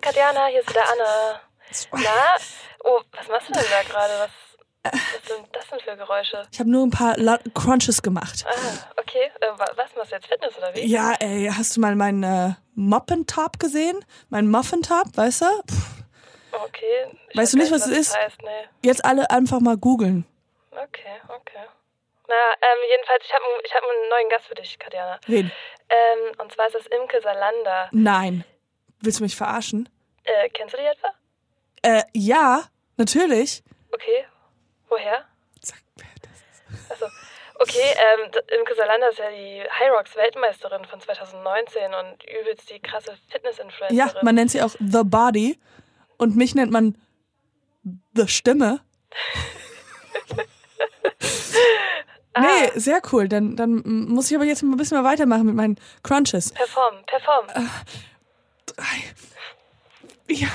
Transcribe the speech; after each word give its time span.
Katjana, 0.00 0.46
hier 0.46 0.60
ist 0.60 0.70
wieder 0.70 0.82
Anna. 0.92 1.40
Na? 1.92 2.36
Oh, 2.84 3.00
was 3.12 3.28
machst 3.28 3.48
du 3.48 3.52
denn 3.52 3.64
da 3.70 3.82
gerade? 3.82 4.12
Was, 4.18 4.30
was 4.92 5.28
sind 5.28 5.46
das 5.54 5.68
denn 5.68 5.80
für 5.80 5.96
Geräusche? 5.96 6.42
Ich 6.50 6.58
habe 6.58 6.70
nur 6.70 6.86
ein 6.86 6.90
paar 6.90 7.16
La 7.18 7.38
Crunches 7.54 8.00
gemacht. 8.02 8.44
Ah, 8.48 8.90
okay. 8.96 9.30
Äh, 9.40 9.46
wa- 9.58 9.70
was 9.76 9.94
machst 9.96 10.10
du 10.12 10.16
jetzt? 10.16 10.26
Fitness 10.26 10.56
oder 10.56 10.74
wie? 10.74 10.86
Ja, 10.86 11.12
ey, 11.20 11.50
hast 11.54 11.76
du 11.76 11.80
mal 11.80 11.94
meinen 11.96 12.22
äh, 12.22 12.54
Moppentop 12.74 13.58
gesehen? 13.58 14.04
Mein 14.30 14.48
Muffintop, 14.48 15.06
weißt 15.16 15.42
du? 15.42 15.46
Pff, 15.70 16.00
Okay. 16.52 17.06
Ich 17.28 17.36
Weißt 17.38 17.52
du 17.52 17.58
nicht, 17.58 17.70
was 17.70 17.86
es 17.86 17.96
ist? 17.96 18.16
Heißt. 18.16 18.42
Nee. 18.42 18.68
jetzt 18.88 19.04
alle 19.04 19.30
einfach 19.30 19.60
mal 19.60 19.76
googeln. 19.76 20.26
Okay, 20.72 21.20
okay. 21.28 21.64
Na, 22.26 22.34
ähm, 22.34 22.78
jedenfalls, 22.90 23.24
ich 23.24 23.32
habe 23.32 23.44
ich 23.64 23.72
hab 23.72 23.82
einen 23.84 24.08
neuen 24.10 24.28
Gast 24.30 24.46
für 24.46 24.54
dich, 24.56 24.76
Katjana. 24.78 25.20
Wen? 25.28 25.52
Ähm, 25.88 26.32
und 26.38 26.52
zwar 26.52 26.66
ist 26.66 26.74
das 26.74 26.86
Imke 26.86 27.20
Salander. 27.22 27.88
Nein. 27.92 28.44
Willst 29.00 29.20
du 29.20 29.24
mich 29.24 29.36
verarschen? 29.36 29.88
Äh, 30.24 30.48
kennst 30.50 30.74
du 30.74 30.78
die 30.78 30.84
etwa? 30.84 31.12
Äh, 31.82 32.02
ja, 32.12 32.64
natürlich. 32.96 33.62
Okay. 33.92 34.26
Woher? 34.88 35.24
Sag, 35.62 35.78
wer 35.96 36.06
das 36.22 36.80
ist. 36.80 36.90
Achso. 36.90 37.06
Okay, 37.62 37.94
ähm, 37.94 38.30
Imke 38.58 38.74
Salander 38.74 39.10
ist 39.10 39.18
ja 39.18 39.30
die 39.30 39.62
High 39.62 39.90
Rocks 39.96 40.16
Weltmeisterin 40.16 40.84
von 40.86 41.00
2019 41.00 41.92
und 41.94 42.24
übelst 42.24 42.70
die 42.70 42.80
krasse 42.80 43.18
Fitness-Influencerin. 43.28 43.96
Ja, 43.96 44.12
man 44.22 44.34
nennt 44.34 44.50
sie 44.50 44.62
auch 44.62 44.74
The 44.78 45.02
Body 45.04 45.58
und 46.16 46.36
mich 46.36 46.54
nennt 46.54 46.72
man 46.72 46.96
The 48.14 48.28
Stimme. 48.28 48.80
Nee, 52.38 52.70
sehr 52.78 53.02
cool. 53.12 53.28
Dann, 53.28 53.56
dann 53.56 53.82
muss 53.84 54.30
ich 54.30 54.36
aber 54.36 54.44
jetzt 54.44 54.62
mal 54.62 54.72
ein 54.72 54.76
bisschen 54.76 55.02
mal 55.02 55.08
weitermachen 55.08 55.46
mit 55.46 55.54
meinen 55.54 55.78
Crunches. 56.02 56.52
Perform, 56.52 57.04
perform. 57.06 57.46
Ja. 60.28 60.48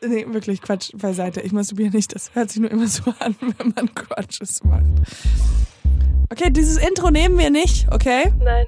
Nee, 0.00 0.26
wirklich 0.28 0.62
Quatsch 0.62 0.90
beiseite. 0.94 1.40
Ich 1.40 1.52
masturbiere 1.52 1.90
nicht. 1.90 2.14
Das 2.14 2.34
hört 2.34 2.50
sich 2.50 2.60
nur 2.60 2.70
immer 2.70 2.86
so 2.86 3.12
an, 3.18 3.34
wenn 3.40 3.72
man 3.74 3.94
Crunches 3.94 4.62
macht. 4.62 4.84
Okay, 6.30 6.50
dieses 6.50 6.76
Intro 6.76 7.10
nehmen 7.10 7.38
wir 7.38 7.50
nicht, 7.50 7.90
okay? 7.90 8.32
Nein. 8.38 8.66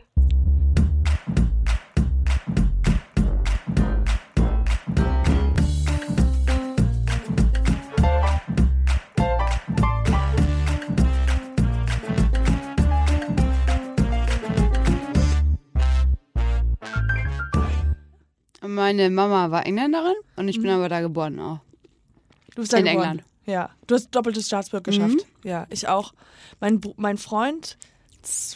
Meine 18.92 19.08
Mama 19.08 19.52
war 19.52 19.66
Engländerin 19.66 20.14
und 20.34 20.48
ich 20.48 20.60
bin 20.60 20.68
aber 20.68 20.88
da 20.88 21.00
geboren 21.00 21.38
auch. 21.38 21.60
Du 22.56 22.62
bist 22.62 22.72
da 22.72 22.78
In 22.78 22.86
geboren. 22.86 23.02
England. 23.04 23.24
Ja. 23.46 23.70
Du 23.86 23.94
hast 23.94 24.10
doppelte 24.10 24.42
Staatsbürgerschaft. 24.42 25.24
Ja, 25.44 25.66
ich 25.70 25.86
auch. 25.86 26.12
Mein, 26.58 26.80
mein 26.96 27.16
Freund, 27.16 27.78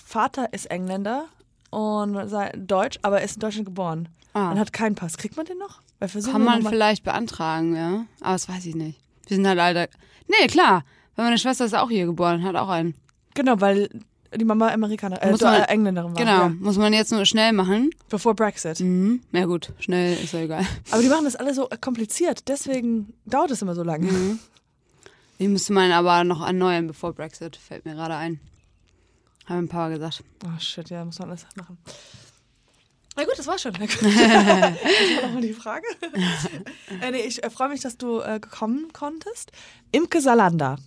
Vater 0.04 0.52
ist 0.52 0.66
Engländer 0.66 1.26
und 1.70 2.28
sei- 2.28 2.52
Deutsch, 2.56 2.98
aber 3.02 3.18
er 3.20 3.24
ist 3.24 3.34
in 3.36 3.40
Deutschland 3.40 3.66
geboren. 3.66 4.08
Ah. 4.32 4.50
Und 4.50 4.58
hat 4.58 4.72
keinen 4.72 4.96
Pass. 4.96 5.16
Kriegt 5.18 5.36
man 5.36 5.46
den 5.46 5.58
noch? 5.58 5.80
Kann 6.24 6.42
man 6.42 6.62
vielleicht 6.64 7.04
beantragen, 7.04 7.76
ja. 7.76 8.04
Aber 8.20 8.32
das 8.32 8.48
weiß 8.48 8.66
ich 8.66 8.74
nicht. 8.74 9.00
Wir 9.28 9.36
sind 9.36 9.46
halt 9.46 9.60
alle. 9.60 9.88
Nee, 10.26 10.48
klar. 10.48 10.84
Weil 11.14 11.26
meine 11.26 11.38
Schwester 11.38 11.64
ist 11.64 11.74
auch 11.74 11.90
hier 11.90 12.06
geboren, 12.06 12.42
hat 12.42 12.56
auch 12.56 12.68
einen. 12.68 12.94
Genau, 13.34 13.60
weil 13.60 13.88
die 14.36 14.44
Mama 14.44 14.68
Amerikaner, 14.72 15.22
äh, 15.22 15.30
Muss 15.30 15.40
man- 15.40 15.62
äh, 15.62 15.64
Engländerin 15.66 16.10
war. 16.14 16.18
Genau. 16.18 16.42
Ja. 16.42 16.48
Muss 16.48 16.76
man 16.76 16.92
jetzt 16.92 17.12
nur 17.12 17.24
schnell 17.26 17.52
machen. 17.52 17.90
Bevor 18.08 18.34
Brexit. 18.34 18.80
Mhm. 18.80 19.22
Ja 19.32 19.44
gut, 19.46 19.72
schnell 19.78 20.16
ist 20.22 20.32
ja 20.32 20.40
egal. 20.40 20.66
Aber 20.90 21.02
die 21.02 21.08
machen 21.08 21.24
das 21.24 21.36
alle 21.36 21.54
so 21.54 21.68
kompliziert. 21.80 22.48
Deswegen 22.48 23.14
dauert 23.26 23.50
es 23.50 23.62
immer 23.62 23.74
so 23.74 23.82
lange. 23.82 24.10
Mhm. 24.10 24.38
Ich 25.38 25.48
müsste 25.48 25.72
meinen 25.72 25.92
aber 25.92 26.22
noch 26.24 26.46
erneuern 26.46 26.86
bevor 26.86 27.12
Brexit, 27.12 27.56
fällt 27.56 27.84
mir 27.84 27.94
gerade 27.94 28.14
ein. 28.16 28.38
Haben 29.46 29.64
ein 29.64 29.68
paar 29.68 29.90
gesagt. 29.90 30.22
Oh 30.44 30.58
shit, 30.60 30.88
ja, 30.90 31.04
muss 31.04 31.18
man 31.18 31.28
alles 31.30 31.44
machen. 31.56 31.76
Na 33.16 33.24
gut, 33.24 33.34
das 33.38 33.46
war 33.46 33.58
schon. 33.58 33.72
das 33.78 34.02
war 34.02 35.22
nochmal 35.22 35.42
die 35.42 35.52
Frage. 35.52 35.86
äh, 37.00 37.10
nee, 37.10 37.20
ich 37.20 37.42
äh, 37.44 37.50
freue 37.50 37.68
mich, 37.68 37.80
dass 37.80 37.96
du 37.96 38.20
äh, 38.20 38.40
kommen 38.40 38.92
konntest. 38.92 39.52
Imke 39.92 40.20
Salander. 40.20 40.78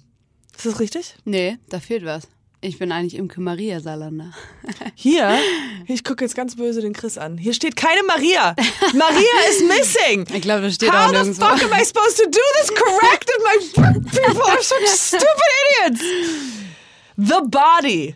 Ist 0.56 0.66
das 0.66 0.79
richtig? 0.79 1.16
Nee, 1.24 1.58
da 1.69 1.79
fehlt 1.79 2.03
was. 2.03 2.28
Ich 2.67 2.78
bin 2.79 2.91
eigentlich 2.91 3.16
Imke 3.16 3.39
Maria 3.39 3.79
Salander. 3.79 4.33
Hier, 4.95 5.39
ich 5.88 6.03
gucke 6.03 6.25
jetzt 6.25 6.35
ganz 6.35 6.57
böse 6.57 6.81
den 6.81 6.91
Chris 6.91 7.17
an. 7.17 7.38
Hier 7.38 7.53
steht 7.53 7.78
keine 7.78 8.03
Maria. 8.03 8.55
Maria 8.94 9.50
is 9.50 9.63
missing. 9.63 10.25
Ich 10.35 10.41
glaube, 10.41 10.63
das 10.63 10.75
steht 10.75 10.91
How 10.91 11.05
auch 11.05 11.07
the 11.07 11.13
nirgendwo. 11.13 11.45
fuck 11.45 11.63
am 11.63 11.72
I 11.79 11.85
supposed 11.85 12.17
to 12.17 12.25
do 12.25 12.39
this 12.59 12.69
correct? 12.75 13.31
And 13.33 13.44
my 13.45 14.11
people 14.11 14.51
are 14.51 14.61
such 14.61 14.85
stupid 14.88 15.51
idiots. 15.85 16.03
The 17.16 17.41
body. 17.47 18.16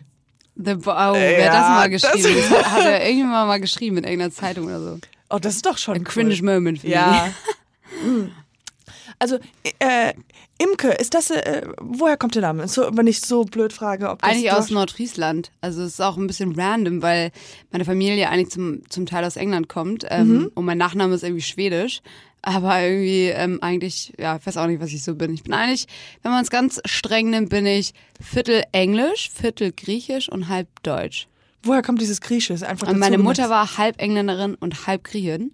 The 0.54 0.74
Bo 0.74 0.90
oh, 0.90 1.14
wer 1.14 1.40
Ja, 1.40 1.52
das 1.52 1.68
mal 1.68 1.88
geschrieben 1.88 2.44
das 2.50 2.66
hat 2.72 2.84
er 2.84 3.08
irgendwann 3.08 3.48
mal 3.48 3.58
geschrieben 3.60 3.96
in 3.96 4.04
irgendeiner 4.04 4.32
Zeitung 4.32 4.66
oder 4.66 4.80
so. 4.80 4.98
Oh, 5.30 5.38
das 5.38 5.54
ist 5.54 5.64
doch 5.64 5.78
schon 5.78 5.94
Ein 5.94 6.02
cool. 6.02 6.06
cringe 6.28 6.42
Moment 6.42 6.80
für 6.80 6.88
Ja. 6.88 7.32
Mm. 8.04 8.26
Also, 9.18 9.38
äh, 9.78 10.12
Imke, 10.62 10.88
ist 10.88 11.14
das, 11.14 11.30
äh, 11.30 11.66
woher 11.80 12.16
kommt 12.16 12.34
der 12.34 12.42
Name? 12.42 12.68
So, 12.68 12.88
wenn 12.92 13.06
ich 13.06 13.20
so 13.20 13.44
blöd 13.44 13.72
frage, 13.72 14.10
ob 14.10 14.22
das 14.22 14.30
Eigentlich 14.30 14.52
aus 14.52 14.70
Nordfriesland. 14.70 15.50
Also 15.60 15.82
es 15.82 15.94
ist 15.94 16.00
auch 16.00 16.16
ein 16.16 16.26
bisschen 16.26 16.58
random, 16.58 17.02
weil 17.02 17.32
meine 17.70 17.84
Familie 17.84 18.28
eigentlich 18.28 18.50
zum, 18.50 18.88
zum 18.88 19.06
Teil 19.06 19.24
aus 19.24 19.36
England 19.36 19.68
kommt 19.68 20.04
ähm, 20.08 20.50
und 20.54 20.64
mein 20.64 20.78
Nachname 20.78 21.14
ist 21.14 21.24
irgendwie 21.24 21.42
schwedisch. 21.42 22.00
Aber 22.44 22.80
irgendwie 22.80 23.28
ähm, 23.28 23.58
eigentlich, 23.62 24.12
ja, 24.18 24.36
ich 24.36 24.44
weiß 24.44 24.56
auch 24.56 24.66
nicht, 24.66 24.80
was 24.80 24.92
ich 24.92 25.04
so 25.04 25.14
bin. 25.14 25.32
Ich 25.32 25.44
bin 25.44 25.52
eigentlich, 25.52 25.86
wenn 26.22 26.32
man 26.32 26.42
es 26.42 26.50
ganz 26.50 26.80
streng 26.84 27.30
nimmt, 27.30 27.50
bin 27.50 27.66
ich 27.66 27.94
Viertel 28.20 28.64
Englisch, 28.72 29.30
Viertel 29.32 29.72
Griechisch 29.72 30.28
und 30.28 30.48
halb 30.48 30.68
Deutsch. 30.82 31.28
Woher 31.62 31.82
kommt 31.82 32.00
dieses 32.00 32.20
Griechische? 32.20 32.66
Einfach 32.66 32.88
Und 32.88 32.98
meine 32.98 33.18
Mutter 33.18 33.48
war 33.48 33.78
halb 33.78 34.00
Engländerin 34.02 34.56
und 34.56 34.88
halb 34.88 35.04
Griechin. 35.04 35.52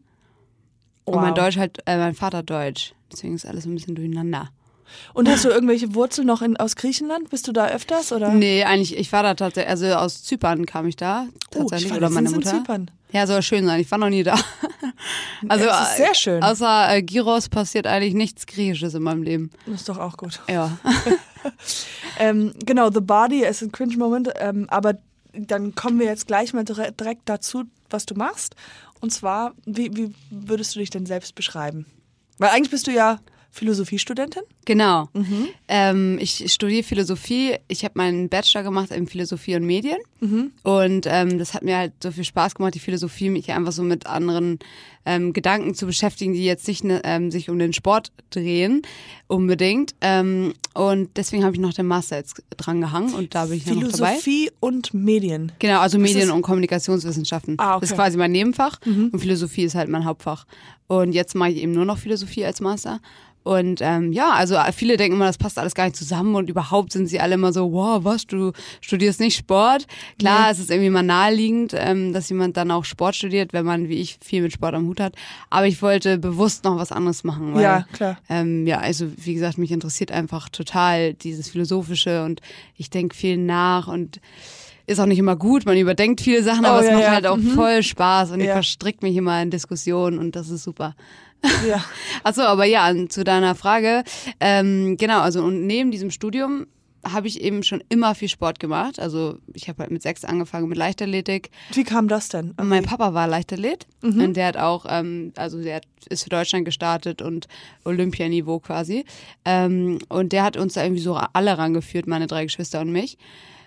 Wow. 1.04 1.16
Und 1.16 1.22
mein 1.22 1.34
Deutsch 1.34 1.56
halt, 1.58 1.78
äh, 1.86 1.98
mein 1.98 2.14
Vater 2.14 2.42
Deutsch. 2.42 2.94
Deswegen 3.12 3.34
ist 3.34 3.46
alles 3.46 3.66
ein 3.66 3.74
bisschen 3.74 3.94
durcheinander. 3.94 4.50
Und 5.14 5.28
hast 5.28 5.44
du 5.44 5.48
irgendwelche 5.48 5.94
Wurzeln 5.94 6.26
noch 6.26 6.42
in, 6.42 6.56
aus 6.56 6.76
Griechenland? 6.76 7.30
Bist 7.30 7.46
du 7.48 7.52
da 7.52 7.68
öfters? 7.68 8.12
Oder? 8.12 8.30
Nee, 8.30 8.64
eigentlich, 8.64 8.96
ich 8.96 9.12
war 9.12 9.22
da 9.22 9.34
tatsächlich, 9.34 9.70
also 9.70 9.86
aus 9.94 10.22
Zypern 10.22 10.66
kam 10.66 10.86
ich 10.86 10.96
da 10.96 11.26
Oh, 11.26 11.30
ich 11.34 11.50
tatsächlich, 11.70 11.90
war 11.90 11.98
oder 11.98 12.10
meine 12.10 12.28
letztens 12.28 12.46
in 12.50 12.56
Mutter. 12.56 12.64
Zypern. 12.64 12.90
Ja, 13.10 13.26
soll 13.26 13.40
schön 13.42 13.64
sein. 13.64 13.80
Ich 13.80 13.90
war 13.90 13.96
noch 13.98 14.10
nie 14.10 14.22
da. 14.22 14.34
Also 15.48 15.64
Es 15.66 15.80
ist 15.90 15.96
sehr 15.96 16.14
schön. 16.14 16.42
äh, 16.42 16.44
Außer 16.44 16.94
äh, 16.96 17.02
Gyros 17.02 17.48
passiert 17.48 17.86
eigentlich 17.86 18.12
nichts 18.12 18.44
Griechisches 18.46 18.92
in 18.94 19.02
meinem 19.02 19.22
Leben. 19.22 19.50
Das 19.66 19.76
ist 19.76 19.88
doch 19.88 19.98
auch 19.98 20.16
gut. 20.16 20.40
Ja. 20.48 20.76
Ähm, 22.18 22.52
genau, 22.64 22.90
The 22.90 23.00
Body 23.00 23.44
ist 23.44 23.62
ein 23.62 23.70
Cringe-Moment, 23.72 24.30
ähm, 24.40 24.66
aber 24.70 24.94
dann 25.32 25.74
kommen 25.74 25.98
wir 26.00 26.06
jetzt 26.06 26.26
gleich 26.26 26.52
mal 26.52 26.64
dire- 26.64 26.90
direkt 26.92 27.28
dazu, 27.28 27.64
was 27.90 28.06
du 28.06 28.14
machst. 28.14 28.54
Und 29.00 29.12
zwar, 29.12 29.52
wie, 29.64 29.96
wie 29.96 30.12
würdest 30.30 30.74
du 30.74 30.80
dich 30.80 30.90
denn 30.90 31.06
selbst 31.06 31.34
beschreiben? 31.36 31.86
Weil 32.38 32.50
eigentlich 32.50 32.70
bist 32.70 32.86
du 32.88 32.90
ja 32.90 33.20
Philosophiestudentin. 33.58 34.42
Genau. 34.64 35.08
Mhm. 35.12 35.48
Ähm, 35.68 36.18
ich 36.20 36.50
studiere 36.52 36.82
Philosophie. 36.82 37.56
Ich 37.68 37.84
habe 37.84 37.94
meinen 37.96 38.28
Bachelor 38.28 38.62
gemacht 38.62 38.90
in 38.90 39.06
Philosophie 39.06 39.56
und 39.56 39.64
Medien. 39.64 39.98
Mhm. 40.20 40.52
Und 40.62 41.06
ähm, 41.06 41.38
das 41.38 41.54
hat 41.54 41.62
mir 41.62 41.76
halt 41.76 41.92
so 42.02 42.10
viel 42.10 42.24
Spaß 42.24 42.54
gemacht, 42.54 42.74
die 42.74 42.78
Philosophie, 42.78 43.30
mich 43.30 43.50
einfach 43.50 43.72
so 43.72 43.82
mit 43.82 44.06
anderen 44.06 44.58
ähm, 45.04 45.32
Gedanken 45.32 45.74
zu 45.74 45.86
beschäftigen, 45.86 46.34
die 46.34 46.44
jetzt 46.44 46.68
nicht 46.68 46.84
ne, 46.84 47.00
ähm, 47.04 47.30
sich 47.30 47.48
um 47.48 47.58
den 47.58 47.72
Sport 47.72 48.12
drehen, 48.30 48.82
unbedingt. 49.26 49.94
Ähm, 50.00 50.54
und 50.74 51.10
deswegen 51.16 51.44
habe 51.44 51.54
ich 51.54 51.60
noch 51.60 51.72
den 51.72 51.86
Master 51.86 52.16
jetzt 52.16 52.42
dran 52.56 52.80
gehangen 52.80 53.14
und 53.14 53.34
da 53.34 53.46
bin 53.46 53.56
ich 53.56 53.64
dann 53.64 53.78
noch 53.78 53.90
dabei. 53.90 54.16
Philosophie 54.16 54.50
und 54.60 54.92
Medien. 54.94 55.52
Genau, 55.58 55.80
also 55.80 55.98
Medien- 55.98 56.30
und 56.30 56.42
Kommunikationswissenschaften. 56.42 57.56
Ah, 57.58 57.76
okay. 57.76 57.76
Mhm. 57.76 57.80
Das 57.80 57.90
ist 57.90 57.96
quasi 57.96 58.18
mein 58.18 58.32
Nebenfach 58.32 58.78
und 58.84 59.18
Philosophie 59.18 59.62
ist 59.62 59.74
halt 59.74 59.88
mein 59.88 60.04
Hauptfach. 60.04 60.46
Und 60.88 61.12
jetzt 61.12 61.34
mache 61.34 61.50
ich 61.50 61.62
eben 61.62 61.72
nur 61.72 61.84
noch 61.84 61.98
Philosophie 61.98 62.44
als 62.44 62.60
Master. 62.60 63.00
Und 63.44 63.80
ähm, 63.82 64.12
ja, 64.12 64.32
also 64.32 64.56
viele 64.74 64.96
denken 64.98 65.16
immer, 65.16 65.24
das 65.26 65.38
passt 65.38 65.58
alles 65.58 65.74
gar 65.74 65.84
nicht 65.84 65.96
zusammen 65.96 66.34
und 66.34 66.50
überhaupt 66.50 66.92
sind 66.92 67.06
sie 67.06 67.18
alle 67.18 67.34
immer 67.34 67.52
so, 67.52 67.72
wow, 67.72 68.04
was, 68.04 68.26
du 68.26 68.52
studierst 68.82 69.20
nicht 69.20 69.36
Sport? 69.38 69.86
Klar, 70.18 70.50
es 70.50 70.58
ist 70.58 70.70
irgendwie 70.70 70.90
mal 70.90 71.02
naheliegend, 71.02 71.72
ähm, 71.74 72.12
dass 72.12 72.28
jemand 72.28 72.58
dann 72.58 72.70
auch 72.70 72.84
Sport 72.84 73.16
studiert, 73.16 73.54
wenn 73.54 73.64
man, 73.64 73.88
wie 73.88 73.96
ich, 74.00 74.18
viel 74.22 74.42
mit 74.42 74.52
Sport 74.52 74.74
am 74.74 74.86
Hut 74.86 75.00
hat. 75.00 75.14
Aber 75.48 75.66
ich 75.66 75.80
wollte 75.80 76.18
bewusst 76.18 76.64
noch 76.64 76.76
was 76.76 76.92
anderes 76.92 77.24
machen. 77.24 77.54
Weil, 77.54 77.62
Ja, 77.62 77.86
klar. 77.92 78.18
Ähm, 78.28 78.66
ja, 78.66 78.80
also 78.80 79.06
wie 79.16 79.32
gesagt, 79.34 79.56
mich 79.56 79.72
interessiert 79.72 80.12
einfach 80.12 80.50
total 80.50 81.14
dieses 81.14 81.48
Philosophische 81.48 82.24
und 82.24 82.42
ich 82.76 82.90
denke 82.90 83.16
viel 83.16 83.38
nach 83.38 83.88
und 83.88 84.20
ist 84.86 85.00
auch 85.00 85.06
nicht 85.06 85.18
immer 85.18 85.36
gut, 85.36 85.66
man 85.66 85.76
überdenkt 85.76 86.20
viele 86.22 86.42
Sachen, 86.42 86.64
aber 86.64 86.78
Oh, 86.78 86.80
es 86.80 86.86
ja, 86.86 86.92
macht 86.94 87.02
ja. 87.02 87.10
halt 87.12 87.26
auch 87.26 87.38
voll 87.38 87.82
Spaß 87.82 88.30
und 88.30 88.40
ich 88.40 88.46
Ja. 88.46 88.54
verstrickt 88.54 89.02
mich 89.02 89.16
immer 89.16 89.40
in 89.42 89.50
Diskussionen 89.50 90.18
und 90.18 90.34
das 90.34 90.48
ist 90.48 90.64
super. 90.64 90.94
Ja. 91.66 91.84
Achso, 92.24 92.42
aber 92.42 92.64
ja, 92.64 92.92
zu 93.08 93.24
deiner 93.24 93.54
Frage. 93.54 94.04
Ähm, 94.40 94.96
genau, 94.96 95.20
also 95.20 95.42
und 95.42 95.66
neben 95.66 95.90
diesem 95.90 96.10
Studium 96.10 96.66
habe 97.06 97.28
ich 97.28 97.40
eben 97.40 97.62
schon 97.62 97.82
immer 97.88 98.14
viel 98.14 98.28
Sport 98.28 98.58
gemacht. 98.58 98.98
Also 98.98 99.38
ich 99.54 99.68
habe 99.68 99.82
halt 99.82 99.90
mit 99.90 100.02
sechs 100.02 100.24
angefangen 100.24 100.68
mit 100.68 100.78
Leichtathletik. 100.78 101.50
Wie 101.72 101.84
kam 101.84 102.08
das 102.08 102.28
denn? 102.28 102.52
Und 102.56 102.68
mein 102.68 102.84
Papa 102.84 103.14
war 103.14 103.26
Leichtathlet 103.26 103.86
und 104.02 104.34
der 104.34 104.46
hat 104.46 104.56
auch, 104.56 104.84
ähm, 104.88 105.32
also 105.36 105.62
der 105.62 105.76
hat, 105.76 105.86
ist 106.08 106.24
für 106.24 106.30
Deutschland 106.30 106.64
gestartet 106.64 107.22
und 107.22 107.46
Olympianiveau 107.84 108.58
quasi. 108.58 109.04
Ähm, 109.44 109.98
und 110.08 110.32
der 110.32 110.42
hat 110.42 110.56
uns 110.56 110.74
da 110.74 110.82
irgendwie 110.82 111.02
so 111.02 111.14
alle 111.14 111.56
rangeführt, 111.56 112.06
meine 112.06 112.26
drei 112.26 112.44
Geschwister 112.44 112.80
und 112.80 112.90
mich. 112.90 113.16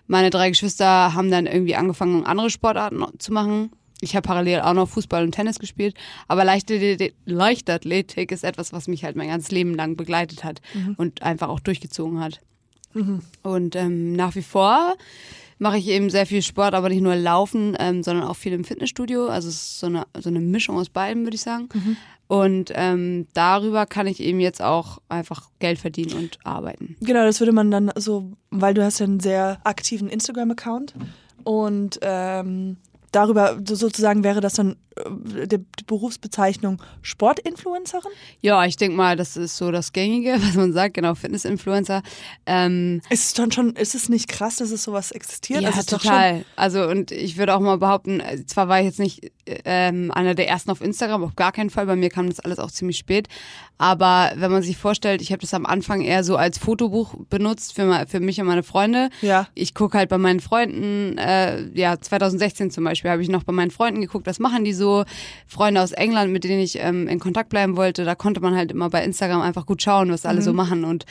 Meine 0.07 0.29
drei 0.29 0.49
Geschwister 0.49 1.13
haben 1.13 1.31
dann 1.31 1.45
irgendwie 1.45 1.75
angefangen, 1.75 2.25
andere 2.25 2.49
Sportarten 2.49 3.03
zu 3.17 3.31
machen. 3.31 3.71
Ich 4.01 4.15
habe 4.15 4.27
parallel 4.27 4.61
auch 4.61 4.73
noch 4.73 4.89
Fußball 4.89 5.23
und 5.23 5.31
Tennis 5.31 5.59
gespielt, 5.59 5.95
aber 6.27 6.43
Leichtathletik, 6.43 7.15
Leichtathletik 7.25 8.31
ist 8.31 8.43
etwas, 8.43 8.73
was 8.73 8.87
mich 8.87 9.03
halt 9.05 9.15
mein 9.15 9.29
ganzes 9.29 9.51
Leben 9.51 9.75
lang 9.75 9.95
begleitet 9.95 10.43
hat 10.43 10.61
und 10.97 11.21
einfach 11.21 11.47
auch 11.49 11.59
durchgezogen 11.59 12.19
hat. 12.19 12.41
Und 13.43 13.75
ähm, 13.75 14.13
nach 14.13 14.35
wie 14.35 14.41
vor 14.41 14.95
mache 15.59 15.77
ich 15.77 15.87
eben 15.87 16.09
sehr 16.09 16.25
viel 16.25 16.41
Sport, 16.41 16.73
aber 16.73 16.89
nicht 16.89 17.01
nur 17.01 17.15
Laufen, 17.15 17.77
ähm, 17.79 18.01
sondern 18.03 18.25
auch 18.25 18.35
viel 18.35 18.51
im 18.51 18.63
Fitnessstudio. 18.63 19.27
Also 19.27 19.47
es 19.47 19.55
ist 19.55 19.79
so 19.79 19.87
eine, 19.87 20.05
so 20.19 20.29
eine 20.29 20.39
Mischung 20.39 20.77
aus 20.77 20.89
beiden, 20.89 21.23
würde 21.23 21.35
ich 21.35 21.41
sagen. 21.41 21.69
Und 22.27 22.71
ähm, 22.75 23.27
darüber 23.33 23.85
kann 23.85 24.07
ich 24.07 24.19
eben 24.21 24.39
jetzt 24.39 24.61
auch 24.61 24.99
einfach 25.09 25.49
Geld 25.59 25.77
verdienen 25.77 26.13
und 26.13 26.39
arbeiten. 26.43 26.95
Genau, 27.01 27.23
das 27.25 27.39
würde 27.39 27.51
man 27.51 27.69
dann 27.69 27.91
so, 27.95 28.31
weil 28.49 28.73
du 28.73 28.83
hast 28.83 28.99
ja 28.99 29.05
einen 29.05 29.19
sehr 29.19 29.59
aktiven 29.63 30.09
Instagram-Account 30.09 30.95
und 31.43 31.99
ähm, 32.01 32.77
darüber 33.11 33.59
so- 33.67 33.75
sozusagen 33.75 34.23
wäre 34.23 34.41
das 34.41 34.53
dann 34.53 34.75
äh, 34.95 35.47
die, 35.47 35.59
Berufsbezeichnung 35.85 36.81
Sportinfluencerin? 37.01 38.11
Ja, 38.41 38.65
ich 38.65 38.77
denke 38.77 38.95
mal, 38.95 39.15
das 39.15 39.37
ist 39.37 39.57
so 39.57 39.71
das 39.71 39.93
Gängige, 39.93 40.33
was 40.41 40.55
man 40.55 40.73
sagt, 40.73 40.93
genau, 40.95 41.15
Fitness-Influencer. 41.15 42.01
Ähm, 42.45 43.01
Ist 43.09 43.25
es 43.25 43.33
dann 43.33 43.51
schon, 43.51 43.75
ist 43.75 43.95
es 43.95 44.09
nicht 44.09 44.27
krass, 44.27 44.57
dass 44.57 44.71
es 44.71 44.83
sowas 44.83 45.11
existiert? 45.11 45.61
Ja, 45.61 45.69
Also 45.71 45.97
total. 45.97 46.45
Also 46.55 46.87
und 46.87 47.11
ich 47.11 47.37
würde 47.37 47.55
auch 47.55 47.59
mal 47.59 47.77
behaupten, 47.77 48.19
äh, 48.19 48.45
zwar 48.45 48.67
war 48.67 48.79
ich 48.79 48.85
jetzt 48.85 48.99
nicht 48.99 49.31
ähm, 49.45 50.11
einer 50.11 50.35
der 50.35 50.47
ersten 50.47 50.71
auf 50.71 50.81
Instagram, 50.81 51.23
auf 51.23 51.35
gar 51.35 51.51
keinen 51.51 51.69
Fall, 51.69 51.85
bei 51.85 51.95
mir 51.95 52.09
kam 52.09 52.29
das 52.29 52.39
alles 52.39 52.59
auch 52.59 52.71
ziemlich 52.71 52.97
spät, 52.97 53.27
aber 53.77 54.31
wenn 54.35 54.51
man 54.51 54.61
sich 54.61 54.77
vorstellt, 54.77 55.21
ich 55.21 55.31
habe 55.31 55.41
das 55.41 55.53
am 55.53 55.65
Anfang 55.65 56.01
eher 56.01 56.23
so 56.23 56.35
als 56.37 56.57
Fotobuch 56.59 57.15
benutzt 57.29 57.73
für, 57.73 58.05
für 58.07 58.19
mich 58.19 58.39
und 58.39 58.45
meine 58.47 58.61
Freunde. 58.63 59.09
Ja. 59.21 59.47
Ich 59.55 59.73
gucke 59.73 59.97
halt 59.97 60.09
bei 60.09 60.19
meinen 60.19 60.39
Freunden, 60.39 61.17
äh, 61.17 61.63
ja 61.73 61.99
2016 61.99 62.69
zum 62.71 62.83
Beispiel 62.83 63.00
habe 63.09 63.21
ich 63.21 63.29
noch 63.29 63.43
bei 63.43 63.53
meinen 63.53 63.71
Freunden 63.71 64.01
geguckt, 64.01 64.27
was 64.27 64.39
machen 64.39 64.63
die 64.63 64.73
so, 64.73 65.05
Freunde 65.47 65.81
aus 65.81 65.91
England, 65.91 66.31
mit 66.31 66.43
denen 66.43 66.61
ich 66.61 66.77
ähm, 66.77 67.07
in 67.07 67.19
Kontakt 67.19 67.49
bleiben 67.49 67.75
wollte, 67.77 68.05
da 68.05 68.15
konnte 68.15 68.41
man 68.41 68.55
halt 68.55 68.71
immer 68.71 68.89
bei 68.89 69.03
Instagram 69.03 69.41
einfach 69.41 69.65
gut 69.65 69.81
schauen, 69.81 70.11
was 70.11 70.25
alle 70.25 70.41
so 70.41 70.53
machen 70.53 70.83
und 70.83 71.05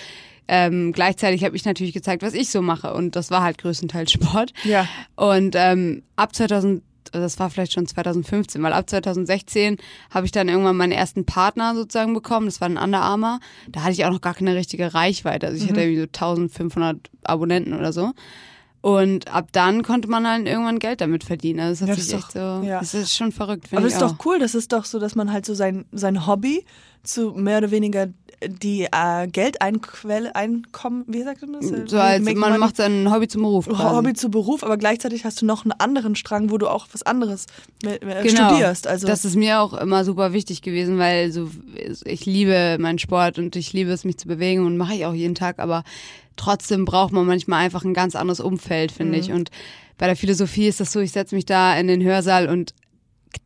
ähm, 0.52 0.92
gleichzeitig 0.92 1.44
habe 1.44 1.54
ich 1.54 1.64
natürlich 1.64 1.92
gezeigt, 1.92 2.22
was 2.22 2.34
ich 2.34 2.50
so 2.50 2.60
mache 2.60 2.92
und 2.92 3.14
das 3.14 3.30
war 3.30 3.42
halt 3.42 3.58
größtenteils 3.58 4.10
Sport. 4.10 4.52
Ja. 4.64 4.88
Und 5.14 5.54
ähm, 5.56 6.02
ab 6.16 6.34
2000, 6.34 6.82
das 7.12 7.38
war 7.38 7.50
vielleicht 7.50 7.72
schon 7.72 7.86
2015, 7.86 8.60
weil 8.60 8.72
ab 8.72 8.90
2016 8.90 9.76
habe 10.10 10.26
ich 10.26 10.32
dann 10.32 10.48
irgendwann 10.48 10.76
meinen 10.76 10.92
ersten 10.92 11.24
Partner 11.24 11.76
sozusagen 11.76 12.14
bekommen. 12.14 12.46
Das 12.46 12.60
war 12.60 12.68
ein 12.68 12.78
Under 12.78 13.00
Armour. 13.00 13.38
Da 13.68 13.82
hatte 13.82 13.92
ich 13.92 14.04
auch 14.04 14.10
noch 14.10 14.20
gar 14.20 14.34
keine 14.34 14.56
richtige 14.56 14.92
Reichweite. 14.92 15.46
Also 15.46 15.62
ich 15.62 15.70
hatte 15.70 15.82
irgendwie 15.82 16.00
so 16.00 16.06
1500 16.06 16.98
Abonnenten 17.22 17.72
oder 17.72 17.92
so. 17.92 18.12
Und 18.82 19.28
ab 19.32 19.48
dann 19.52 19.82
konnte 19.82 20.08
man 20.08 20.26
halt 20.26 20.46
irgendwann 20.46 20.78
Geld 20.78 21.00
damit 21.02 21.22
verdienen. 21.24 21.60
Also 21.60 21.84
das 21.84 21.90
hat 21.90 21.98
das 21.98 22.04
sich 22.06 22.14
ist 22.14 22.24
echt 22.24 22.36
doch- 22.36 22.60
so, 22.62 22.66
ja. 22.66 22.80
das 22.80 22.94
ist 22.94 23.14
schon 23.14 23.30
verrückt, 23.32 23.68
Aber 23.72 23.82
es 23.86 23.92
ich 23.92 23.96
ist 23.98 24.02
auch. 24.02 24.12
doch 24.16 24.24
cool, 24.24 24.38
das 24.38 24.54
ist 24.54 24.72
doch 24.72 24.84
so, 24.86 24.98
dass 24.98 25.14
man 25.14 25.30
halt 25.32 25.44
so 25.44 25.52
sein, 25.54 25.84
sein 25.92 26.26
Hobby 26.26 26.64
zu 27.02 27.32
mehr 27.32 27.58
oder 27.58 27.70
weniger 27.70 28.08
die 28.46 28.84
äh, 28.90 29.26
Geldeinquelle, 29.28 30.34
Einkommen, 30.34 31.04
wie 31.06 31.22
sagt 31.22 31.42
man 31.42 31.60
das? 31.60 31.90
So 31.90 31.98
als 31.98 32.24
Make 32.24 32.38
man 32.38 32.50
money- 32.50 32.58
macht 32.60 32.76
sein 32.76 33.12
Hobby 33.12 33.28
zum 33.28 33.42
Beruf. 33.42 33.66
quasi. 33.68 33.82
Hobby 33.96 34.14
zu 34.14 34.30
Beruf, 34.30 34.64
aber 34.64 34.76
gleichzeitig 34.78 35.24
hast 35.24 35.42
du 35.42 35.46
noch 35.46 35.64
einen 35.64 35.72
anderen 35.72 36.16
Strang, 36.16 36.50
wo 36.50 36.56
du 36.58 36.68
auch 36.68 36.86
was 36.92 37.02
anderes 37.02 37.46
Genau. 37.82 38.00
studierst. 38.48 38.86
Also 38.86 39.06
das 39.06 39.24
ist 39.24 39.36
mir 39.36 39.60
auch 39.60 39.74
immer 39.74 40.04
super 40.04 40.32
wichtig 40.32 40.62
gewesen, 40.62 40.98
weil 40.98 41.30
so 41.32 41.50
ich 42.04 42.24
liebe 42.26 42.76
meinen 42.80 42.98
Sport 42.98 43.38
und 43.38 43.56
ich 43.56 43.72
liebe 43.72 43.90
es, 43.90 44.04
mich 44.04 44.16
zu 44.18 44.26
bewegen 44.28 44.64
und 44.64 44.76
mache 44.76 44.94
ich 44.94 45.04
auch 45.06 45.14
jeden 45.14 45.34
Tag, 45.34 45.58
aber 45.58 45.84
trotzdem 46.36 46.84
braucht 46.86 47.12
man 47.12 47.26
manchmal 47.26 47.62
einfach 47.64 47.84
ein 47.84 47.92
ganz 47.94 48.16
anderes 48.16 48.40
Umfeld, 48.40 48.92
finde 48.92 49.18
Mhm. 49.18 49.22
ich. 49.22 49.32
Und 49.32 49.50
bei 49.98 50.06
der 50.06 50.16
Philosophie 50.16 50.66
ist 50.68 50.80
das 50.80 50.92
so, 50.92 51.00
ich 51.00 51.12
setze 51.12 51.34
mich 51.34 51.44
da 51.44 51.78
in 51.78 51.86
den 51.86 52.02
Hörsaal 52.02 52.48
und 52.48 52.72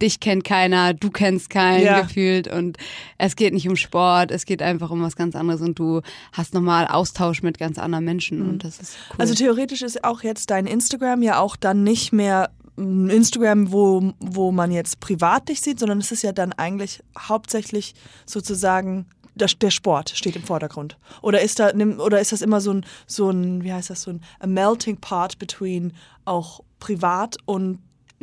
dich 0.01 0.21
kennt 0.21 0.45
keiner, 0.45 0.95
du 0.95 1.11
kennst 1.11 1.51
keinen 1.51 1.85
Ja. 1.85 2.01
gefühlt 2.03 2.49
und 2.49 2.79
es 3.19 3.37
geht 3.37 3.53
nicht 3.53 3.69
um 3.69 3.77
Sport, 3.77 4.31
es 4.31 4.47
geht 4.47 4.63
einfach 4.63 4.91
um 4.91 5.03
was 5.03 5.17
ganz 5.17 5.37
anderes 5.37 5.61
und 5.61 5.79
du 5.79 6.01
hast 6.33 6.55
nochmal 6.55 6.87
Austausch 6.87 7.43
mit 7.43 7.59
ganz 7.59 7.79
anderen 7.79 8.05
Menschen 8.05 8.43
und 8.49 8.65
das 8.65 8.81
ist 8.81 8.97
cool. 9.11 9.17
Also 9.19 9.35
theoretisch 9.35 9.83
ist 9.83 10.05
auch 10.05 10.23
jetzt 10.23 10.51
dein 10.51 10.67
Instagram 10.67 11.23
ja 11.23 11.39
auch 11.39 11.57
dann 11.57 11.83
nicht 11.83 12.13
mehr 12.13 12.51
ein 12.77 13.09
Instagram, 13.09 13.71
wo, 13.71 14.13
wo 14.19 14.51
man 14.51 14.73
jetzt 14.73 14.99
privat 15.01 15.49
dich 15.49 15.61
sieht, 15.61 15.79
sondern 15.79 15.99
es 15.99 16.11
ist 16.11 16.23
ja 16.23 16.33
dann 16.33 16.53
eigentlich 16.53 17.01
hauptsächlich 17.17 17.95
sozusagen 18.27 19.07
der, 19.37 19.49
der 19.61 19.71
Sport 19.71 20.11
steht 20.11 20.37
im 20.37 20.43
Vordergrund. 20.43 20.97
Oder 21.23 21.41
ist 21.41 21.59
da 21.59 21.73
oder 21.73 22.21
ist 22.21 22.33
das 22.33 22.43
immer 22.43 22.61
so 22.61 22.73
ein 22.73 22.87
so 23.07 23.31
ein 23.31 23.63
wie 23.65 23.73
heißt 23.73 23.91
das 23.91 24.03
so 24.03 24.13
ein 24.13 24.23
a 24.41 24.47
melting 24.47 24.97
part 24.97 25.39
between 25.39 25.93
auch 26.25 26.61
privat 26.81 27.37
und 27.45 27.79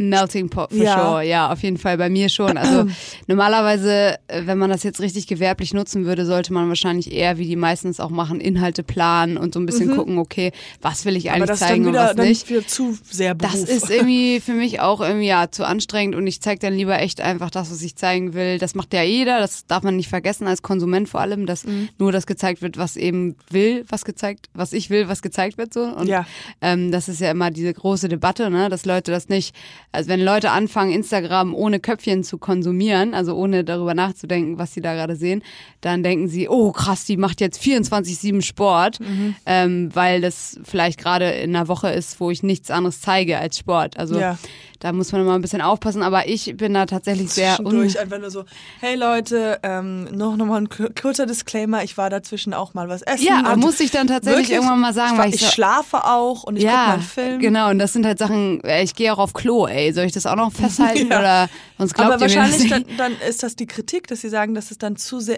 Melting 0.09 0.49
Pot 0.49 0.71
for 0.73 0.83
Ja. 0.83 0.93
sure, 1.11 1.23
ja, 1.23 1.51
auf 1.51 1.61
jeden 1.63 1.77
Fall 1.77 1.97
bei 1.97 2.09
mir 2.09 2.29
schon. 2.29 2.57
Also 2.57 2.85
normalerweise, 3.27 4.17
äh, 4.27 4.41
wenn 4.45 4.57
man 4.57 4.69
das 4.69 4.83
jetzt 4.83 4.99
richtig 4.99 5.27
gewerblich 5.27 5.73
nutzen 5.73 6.05
würde, 6.05 6.25
sollte 6.25 6.53
man 6.53 6.67
wahrscheinlich 6.67 7.11
eher, 7.11 7.37
wie 7.37 7.45
die 7.47 7.55
meisten 7.55 7.87
es 7.89 7.99
auch 7.99 8.09
machen, 8.09 8.39
Inhalte 8.39 8.83
planen 8.83 9.37
und 9.37 9.53
so 9.53 9.59
ein 9.59 9.65
bisschen 9.65 9.95
gucken, 9.95 10.17
okay, 10.17 10.51
was 10.81 11.05
will 11.05 11.15
ich 11.15 11.25
Mhm. 11.25 11.29
aber 11.29 11.35
eigentlich 11.37 11.47
das 11.49 11.59
zeigen 11.59 11.83
dann 11.83 11.87
und 11.87 11.93
wieder 11.93 12.03
was 12.09 12.15
dann 12.15 12.27
nicht. 12.27 12.49
wieder 12.49 12.67
zu 12.67 12.97
sehr 13.09 13.33
Beruf. 13.35 13.51
Das 13.53 13.63
ist 13.69 13.89
irgendwie 13.89 14.39
für 14.39 14.53
mich 14.53 14.79
auch 14.79 15.01
irgendwie 15.01 15.27
ja 15.27 15.49
zu 15.49 15.65
anstrengend 15.65 16.15
und 16.15 16.27
ich 16.27 16.41
zeige 16.41 16.59
dann 16.59 16.73
lieber 16.73 16.99
echt 16.99 17.21
einfach 17.21 17.49
das, 17.49 17.71
was 17.71 17.81
ich 17.81 17.95
zeigen 17.95 18.33
will. 18.33 18.57
Das 18.59 18.75
macht 18.75 18.93
ja 18.93 19.03
jeder, 19.03 19.39
das 19.39 19.65
darf 19.65 19.83
man 19.83 19.95
nicht 19.95 20.09
vergessen 20.09 20.47
als 20.47 20.61
Konsument 20.61 21.07
vor 21.09 21.21
allem, 21.21 21.45
dass 21.45 21.63
Mhm. 21.65 21.89
nur 21.97 22.11
das 22.11 22.25
gezeigt 22.25 22.61
wird, 22.61 22.77
was 22.77 22.97
eben 22.97 23.35
will, 23.49 23.85
was 23.89 24.03
gezeigt, 24.05 24.47
was 24.53 24.73
ich 24.73 24.89
will, 24.89 25.07
was 25.07 25.21
gezeigt 25.21 25.57
wird 25.57 25.73
so. 25.73 25.83
Und 25.83 26.07
Ja. 26.07 26.25
ähm, 26.61 26.91
das 26.91 27.07
ist 27.07 27.21
ja 27.21 27.31
immer 27.31 27.51
diese 27.51 27.73
große 27.73 28.09
Debatte, 28.09 28.49
ne, 28.49 28.69
dass 28.69 28.85
Leute 28.85 29.11
das 29.11 29.29
nicht, 29.29 29.55
also 29.91 30.09
wenn 30.09 30.21
Leute 30.21 30.51
anfangen, 30.51 30.91
Instagram 30.93 31.53
ohne 31.53 31.79
Köpfchen 31.79 32.23
zu 32.23 32.37
konsumieren, 32.37 33.13
also 33.13 33.35
ohne 33.35 33.63
darüber 33.63 33.93
nachzudenken, 33.93 34.57
was 34.57 34.73
sie 34.73 34.81
da 34.81 34.93
gerade 34.93 35.15
sehen, 35.15 35.43
dann 35.81 36.01
denken 36.03 36.27
sie, 36.27 36.47
oh 36.47 36.71
krass, 36.71 37.05
die 37.05 37.17
macht 37.17 37.41
jetzt 37.41 37.61
24-7 37.61 38.41
Sport, 38.41 38.99
Mhm. 38.99 39.35
ähm, 39.45 39.89
weil 39.93 40.21
das 40.21 40.59
vielleicht 40.63 40.99
gerade 40.99 41.29
in 41.31 41.55
einer 41.55 41.67
Woche 41.67 41.89
ist, 41.89 42.19
wo 42.19 42.31
ich 42.31 42.43
nichts 42.43 42.71
anderes 42.71 43.01
zeige 43.01 43.37
als 43.37 43.57
Sport. 43.57 43.97
Also 43.97 44.19
Ja. 44.19 44.37
Da 44.81 44.91
muss 44.91 45.11
man 45.13 45.21
immer 45.21 45.35
ein 45.35 45.41
bisschen 45.41 45.61
aufpassen, 45.61 46.03
aber 46.03 46.27
ich 46.27 46.57
bin 46.57 46.73
da 46.73 46.85
tatsächlich 46.85 47.31
sehr 47.31 47.55
Zwischendurch 47.55 47.97
einfach 47.99 48.19
nur 48.19 48.29
so, 48.31 48.43
hey 48.81 48.95
Leute, 48.95 49.59
ähm, 49.63 50.03
noch, 50.11 50.35
noch 50.35 50.45
mal 50.45 50.57
ein 50.61 50.69
kur- 50.69 50.89
kurzer 50.99 51.25
Disclaimer, 51.25 51.83
ich 51.83 51.97
war 51.97 52.09
dazwischen 52.09 52.53
auch 52.53 52.73
mal 52.73 52.89
was 52.89 53.01
essen. 53.03 53.23
Ja, 53.25 53.55
musste 53.55 53.83
ich 53.83 53.91
dann 53.91 54.07
tatsächlich 54.07 54.49
wirklich, 54.49 54.55
irgendwann 54.57 54.79
mal 54.81 54.93
sagen, 54.93 55.13
ich, 55.13 55.19
weil 55.19 55.29
ich 55.29 55.35
ich 55.35 55.41
so- 55.41 55.51
schlafe 55.51 56.03
auch 56.03 56.43
und 56.43 56.57
ich 56.57 56.63
gucke 56.65 56.75
mal 56.75 56.93
einen 56.93 57.01
Film. 57.01 57.39
genau. 57.39 57.69
Und 57.69 57.79
das 57.79 57.93
sind 57.93 58.05
halt 58.05 58.17
Sachen, 58.19 58.61
äh, 58.63 58.83
ich 58.83 58.93
gehe 58.95 59.13
auch 59.13 59.19
auf 59.19 59.33
Klo, 59.33 59.67
ey. 59.67 59.93
Soll 59.93 60.05
ich 60.05 60.11
das 60.11 60.25
auch 60.25 60.35
noch 60.35 60.51
festhalten? 60.61 61.09
Ja. 61.11 61.19
Oder 61.19 61.49
sonst 61.77 61.93
glaubt 61.93 62.11
Aber 62.13 62.25
ihr 62.25 62.29
mir 62.29 62.35
das 62.35 62.51
wahrscheinlich 62.51 62.71
nicht? 62.71 62.99
dann, 62.99 63.11
dann 63.19 63.29
ist 63.29 63.43
das 63.43 63.55
die 63.55 63.67
Kritik, 63.67 64.07
dass 64.07 64.21
sie 64.21 64.29
sagen, 64.29 64.55
das 64.55 64.71
ist 64.71 64.81
dann 64.83 64.95
zu 64.97 65.19
sehr, 65.19 65.37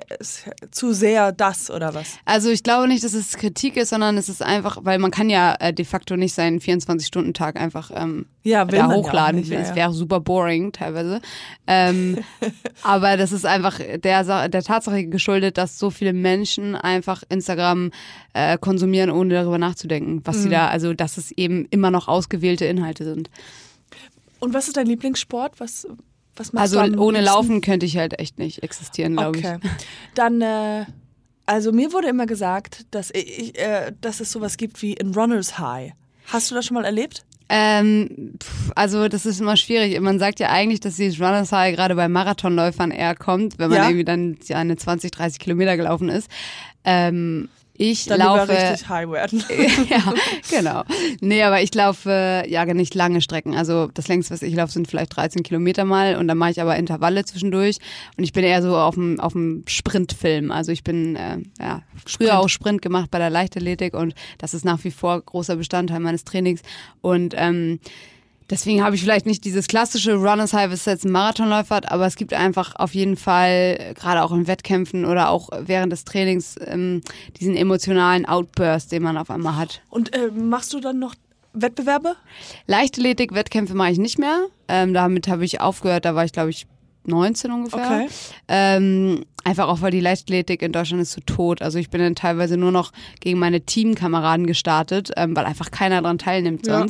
zu 0.72 0.94
sehr 0.94 1.32
das 1.34 1.70
oder 1.70 1.94
was? 1.94 2.08
Also 2.26 2.50
ich 2.50 2.64
glaube 2.64 2.88
nicht, 2.88 3.04
dass 3.04 3.14
es 3.14 3.36
Kritik 3.36 3.76
ist, 3.78 3.90
sondern 3.90 4.18
es 4.18 4.30
ist 4.30 4.42
einfach, 4.42 4.78
weil 4.84 5.00
man 5.00 5.12
kann 5.12 5.30
ja 5.30 5.56
äh, 5.60 5.74
de 5.74 5.86
facto 5.86 6.16
nicht 6.16 6.34
seinen 6.34 6.60
24-Stunden-Tag 6.60 7.60
einfach 7.60 7.92
ähm, 7.94 8.26
Ja, 8.46 8.70
will 8.70 8.78
da 8.80 8.88
man 8.88 8.92
ja 8.98 9.02
auch 9.02 9.08
hochladen. 9.08 9.40
nicht, 9.40 9.52
ja, 9.52 9.60
es 9.60 9.70
ja. 9.70 9.76
wäre 9.76 9.94
super 9.94 10.20
boring 10.20 10.72
teilweise. 10.74 11.22
Ähm, 11.66 12.18
aber 12.84 13.16
das 13.16 13.32
ist 13.32 13.46
einfach 13.46 13.80
der, 13.80 14.50
der 14.50 14.64
Tatsache 14.64 15.06
geschuldet, 15.06 15.58
dass 15.58 15.80
so 15.80 15.90
viele 15.90 16.12
Menschen 16.14 16.76
einfach 16.76 17.24
Instagram 17.30 17.92
äh, 18.34 18.58
konsumieren, 18.58 19.10
ohne 19.12 19.34
darüber 19.34 19.58
nachzudenken, 19.58 20.22
was 20.26 20.38
Mhm. 20.38 20.42
sie 20.42 20.50
da, 20.50 20.68
also 20.68 20.94
dass 20.94 21.18
es 21.18 21.32
eben 21.32 21.66
immer 21.70 21.90
noch 21.90 22.08
ausgewählte 22.10 22.66
Inhalte 22.66 23.06
sind. 23.06 23.30
Und 24.40 24.54
was 24.54 24.68
ist 24.68 24.76
dein 24.76 24.88
Lieblingssport? 24.88 25.60
Was, 25.62 25.88
was 26.36 26.52
machst 26.52 26.76
Also 26.76 26.92
du 26.92 27.00
ohne 27.00 27.20
liebsten? 27.20 27.34
Laufen 27.36 27.62
könnte 27.62 27.86
ich 27.86 27.96
halt 27.98 28.20
echt 28.20 28.40
nicht 28.40 28.62
existieren, 28.62 29.14
glaube 29.16 29.38
Okay. 29.38 29.58
ich. 29.64 29.70
Dann, 30.16 30.42
äh, 30.42 30.86
also 31.46 31.72
mir 31.72 31.94
wurde 31.94 32.10
immer 32.10 32.26
gesagt, 32.26 32.86
dass, 32.92 33.10
ich, 33.12 33.58
äh, 33.58 33.94
dass 34.02 34.20
es 34.20 34.32
sowas 34.34 34.58
gibt 34.58 34.82
wie 34.82 35.00
ein 35.00 35.14
Runner's 35.14 35.60
High. 35.60 35.94
Hast 36.28 36.52
du 36.52 36.56
das 36.56 36.66
schon 36.66 36.76
mal 36.76 36.84
erlebt? 36.86 37.24
Ähm, 37.50 38.34
pf, 38.42 38.72
also 38.76 39.08
das 39.08 39.26
ist 39.26 39.40
immer 39.42 39.58
schwierig. 39.58 40.00
Man 40.00 40.20
sagt 40.20 40.40
ja 40.40 40.50
eigentlich, 40.50 40.80
dass 40.80 40.96
dieses 40.96 41.20
Runners 41.20 41.52
High 41.52 41.76
gerade 41.76 41.96
bei 41.96 42.08
Marathonläufern 42.08 42.92
eher 42.92 43.16
kommt, 43.16 43.60
wenn 43.60 43.70
man 43.70 43.78
Ja. 43.80 43.86
irgendwie 43.90 44.06
dann 44.06 44.38
eine 44.54 44.76
20, 44.76 45.12
30 45.12 45.40
Kilometer 45.40 45.78
gelaufen 45.78 46.10
ist. 46.10 46.30
Ähm, 46.84 47.50
Ich 47.76 48.06
Dann 48.06 48.20
laufe. 48.20 48.52
richtig 48.52 48.88
high 48.88 49.10
werden. 49.10 49.44
ja, 49.90 50.14
genau. 50.50 50.84
Nee, 51.22 51.42
aber 51.42 51.62
ich 51.62 51.74
laufe 51.74 52.44
ja 52.48 52.66
nicht 52.66 52.94
lange 52.94 53.20
Strecken. 53.20 53.56
Also 53.56 53.88
das 53.88 54.08
längste, 54.08 54.34
was 54.34 54.44
ich 54.44 54.54
laufe, 54.54 54.72
sind 54.72 54.88
vielleicht 54.88 55.16
13 55.16 55.42
Kilometer 55.42 55.84
mal 55.84 56.16
und 56.18 56.28
dann 56.28 56.38
mache 56.38 56.52
ich 56.52 56.62
aber 56.62 56.76
Intervalle 56.76 57.26
zwischendurch. 57.26 57.78
Und 58.16 58.24
ich 58.24 58.32
bin 58.32 58.44
eher 58.44 58.62
so 58.62 58.78
auf 58.78 58.94
dem, 58.94 59.20
auf 59.20 59.34
dem 59.34 59.64
Sprintfilm. 59.68 60.52
Also 60.52 60.72
ich 60.72 60.84
bin 60.84 61.16
äh, 61.16 61.40
ja, 61.60 61.82
früher 62.06 62.40
auch 62.40 62.50
Sprint 62.50 62.84
gemacht 62.84 63.10
bei 63.10 63.18
der 63.18 63.32
Leichtathletik 63.32 63.96
und 63.96 64.14
das 64.38 64.54
ist 64.54 64.66
nach 64.66 64.84
wie 64.84 64.92
vor 64.92 65.20
großer 65.22 65.56
Bestandteil 65.56 66.00
meines 66.00 66.26
Trainings. 66.26 66.62
Und 67.02 67.34
ähm, 67.36 67.80
Deswegen 68.50 68.84
habe 68.84 68.96
ich 68.96 69.02
vielleicht 69.02 69.26
nicht 69.26 69.46
dieses 69.46 69.68
klassische 69.68 70.16
Runners 70.16 70.54
High, 70.54 70.72
was 70.72 70.86
jetzt 70.86 71.06
ein 71.06 71.12
Marathonläufer 71.12 71.76
hat, 71.76 71.92
aber 71.92 72.06
es 72.06 72.16
gibt 72.16 72.34
einfach 72.34 72.76
auf 72.76 72.94
jeden 72.94 73.16
Fall, 73.16 73.94
gerade 73.96 74.24
auch 74.24 74.32
in 74.32 74.48
Wettkämpfen 74.48 75.06
oder 75.06 75.30
auch 75.30 75.50
während 75.60 75.92
des 75.92 76.04
Trainings, 76.04 76.56
ähm, 76.66 77.02
diesen 77.40 77.56
emotionalen 77.56 78.26
Outburst, 78.26 78.92
den 78.92 79.04
man 79.04 79.18
auf 79.18 79.30
einmal 79.30 79.56
hat. 79.56 79.82
Und 79.90 80.14
äh, 80.14 80.30
machst 80.32 80.74
du 80.74 80.80
dann 80.80 81.00
noch 81.00 81.16
Wettbewerbe? 81.54 82.16
Leichtathletik, 82.68 83.34
Wettkämpfe 83.34 83.76
mache 83.76 83.92
ich 83.92 84.00
nicht 84.00 84.20
mehr. 84.20 84.48
Ähm, 84.68 84.94
damit 84.94 85.28
habe 85.28 85.46
ich 85.46 85.62
aufgehört, 85.62 86.06
da 86.06 86.16
war 86.16 86.26
ich 86.26 86.34
glaube 86.34 86.50
ich 86.50 86.68
19 87.06 87.52
ungefähr. 87.52 87.86
Okay. 87.86 88.08
Ähm, 88.48 89.26
einfach 89.44 89.68
auch, 89.68 89.82
weil 89.82 89.92
die 89.92 90.00
Leichtathletik 90.00 90.62
in 90.62 90.72
Deutschland 90.72 91.02
ist 91.02 91.12
so 91.12 91.22
tot. 91.26 91.62
Also 91.62 91.78
ich 91.80 91.90
bin 91.90 92.02
dann 92.02 92.16
teilweise 92.16 92.58
nur 92.58 92.72
noch 92.72 92.92
gegen 93.20 93.40
meine 93.40 93.62
Teamkameraden 93.62 94.48
gestartet, 94.48 95.12
ähm, 95.18 95.36
weil 95.36 95.46
einfach 95.46 95.72
keiner 95.72 96.02
daran 96.02 96.18
teilnimmt 96.18 96.66
Ja. 96.68 96.86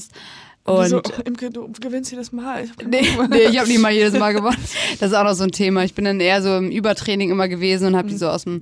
Und 0.65 0.85
Wieso? 0.85 1.01
Imke, 1.25 1.49
du 1.49 1.69
gewinnst 1.81 2.11
jedes 2.11 2.31
Mal. 2.31 2.63
Ich 2.63 2.69
hab 2.69 2.85
Nee, 2.85 3.01
nee 3.29 3.43
ich 3.49 3.59
habe 3.59 3.67
nicht 3.67 3.81
mal 3.81 3.91
jedes 3.91 4.17
Mal 4.17 4.33
gewonnen. 4.33 4.63
Das 4.99 5.11
ist 5.11 5.17
auch 5.17 5.25
noch 5.25 5.33
so 5.33 5.43
ein 5.43 5.51
Thema. 5.51 5.83
Ich 5.83 5.93
bin 5.93 6.05
dann 6.05 6.21
eher 6.21 6.41
so 6.41 6.55
im 6.55 6.71
Übertraining 6.71 7.31
immer 7.31 7.49
gewesen 7.49 7.87
und 7.87 7.97
habe 7.97 8.07
die 8.07 8.17
so 8.17 8.29
aus 8.29 8.45
dem 8.45 8.61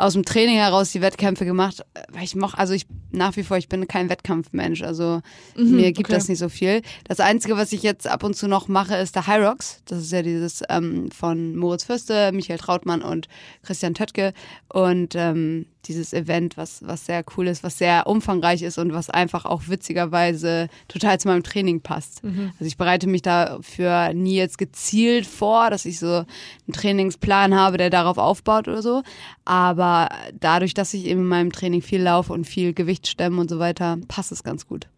aus 0.00 0.14
dem 0.14 0.24
Training 0.24 0.56
heraus 0.56 0.92
die 0.92 1.02
Wettkämpfe 1.02 1.44
gemacht, 1.44 1.84
weil 2.10 2.24
ich 2.24 2.34
moch, 2.34 2.54
also 2.54 2.72
ich 2.72 2.86
nach 3.12 3.36
wie 3.36 3.42
vor, 3.42 3.56
ich 3.56 3.68
bin 3.68 3.86
kein 3.86 4.08
Wettkampfmensch, 4.08 4.82
also 4.82 5.20
mir 5.56 5.92
gibt 5.92 6.08
okay. 6.08 6.16
das 6.16 6.28
nicht 6.28 6.38
so 6.38 6.48
viel. 6.48 6.82
Das 7.04 7.20
Einzige, 7.20 7.56
was 7.56 7.72
ich 7.72 7.82
jetzt 7.82 8.06
ab 8.06 8.24
und 8.24 8.34
zu 8.34 8.48
noch 8.48 8.68
mache, 8.68 8.96
ist 8.96 9.16
der 9.16 9.26
High 9.26 9.46
Rocks. 9.46 9.82
Das 9.86 9.98
ist 9.98 10.12
ja 10.12 10.22
dieses 10.22 10.62
ähm, 10.68 11.10
von 11.10 11.56
Moritz 11.56 11.84
Fürste, 11.84 12.32
Michael 12.32 12.58
Trautmann 12.58 13.02
und 13.02 13.28
Christian 13.62 13.94
Töttke 13.94 14.32
und 14.68 15.14
ähm, 15.16 15.66
dieses 15.86 16.12
Event, 16.12 16.56
was, 16.56 16.86
was 16.86 17.06
sehr 17.06 17.24
cool 17.36 17.48
ist, 17.48 17.64
was 17.64 17.78
sehr 17.78 18.06
umfangreich 18.06 18.62
ist 18.62 18.78
und 18.78 18.92
was 18.92 19.08
einfach 19.08 19.44
auch 19.46 19.62
witzigerweise 19.68 20.68
total 20.88 21.18
zu 21.18 21.28
meinem 21.28 21.42
Training 21.42 21.80
passt. 21.80 22.22
Also 22.22 22.66
ich 22.66 22.76
bereite 22.76 23.06
mich 23.06 23.22
dafür 23.22 24.12
nie 24.12 24.36
jetzt 24.36 24.58
gezielt 24.58 25.26
vor, 25.26 25.70
dass 25.70 25.86
ich 25.86 25.98
so 25.98 26.06
einen 26.06 26.72
Trainingsplan 26.72 27.54
habe, 27.54 27.78
der 27.78 27.88
darauf 27.88 28.18
aufbaut 28.18 28.68
oder 28.68 28.82
so. 28.82 29.02
Aber 29.46 29.89
dadurch, 30.38 30.74
dass 30.74 30.94
ich 30.94 31.06
eben 31.06 31.20
in 31.20 31.28
meinem 31.28 31.52
Training 31.52 31.82
viel 31.82 32.02
laufe 32.02 32.32
und 32.32 32.44
viel 32.46 32.72
Gewicht 32.72 33.06
stemme 33.06 33.40
und 33.40 33.50
so 33.50 33.58
weiter, 33.58 33.98
passt 34.08 34.32
es 34.32 34.42
ganz 34.42 34.66
gut. 34.66 34.88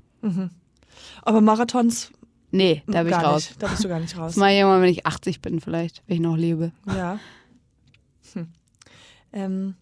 Aber 1.22 1.40
Marathons 1.40 2.12
Nee, 2.52 2.82
da 2.86 3.02
bin 3.02 3.12
ich 3.12 3.18
gar 3.18 3.32
raus. 3.32 3.48
nicht. 3.48 3.62
Da 3.62 3.68
bist 3.68 3.82
du 3.82 3.88
gar 3.88 3.98
nicht 3.98 4.16
raus. 4.16 4.32
Das 4.32 4.36
mache 4.36 4.50
ich 4.50 4.58
irgendwann, 4.58 4.82
wenn 4.82 4.90
ich 4.90 5.06
80 5.06 5.40
bin 5.40 5.60
vielleicht, 5.60 6.02
wenn 6.06 6.16
ich 6.16 6.20
noch 6.20 6.36
lebe. 6.36 6.72
Ja. 6.86 7.18
Hm. 8.34 8.48
Ähm. 9.32 9.74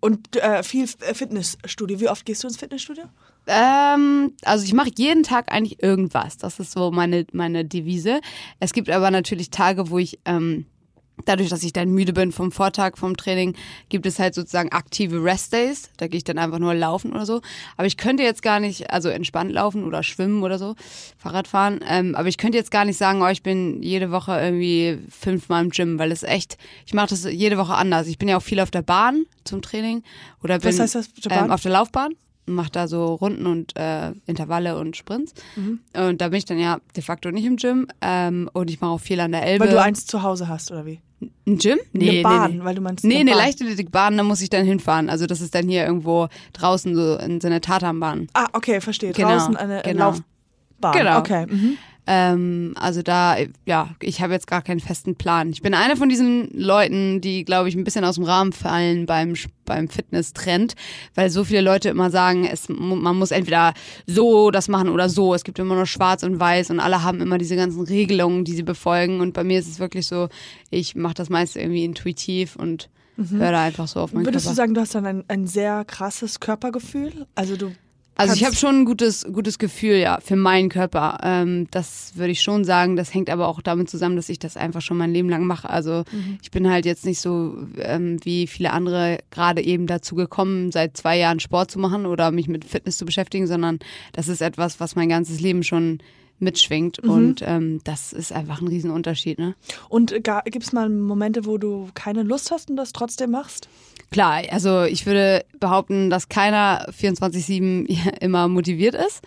Und 0.00 0.36
äh, 0.36 0.62
viel 0.64 0.84
äh, 1.00 1.14
Fitnessstudio. 1.14 2.00
Wie 2.00 2.08
oft 2.08 2.26
gehst 2.26 2.42
du 2.42 2.48
ins 2.48 2.56
Fitnessstudio? 2.56 3.04
Ähm, 3.46 4.32
also 4.42 4.64
ich 4.64 4.74
mache 4.74 4.90
jeden 4.96 5.22
Tag 5.22 5.52
eigentlich 5.52 5.82
irgendwas. 5.82 6.38
Das 6.38 6.58
ist 6.58 6.72
so 6.72 6.90
meine, 6.90 7.24
meine 7.32 7.64
Devise. 7.64 8.20
Es 8.58 8.72
gibt 8.72 8.90
aber 8.90 9.10
natürlich 9.12 9.50
Tage, 9.50 9.90
wo 9.90 9.98
ich, 9.98 10.18
ähm, 10.24 10.66
dadurch, 11.24 11.48
dass 11.48 11.62
ich 11.62 11.72
dann 11.72 11.90
müde 11.90 12.12
bin 12.12 12.32
vom 12.32 12.52
Vortag, 12.52 12.96
vom 12.96 13.16
Training, 13.16 13.54
gibt 13.88 14.06
es 14.06 14.18
halt 14.18 14.34
sozusagen 14.34 14.70
aktive 14.72 15.22
Rest-Days. 15.22 15.90
Da 15.96 16.08
gehe 16.08 16.18
ich 16.18 16.24
dann 16.24 16.38
einfach 16.38 16.58
nur 16.58 16.74
laufen 16.74 17.12
oder 17.12 17.26
so. 17.26 17.40
Aber 17.76 17.86
ich 17.86 17.96
könnte 17.96 18.22
jetzt 18.22 18.42
gar 18.42 18.60
nicht, 18.60 18.90
also 18.90 19.08
entspannt 19.08 19.52
laufen 19.52 19.84
oder 19.84 20.02
schwimmen 20.02 20.42
oder 20.42 20.58
so, 20.58 20.74
Fahrrad 21.16 21.48
fahren. 21.48 21.80
Ähm, 21.88 22.14
aber 22.14 22.28
ich 22.28 22.38
könnte 22.38 22.58
jetzt 22.58 22.70
gar 22.70 22.84
nicht 22.84 22.96
sagen, 22.96 23.22
oh, 23.22 23.28
ich 23.28 23.42
bin 23.42 23.82
jede 23.82 24.10
Woche 24.10 24.38
irgendwie 24.40 24.98
fünfmal 25.10 25.64
im 25.64 25.70
Gym, 25.70 25.98
weil 25.98 26.12
es 26.12 26.22
echt, 26.22 26.58
ich 26.86 26.94
mache 26.94 27.08
das 27.08 27.24
jede 27.24 27.58
Woche 27.58 27.74
anders. 27.74 28.06
Ich 28.06 28.18
bin 28.18 28.28
ja 28.28 28.36
auch 28.36 28.42
viel 28.42 28.60
auf 28.60 28.70
der 28.70 28.82
Bahn 28.82 29.24
zum 29.44 29.62
Training 29.62 30.02
oder 30.42 30.58
bin 30.58 30.68
Was 30.68 30.80
heißt 30.80 30.94
das, 30.94 31.08
auf 31.08 31.20
der 31.22 31.30
Bahn? 31.30 31.44
Ähm, 31.46 31.50
auf 31.50 31.62
der 31.62 31.72
Laufbahn 31.72 32.14
mache 32.48 32.70
da 32.70 32.88
so 32.88 33.14
Runden 33.14 33.46
und 33.46 33.76
äh, 33.76 34.12
Intervalle 34.26 34.78
und 34.78 34.96
Sprints. 34.96 35.34
Mhm. 35.56 35.80
Und 35.94 36.20
da 36.20 36.28
bin 36.28 36.38
ich 36.38 36.44
dann 36.44 36.58
ja 36.58 36.78
de 36.96 37.02
facto 37.02 37.30
nicht 37.30 37.44
im 37.44 37.56
Gym. 37.56 37.86
Ähm, 38.00 38.48
und 38.52 38.70
ich 38.70 38.80
mache 38.80 38.90
auch 38.92 39.00
viel 39.00 39.20
an 39.20 39.32
der 39.32 39.42
Elbe. 39.44 39.64
Weil 39.66 39.72
du 39.72 39.80
eins 39.80 40.06
zu 40.06 40.22
Hause 40.22 40.48
hast, 40.48 40.70
oder 40.70 40.86
wie? 40.86 41.00
Ein 41.46 41.58
Gym? 41.58 41.78
eine 41.94 42.22
Bahn, 42.22 42.64
weil 42.64 42.74
du 42.76 42.80
meinst 42.80 43.04
Nee, 43.04 43.14
eine 43.14 43.20
eine 43.22 43.30
Bahn. 43.32 43.38
Leichtathletikbahn, 43.40 44.16
da 44.16 44.22
muss 44.22 44.40
ich 44.40 44.50
dann 44.50 44.64
hinfahren. 44.64 45.10
Also 45.10 45.26
das 45.26 45.40
ist 45.40 45.54
dann 45.54 45.68
hier 45.68 45.84
irgendwo 45.84 46.28
draußen 46.52 46.94
so 46.94 47.16
in 47.16 47.40
so 47.40 47.48
einer 47.48 47.60
Tatanbahn. 47.60 48.28
Ah, 48.34 48.46
okay, 48.52 48.80
verstehe. 48.80 49.12
Genau, 49.12 49.30
Draußen 49.30 49.56
eine 49.56 49.82
genau. 49.82 50.10
Laufbahn. 50.10 50.92
Genau. 50.92 51.18
Okay. 51.18 51.46
Mhm. 51.48 51.78
Ähm, 52.10 52.72
also 52.76 53.02
da, 53.02 53.36
ja, 53.66 53.90
ich 54.00 54.22
habe 54.22 54.32
jetzt 54.32 54.46
gar 54.46 54.62
keinen 54.62 54.80
festen 54.80 55.14
Plan. 55.14 55.50
Ich 55.50 55.60
bin 55.60 55.74
einer 55.74 55.94
von 55.94 56.08
diesen 56.08 56.48
Leuten, 56.54 57.20
die, 57.20 57.44
glaube 57.44 57.68
ich, 57.68 57.74
ein 57.74 57.84
bisschen 57.84 58.02
aus 58.02 58.14
dem 58.14 58.24
Rahmen 58.24 58.52
fallen 58.52 59.04
beim, 59.04 59.34
beim 59.66 59.88
Fitness-Trend, 59.88 60.74
weil 61.14 61.28
so 61.28 61.44
viele 61.44 61.60
Leute 61.60 61.90
immer 61.90 62.10
sagen, 62.10 62.48
es, 62.50 62.70
man 62.70 63.14
muss 63.18 63.30
entweder 63.30 63.74
so 64.06 64.50
das 64.50 64.68
machen 64.68 64.88
oder 64.88 65.10
so. 65.10 65.34
Es 65.34 65.44
gibt 65.44 65.58
immer 65.58 65.74
nur 65.74 65.84
schwarz 65.84 66.22
und 66.22 66.40
weiß 66.40 66.70
und 66.70 66.80
alle 66.80 67.02
haben 67.02 67.20
immer 67.20 67.36
diese 67.36 67.56
ganzen 67.56 67.82
Regelungen, 67.82 68.46
die 68.46 68.54
sie 68.54 68.62
befolgen. 68.62 69.20
Und 69.20 69.34
bei 69.34 69.44
mir 69.44 69.58
ist 69.58 69.68
es 69.68 69.78
wirklich 69.78 70.06
so, 70.06 70.30
ich 70.70 70.94
mache 70.94 71.12
das 71.12 71.28
meiste 71.28 71.60
irgendwie 71.60 71.84
intuitiv 71.84 72.56
und 72.56 72.88
höre 73.18 73.52
da 73.52 73.64
einfach 73.64 73.86
so 73.86 74.00
auf 74.00 74.14
meinen 74.14 74.24
Würdest 74.24 74.46
Körper. 74.46 74.54
du 74.54 74.56
sagen, 74.56 74.74
du 74.74 74.80
hast 74.80 74.94
dann 74.94 75.04
ein, 75.04 75.24
ein 75.28 75.46
sehr 75.46 75.84
krasses 75.84 76.40
Körpergefühl? 76.40 77.26
Also 77.34 77.56
du 77.56 77.72
Also 78.18 78.34
ich 78.34 78.44
habe 78.44 78.54
schon 78.56 78.80
ein 78.80 78.84
gutes, 78.84 79.24
gutes 79.32 79.58
Gefühl, 79.58 79.96
ja, 79.96 80.18
für 80.20 80.36
meinen 80.36 80.68
Körper. 80.68 81.18
Ähm, 81.22 81.68
das 81.70 82.12
würde 82.16 82.32
ich 82.32 82.42
schon 82.42 82.64
sagen. 82.64 82.96
Das 82.96 83.14
hängt 83.14 83.30
aber 83.30 83.48
auch 83.48 83.62
damit 83.62 83.88
zusammen, 83.88 84.16
dass 84.16 84.28
ich 84.28 84.38
das 84.38 84.56
einfach 84.56 84.80
schon 84.82 84.96
mein 84.96 85.12
Leben 85.12 85.28
lang 85.28 85.44
mache. 85.44 85.70
Also 85.70 86.04
Mhm. 86.12 86.38
ich 86.42 86.50
bin 86.50 86.68
halt 86.68 86.84
jetzt 86.84 87.04
nicht 87.06 87.20
so 87.20 87.56
ähm, 87.78 88.18
wie 88.24 88.46
viele 88.46 88.72
andere 88.72 89.18
gerade 89.30 89.62
eben 89.62 89.86
dazu 89.86 90.14
gekommen, 90.16 90.72
seit 90.72 90.96
zwei 90.96 91.16
Jahren 91.16 91.40
Sport 91.40 91.70
zu 91.70 91.78
machen 91.78 92.06
oder 92.06 92.30
mich 92.32 92.48
mit 92.48 92.64
Fitness 92.64 92.98
zu 92.98 93.04
beschäftigen, 93.04 93.46
sondern 93.46 93.78
das 94.12 94.28
ist 94.28 94.42
etwas, 94.42 94.80
was 94.80 94.96
mein 94.96 95.08
ganzes 95.08 95.40
Leben 95.40 95.62
schon 95.62 95.98
mitschwingt 96.38 97.02
Mhm. 97.02 97.10
und 97.10 97.42
ähm, 97.44 97.80
das 97.84 98.12
ist 98.12 98.32
einfach 98.32 98.60
ein 98.60 98.68
Riesenunterschied. 98.68 99.38
Ne? 99.38 99.54
Und 99.88 100.12
gibt 100.12 100.62
es 100.64 100.72
mal 100.72 100.88
Momente, 100.88 101.44
wo 101.46 101.58
du 101.58 101.88
keine 101.94 102.22
Lust 102.22 102.50
hast 102.50 102.70
und 102.70 102.76
das 102.76 102.92
trotzdem 102.92 103.30
machst? 103.30 103.68
Klar, 104.10 104.42
also 104.50 104.84
ich 104.84 105.04
würde 105.04 105.44
behaupten, 105.60 106.08
dass 106.08 106.30
keiner 106.30 106.86
24-7 106.98 107.86
immer 108.20 108.48
motiviert 108.48 108.94
ist. 108.94 109.22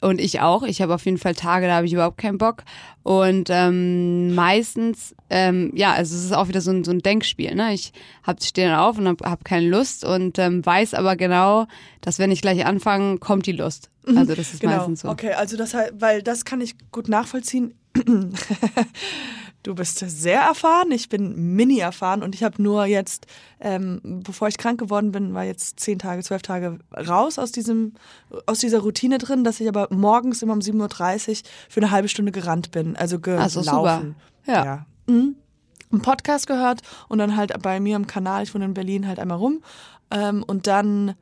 Und 0.00 0.20
ich 0.20 0.40
auch. 0.40 0.62
Ich 0.62 0.80
habe 0.80 0.94
auf 0.94 1.04
jeden 1.04 1.18
Fall 1.18 1.34
Tage, 1.34 1.66
da 1.66 1.74
habe 1.76 1.86
ich 1.86 1.92
überhaupt 1.92 2.16
keinen 2.18 2.38
Bock. 2.38 2.62
Und 3.02 3.48
ähm, 3.50 4.34
meistens, 4.34 5.14
ähm, 5.30 5.72
ja, 5.74 5.92
also 5.92 6.14
es 6.14 6.24
ist 6.24 6.32
auch 6.32 6.48
wieder 6.48 6.60
so 6.60 6.70
ein, 6.70 6.84
so 6.84 6.90
ein 6.90 7.00
Denkspiel. 7.00 7.54
Ne? 7.54 7.72
Ich 7.72 7.92
hab, 8.22 8.42
stehe 8.42 8.68
dann 8.68 8.78
auf 8.78 8.98
und 8.98 9.08
habe 9.08 9.28
hab 9.28 9.44
keine 9.44 9.68
Lust 9.68 10.04
und 10.04 10.38
ähm, 10.38 10.64
weiß 10.64 10.94
aber 10.94 11.16
genau, 11.16 11.66
dass 12.02 12.18
wenn 12.18 12.30
ich 12.30 12.42
gleich 12.42 12.66
anfange, 12.66 13.18
kommt 13.18 13.46
die 13.46 13.52
Lust. 13.52 13.90
Also 14.06 14.34
das 14.34 14.52
ist 14.52 14.62
meistens 14.62 15.00
so. 15.00 15.08
Genau. 15.08 15.12
Okay, 15.12 15.32
also 15.32 15.56
das 15.56 15.74
weil 15.92 16.22
das 16.22 16.44
kann 16.44 16.60
ich 16.60 16.74
gut 16.90 17.08
nachvollziehen. 17.08 17.74
Du 19.62 19.74
bist 19.74 19.98
sehr 19.98 20.40
erfahren, 20.40 20.90
ich 20.90 21.10
bin 21.10 21.54
mini 21.54 21.80
erfahren 21.80 22.22
und 22.22 22.34
ich 22.34 22.42
habe 22.42 22.62
nur 22.62 22.86
jetzt, 22.86 23.26
ähm, 23.60 24.00
bevor 24.02 24.48
ich 24.48 24.56
krank 24.56 24.80
geworden 24.80 25.12
bin, 25.12 25.34
war 25.34 25.44
jetzt 25.44 25.80
zehn 25.80 25.98
Tage, 25.98 26.22
zwölf 26.22 26.40
Tage 26.40 26.78
raus 26.96 27.38
aus 27.38 27.52
diesem, 27.52 27.92
aus 28.46 28.60
dieser 28.60 28.78
Routine 28.78 29.18
drin, 29.18 29.44
dass 29.44 29.60
ich 29.60 29.68
aber 29.68 29.88
morgens 29.90 30.42
immer 30.42 30.54
um 30.54 30.60
7.30 30.60 31.30
Uhr 31.30 31.36
für 31.68 31.80
eine 31.80 31.90
halbe 31.90 32.08
Stunde 32.08 32.32
gerannt 32.32 32.70
bin, 32.70 32.96
also 32.96 33.18
gelaufen. 33.18 33.44
Ach 33.44 33.50
so, 33.50 33.62
super. 33.62 34.02
Ja. 34.46 34.86
Mhm. 35.06 35.36
Einen 35.92 36.02
Podcast 36.02 36.46
gehört 36.46 36.80
und 37.08 37.18
dann 37.18 37.36
halt 37.36 37.52
bei 37.62 37.80
mir 37.80 37.96
im 37.96 38.06
Kanal, 38.06 38.44
ich 38.44 38.54
wohne 38.54 38.64
in 38.64 38.74
Berlin, 38.74 39.06
halt 39.06 39.18
einmal 39.18 39.38
rum 39.38 39.62
ähm, 40.10 40.42
und 40.42 40.68
dann 40.68 41.16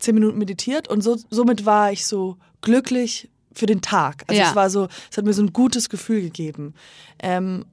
zehn 0.00 0.14
Minuten 0.14 0.38
meditiert 0.38 0.88
und 0.88 1.02
so, 1.02 1.16
somit 1.30 1.66
war 1.66 1.92
ich 1.92 2.06
so 2.06 2.36
glücklich 2.62 3.30
für 3.56 3.66
den 3.66 3.80
Tag. 3.80 4.22
Also 4.28 4.40
Ja. 4.40 4.50
es 4.50 4.54
war 4.56 4.70
so, 4.70 4.88
es 5.10 5.16
hat 5.16 5.24
mir 5.24 5.32
so 5.32 5.42
ein 5.42 5.52
gutes 5.52 5.88
Gefühl 5.88 6.20
gegeben. 6.20 6.74
Ähm, 7.20 7.64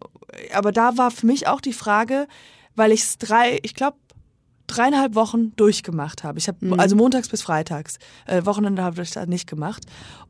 aber 0.54 0.72
da 0.72 0.98
war 0.98 1.12
für 1.12 1.26
mich 1.28 1.48
auch 1.48 1.62
die 1.62 1.74
Frage, 1.74 2.28
weil 2.76 2.92
ich 2.92 3.02
es 3.04 3.18
drei, 3.18 3.60
ich 3.64 3.76
glaube, 3.76 3.98
dreieinhalb 4.68 5.14
Wochen 5.16 5.54
durchgemacht 5.58 6.24
habe. 6.24 6.40
Ich 6.40 6.48
habe 6.48 6.66
Mhm. 6.66 6.80
also 6.80 6.96
montags 6.96 7.28
bis 7.30 7.42
freitags. 7.42 7.98
Äh, 8.26 8.46
Wochenende 8.46 8.82
habe 8.82 9.02
ich 9.02 9.12
da 9.12 9.26
nicht 9.26 9.48
gemacht. 9.48 9.84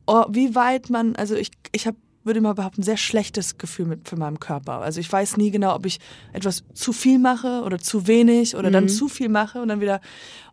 Oh, 0.06 0.24
wie 0.28 0.54
weit 0.54 0.90
man, 0.90 1.14
also 1.16 1.34
ich, 1.36 1.50
ich 1.72 1.86
habe 1.86 1.96
würde 2.24 2.40
mal 2.40 2.54
behaupten, 2.54 2.80
ein 2.80 2.84
sehr 2.84 2.96
schlechtes 2.96 3.58
Gefühl 3.58 3.84
mit 3.84 4.08
für 4.08 4.16
meinen 4.16 4.40
Körper. 4.40 4.80
Also 4.80 4.98
ich 4.98 5.12
weiß 5.12 5.36
nie 5.36 5.50
genau, 5.50 5.74
ob 5.74 5.84
ich 5.84 6.00
etwas 6.32 6.64
zu 6.72 6.94
viel 6.94 7.18
mache 7.18 7.62
oder 7.64 7.78
zu 7.78 8.06
wenig 8.06 8.56
oder 8.56 8.70
dann 8.70 8.88
zu 8.88 9.08
viel 9.08 9.28
mache 9.28 9.60
und 9.60 9.68
dann 9.68 9.82
wieder 9.82 10.00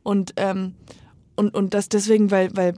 und 0.04 0.34
ähm, 0.36 0.76
und 1.38 1.56
und 1.56 1.74
das 1.74 1.88
deswegen, 1.88 2.30
weil 2.30 2.50
weil 2.58 2.74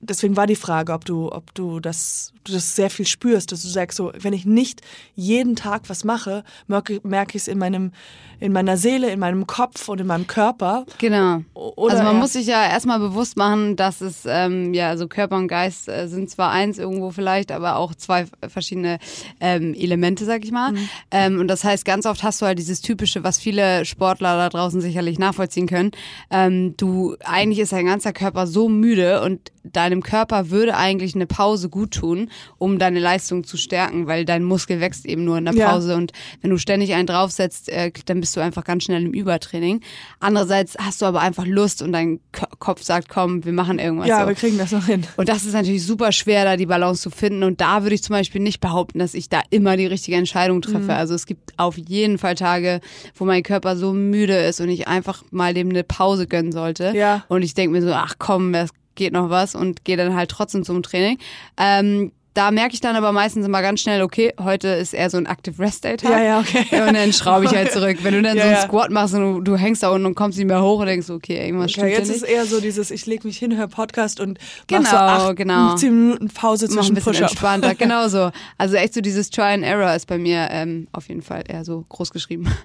deswegen 0.00 0.36
war 0.36 0.46
die 0.46 0.56
Frage, 0.56 0.92
ob 0.92 1.04
du, 1.04 1.30
ob 1.30 1.54
du 1.54 1.80
das, 1.80 2.32
du 2.44 2.52
das 2.52 2.74
sehr 2.74 2.90
viel 2.90 3.06
spürst, 3.06 3.52
dass 3.52 3.62
du 3.62 3.68
sagst, 3.68 3.96
so, 3.96 4.12
wenn 4.18 4.32
ich 4.32 4.46
nicht 4.46 4.80
jeden 5.14 5.56
Tag 5.56 5.88
was 5.88 6.04
mache, 6.04 6.44
merke, 6.66 7.00
merke 7.02 7.36
ich 7.36 7.42
es 7.42 7.48
in 7.48 7.58
meinem, 7.58 7.92
in 8.40 8.52
meiner 8.52 8.76
Seele, 8.76 9.10
in 9.10 9.20
meinem 9.20 9.46
Kopf 9.46 9.88
und 9.88 10.00
in 10.00 10.06
meinem 10.06 10.26
Körper. 10.26 10.86
Genau. 10.98 11.42
Oder 11.54 11.94
also 11.94 12.04
man 12.04 12.18
muss 12.18 12.32
sich 12.32 12.46
ja 12.46 12.66
erstmal 12.66 12.98
bewusst 12.98 13.36
machen, 13.36 13.76
dass 13.76 14.00
es, 14.00 14.22
ähm, 14.26 14.72
ja, 14.72 14.88
also 14.88 15.06
Körper 15.06 15.36
und 15.36 15.48
Geist 15.48 15.88
äh, 15.88 16.08
sind 16.08 16.30
zwar 16.30 16.50
eins 16.50 16.78
irgendwo 16.78 17.10
vielleicht, 17.10 17.52
aber 17.52 17.76
auch 17.76 17.94
zwei 17.94 18.26
verschiedene 18.48 18.98
ähm, 19.40 19.74
Elemente, 19.74 20.24
sag 20.24 20.44
ich 20.44 20.52
mal. 20.52 20.72
Ähm, 21.10 21.38
und 21.38 21.48
das 21.48 21.64
heißt, 21.64 21.84
ganz 21.84 22.06
oft 22.06 22.22
hast 22.22 22.40
du 22.40 22.46
halt 22.46 22.58
dieses 22.58 22.80
typische, 22.80 23.22
was 23.22 23.38
viele 23.38 23.84
Sportler 23.84 24.36
da 24.36 24.48
draußen 24.48 24.80
sicherlich 24.80 25.18
nachvollziehen 25.18 25.66
können. 25.66 25.90
Ähm, 26.30 26.74
du, 26.76 27.16
eigentlich 27.24 27.58
ist 27.58 27.72
dein 27.72 27.86
ganzer 27.86 28.12
Körper 28.12 28.46
so 28.46 28.68
müde 28.68 29.20
und 29.22 29.52
deinem 29.90 30.02
Körper 30.02 30.50
würde 30.50 30.76
eigentlich 30.76 31.14
eine 31.14 31.26
Pause 31.26 31.68
gut 31.68 31.92
tun, 31.92 32.30
um 32.58 32.78
deine 32.78 33.00
Leistung 33.00 33.44
zu 33.44 33.56
stärken, 33.56 34.06
weil 34.06 34.24
dein 34.24 34.44
Muskel 34.44 34.80
wächst 34.80 35.06
eben 35.06 35.24
nur 35.24 35.38
in 35.38 35.44
der 35.44 35.54
Ja. 35.54 35.70
Pause 35.70 35.96
und 35.96 36.12
wenn 36.40 36.50
du 36.50 36.58
ständig 36.58 36.94
einen 36.94 37.06
draufsetzt, 37.06 37.68
äh, 37.68 37.92
dann 38.06 38.20
bist 38.20 38.36
du 38.36 38.40
einfach 38.40 38.64
ganz 38.64 38.84
schnell 38.84 39.04
im 39.04 39.12
Übertraining. 39.12 39.80
Andererseits 40.20 40.76
hast 40.78 41.02
du 41.02 41.06
aber 41.06 41.20
einfach 41.20 41.46
Lust 41.46 41.82
und 41.82 41.92
dein 41.92 42.20
Ko 42.32 42.46
Kopf 42.58 42.82
sagt, 42.82 43.08
komm, 43.08 43.44
wir 43.44 43.52
machen 43.52 43.78
irgendwas. 43.78 44.06
ja, 44.08 44.20
so. 44.22 44.28
wir 44.28 44.34
kriegen 44.34 44.58
das 44.58 44.70
noch 44.70 44.84
hin. 44.86 45.04
Und 45.16 45.28
das 45.28 45.44
ist 45.44 45.54
natürlich 45.54 45.84
super 45.84 46.12
schwer, 46.12 46.44
da 46.44 46.56
die 46.56 46.66
Balance 46.66 47.02
zu 47.02 47.10
finden. 47.10 47.42
Und 47.42 47.60
da 47.60 47.82
würde 47.82 47.94
ich 47.94 48.02
zum 48.02 48.14
Beispiel 48.14 48.40
nicht 48.40 48.60
behaupten, 48.60 48.98
dass 48.98 49.14
ich 49.14 49.28
da 49.28 49.40
immer 49.50 49.76
die 49.76 49.86
richtige 49.86 50.16
Entscheidung 50.16 50.60
treffe. 50.60 50.78
Mhm. 50.84 50.90
Also 50.90 51.14
es 51.14 51.26
gibt 51.26 51.54
auf 51.56 51.78
jeden 51.78 52.18
Fall 52.18 52.34
Tage, 52.34 52.80
wo 53.14 53.24
mein 53.24 53.42
Körper 53.42 53.76
so 53.76 53.92
müde 53.92 54.36
ist 54.36 54.60
und 54.60 54.68
ich 54.68 54.88
einfach 54.88 55.24
mal 55.30 55.54
dem 55.54 55.70
eine 55.70 55.84
Pause 55.84 56.26
gönnen 56.26 56.52
sollte. 56.52 56.92
Ja. 56.94 57.24
Und 57.28 57.42
ich 57.42 57.54
denke 57.54 57.72
mir 57.72 57.82
so, 57.82 57.92
ach 57.92 58.14
komm, 58.18 58.52
es 58.54 58.70
geht 59.00 59.14
noch 59.14 59.30
was 59.30 59.54
und 59.54 59.84
gehe 59.84 59.96
dann 59.96 60.14
halt 60.14 60.30
trotzdem 60.30 60.62
zum 60.62 60.82
Training. 60.82 61.16
Ähm, 61.56 62.12
da 62.34 62.50
merke 62.52 62.74
ich 62.74 62.80
dann 62.80 62.94
aber 62.96 63.10
meistens 63.12 63.44
immer 63.46 63.60
ganz 63.62 63.80
schnell, 63.80 64.02
okay, 64.02 64.34
heute 64.38 64.68
ist 64.68 64.92
eher 64.92 65.08
so 65.10 65.16
ein 65.16 65.24
Active 65.26 65.58
Rest 65.58 65.82
Day 65.84 65.96
Tag. 65.96 66.10
Ja, 66.12 66.22
ja, 66.22 66.40
okay. 66.40 66.64
Und 66.86 66.94
dann 66.94 67.12
schraube 67.12 67.46
ich 67.46 67.50
halt 67.50 67.72
zurück. 67.72 67.98
Wenn 68.02 68.12
du 68.12 68.22
dann 68.22 68.36
Ja, 68.36 68.42
so 68.42 68.48
einen 68.48 68.56
ja. 68.58 68.62
Squat 68.62 68.90
machst 68.90 69.14
und 69.14 69.20
du, 69.20 69.40
du 69.40 69.56
hängst 69.56 69.82
da 69.82 69.88
unten 69.88 70.06
und 70.06 70.14
kommst 70.14 70.38
nicht 70.38 70.46
mehr 70.46 70.62
hoch 70.62 70.78
und 70.80 70.86
denkst, 70.86 71.08
okay, 71.10 71.44
irgendwas 71.44 71.72
Okay, 71.72 71.92
stimmt 71.92 72.08
jetzt 72.08 72.08
ist 72.14 72.22
eher 72.22 72.44
so 72.44 72.60
dieses, 72.60 72.90
ich 72.92 73.06
lege 73.06 73.26
mich 73.26 73.38
hin, 73.38 73.56
höre 73.56 73.66
Podcast 73.68 74.20
und 74.20 74.38
mach 74.38 74.78
Genau, 74.78 74.90
so 74.90 74.96
acht, 74.96 75.36
genau. 75.36 75.74
zehn 75.76 75.98
Minuten 75.98 76.28
Pause 76.28 76.66
Mach 76.66 76.72
ein 76.72 76.78
zwischen 76.78 76.94
bisschen 76.94 77.14
entspannter, 77.14 77.74
genau 77.78 78.06
so. 78.08 78.30
Also 78.58 78.76
echt 78.76 78.94
so 78.94 79.00
dieses 79.00 79.30
Try 79.30 79.54
and 79.54 79.64
Error 79.64 79.94
ist 79.94 80.06
bei 80.06 80.18
mir 80.18 80.48
ähm, 80.50 80.86
auf 80.92 81.08
jeden 81.08 81.22
Fall 81.22 81.42
eher 81.48 81.64
so 81.64 81.84
groß 81.88 82.10
geschrieben. 82.12 82.48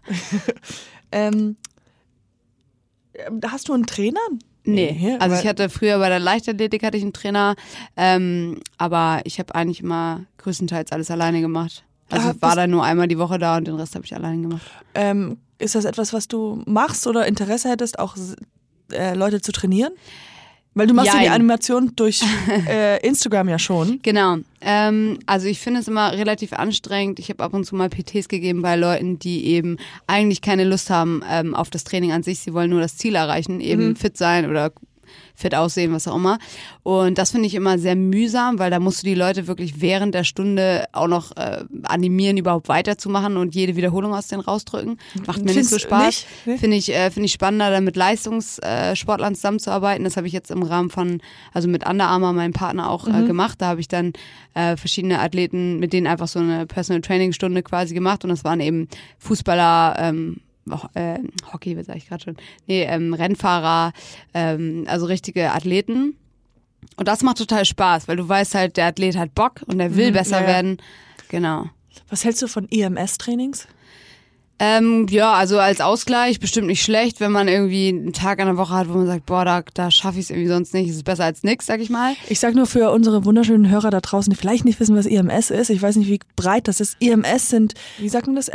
Ähm, 1.12 1.56
hast 3.48 3.70
du 3.70 3.74
einen 3.74 3.86
Trainer? 3.86 4.20
Nee, 4.66 5.16
also 5.20 5.36
ich 5.36 5.48
hatte 5.48 5.70
früher 5.70 6.00
bei 6.00 6.10
der 6.10 6.20
Leichtathletik 6.20 6.84
hatte 6.84 6.98
ich 6.98 7.04
einen 7.04 7.14
Trainer, 7.14 7.56
ähm, 7.96 8.60
aber 8.78 9.22
ich 9.26 9.40
habe 9.40 9.54
eigentlich 9.56 9.82
immer 9.82 10.26
größtenteils 10.38 10.92
alles 10.92 11.12
alleine 11.12 11.42
gemacht. 11.42 11.84
Also 12.10 12.30
Ah, 12.30 12.34
ich 12.36 12.42
war 12.42 12.56
dann 12.56 12.70
nur 12.72 12.84
einmal 12.84 13.08
die 13.08 13.18
Woche 13.18 13.40
da 13.40 13.58
und 13.58 13.68
den 13.68 13.76
Rest 13.76 13.96
habe 13.96 14.06
ich 14.06 14.14
alleine 14.16 14.42
gemacht. 14.42 14.66
Ähm, 14.94 15.38
ist 15.58 15.76
das 15.76 15.86
etwas, 15.86 16.14
was 16.14 16.28
du 16.28 16.62
machst 16.66 17.08
oder 17.08 17.26
Interesse 17.28 17.70
hättest, 17.70 18.00
auch 18.00 18.16
äh, 18.92 19.16
Leute 19.16 19.42
zu 19.42 19.52
trainieren? 19.52 19.94
Weil 20.76 20.88
du 20.88 20.94
machst 20.94 21.08
ja 21.08 21.20
die 21.20 21.26
Jein. 21.26 21.34
Animation 21.34 21.94
durch 21.96 22.22
äh, 22.68 23.00
Instagram 23.06 23.48
ja 23.48 23.58
schon. 23.58 24.00
Genau. 24.04 24.38
Ähm, 24.60 25.20
also 25.26 25.48
ich 25.48 25.60
finde 25.60 25.80
es 25.80 25.88
immer 25.88 26.12
relativ 26.12 26.52
anstrengend. 26.52 27.18
Ich 27.20 27.30
habe 27.30 27.42
ab 27.44 27.54
und 27.54 27.66
zu 27.66 27.76
mal 27.76 27.90
PTs 27.90 28.28
gegeben 28.28 28.62
bei 28.62 28.76
Leuten, 28.76 29.18
die 29.18 29.46
eben 29.46 29.78
eigentlich 30.06 30.42
keine 30.42 30.66
Lust 30.66 30.90
haben 30.90 31.24
ähm, 31.30 31.56
auf 31.56 31.70
das 31.70 31.86
Training 31.86 32.12
an 32.12 32.24
sich. 32.24 32.40
Sie 32.40 32.54
wollen 32.54 32.70
nur 32.70 32.82
das 32.82 32.98
Ziel 32.98 33.16
erreichen, 33.16 33.62
eben 33.62 33.96
fit 33.96 34.18
sein 34.18 34.50
oder 34.50 34.74
fit 35.36 35.54
aussehen, 35.56 35.92
was 35.94 36.08
auch 36.08 36.16
immer. 36.16 36.38
Und 36.84 37.18
das 37.18 37.32
finde 37.32 37.48
ich 37.48 37.56
immer 37.56 37.78
sehr 37.78 37.96
mühsam, 37.96 38.60
weil 38.60 38.72
da 38.72 38.80
musst 38.80 39.04
du 39.04 39.08
die 39.08 39.16
Leute 39.16 39.48
wirklich 39.48 39.82
während 39.82 40.16
der 40.16 40.24
Stunde 40.24 40.86
auch 40.94 41.08
noch 41.08 41.36
äh, 41.36 41.64
animieren, 41.84 42.38
überhaupt 42.38 42.70
weiterzumachen 42.70 43.38
und 43.38 43.56
jede 43.56 43.76
Wiederholung 43.76 44.14
aus 44.14 44.28
denen 44.28 44.42
rausdrücken. 44.42 44.98
Macht 45.28 45.44
mir 45.44 45.54
nicht 45.54 45.70
so 45.70 45.80
Spaß. 45.80 46.26
Nee? 46.46 46.58
Finde 46.58 46.78
ich, 46.78 46.94
äh, 46.94 47.12
finde 47.12 47.26
ich 47.26 47.34
spannender, 47.34 47.70
dann 47.70 47.84
mit 47.84 47.96
Leistungssportlern 47.96 49.36
zusammenzuarbeiten. 49.36 50.04
Das 50.04 50.18
habe 50.18 50.28
ich 50.28 50.34
jetzt 50.34 50.52
im 50.52 50.64
Rahmen 50.64 50.90
von, 50.90 51.22
also 51.54 51.68
mit 51.68 51.86
Under 51.88 52.08
Armour, 52.08 52.34
meinem 52.34 52.54
Partner, 52.54 52.90
auch 52.90 53.08
Mhm. 53.08 53.16
äh, 53.16 53.28
gemacht. 53.28 53.62
Da 53.62 53.68
habe 53.68 53.82
ich 53.82 53.88
dann 53.88 54.14
äh, 54.54 54.78
verschiedene 54.78 55.20
Athleten, 55.20 55.80
mit 55.80 55.92
denen 55.94 56.08
einfach 56.08 56.28
so 56.28 56.40
eine 56.40 56.66
Personal 56.66 57.02
Training 57.02 57.34
Stunde 57.34 57.62
quasi 57.64 57.94
gemacht. 57.94 58.24
Und 58.24 58.30
das 58.30 58.44
waren 58.44 58.60
eben 58.62 58.88
Fußballer, 59.20 59.96
ähm, 60.00 60.38
äh, 60.94 61.20
Hockey, 61.52 61.78
was 61.78 61.86
sag 61.88 61.96
ich 61.98 62.08
gerade 62.08 62.24
schon? 62.24 62.38
Nee, 62.68 62.84
ähm, 62.84 63.14
Rennfahrer, 63.14 63.94
ähm, 64.34 64.86
also 64.88 65.06
richtige 65.06 65.52
Athleten. 65.52 66.18
Und 66.98 67.08
das 67.08 67.24
macht 67.24 67.38
total 67.38 67.66
Spaß, 67.66 68.08
weil 68.08 68.18
du 68.18 68.28
weißt 68.28 68.56
halt, 68.56 68.78
der 68.78 68.88
Athlet 68.88 69.18
hat 69.18 69.34
Bock 69.36 69.62
und 69.68 69.80
er 69.80 69.96
will 69.96 70.10
Mhm, 70.12 70.14
besser 70.14 70.42
ja, 70.42 70.48
werden. 70.48 70.78
Genau. 71.30 71.66
Was 72.10 72.24
hältst 72.24 72.42
du 72.42 72.48
von 72.48 72.68
EMS-Trainings? 72.70 73.68
Ähm, 74.58 75.08
ja, 75.10 75.34
also 75.34 75.60
als 75.60 75.82
Ausgleich 75.82 76.40
bestimmt 76.40 76.68
nicht 76.68 76.82
schlecht, 76.82 77.20
wenn 77.20 77.32
man 77.34 77.50
irgendwie 77.50 77.90
einen 77.90 78.14
Tag 78.14 78.40
an 78.40 78.46
der 78.48 78.56
Woche 78.56 78.74
hat, 78.74 78.88
wo 78.88 78.94
man 78.94 79.06
sagt, 79.06 79.26
boah, 79.26 79.44
da, 79.44 79.64
da 79.74 79.92
schaffe 79.92 80.18
ich 80.18 80.26
es 80.26 80.30
irgendwie 80.30 80.48
sonst 80.48 80.74
nicht, 80.74 80.90
es 80.90 80.96
ist 80.96 81.04
besser 81.04 81.26
als 81.26 81.44
nix, 81.44 81.66
sag 81.66 81.82
ich 81.82 81.90
mal. 81.90 82.16
Ich 82.30 82.40
sage 82.40 82.56
nur 82.56 82.66
für 82.66 82.90
unsere 82.92 83.26
wunderschönen 83.26 83.70
Hörer 83.70 83.90
da 83.90 84.00
draußen, 84.00 84.32
die 84.32 84.38
vielleicht 84.38 84.64
nicht 84.64 84.80
wissen, 84.80 84.96
was 84.96 85.08
EMS 85.08 85.50
ist. 85.50 85.70
Ich 85.70 85.82
weiß 85.82 85.98
nicht, 85.98 86.08
wie 86.10 86.20
breit 86.38 86.70
das 86.70 86.80
ist. 86.80 86.96
EMS 87.02 87.50
sind, 87.50 87.74
wie 87.98 88.08
sagt 88.08 88.28
man 88.28 88.38
das? 88.38 88.48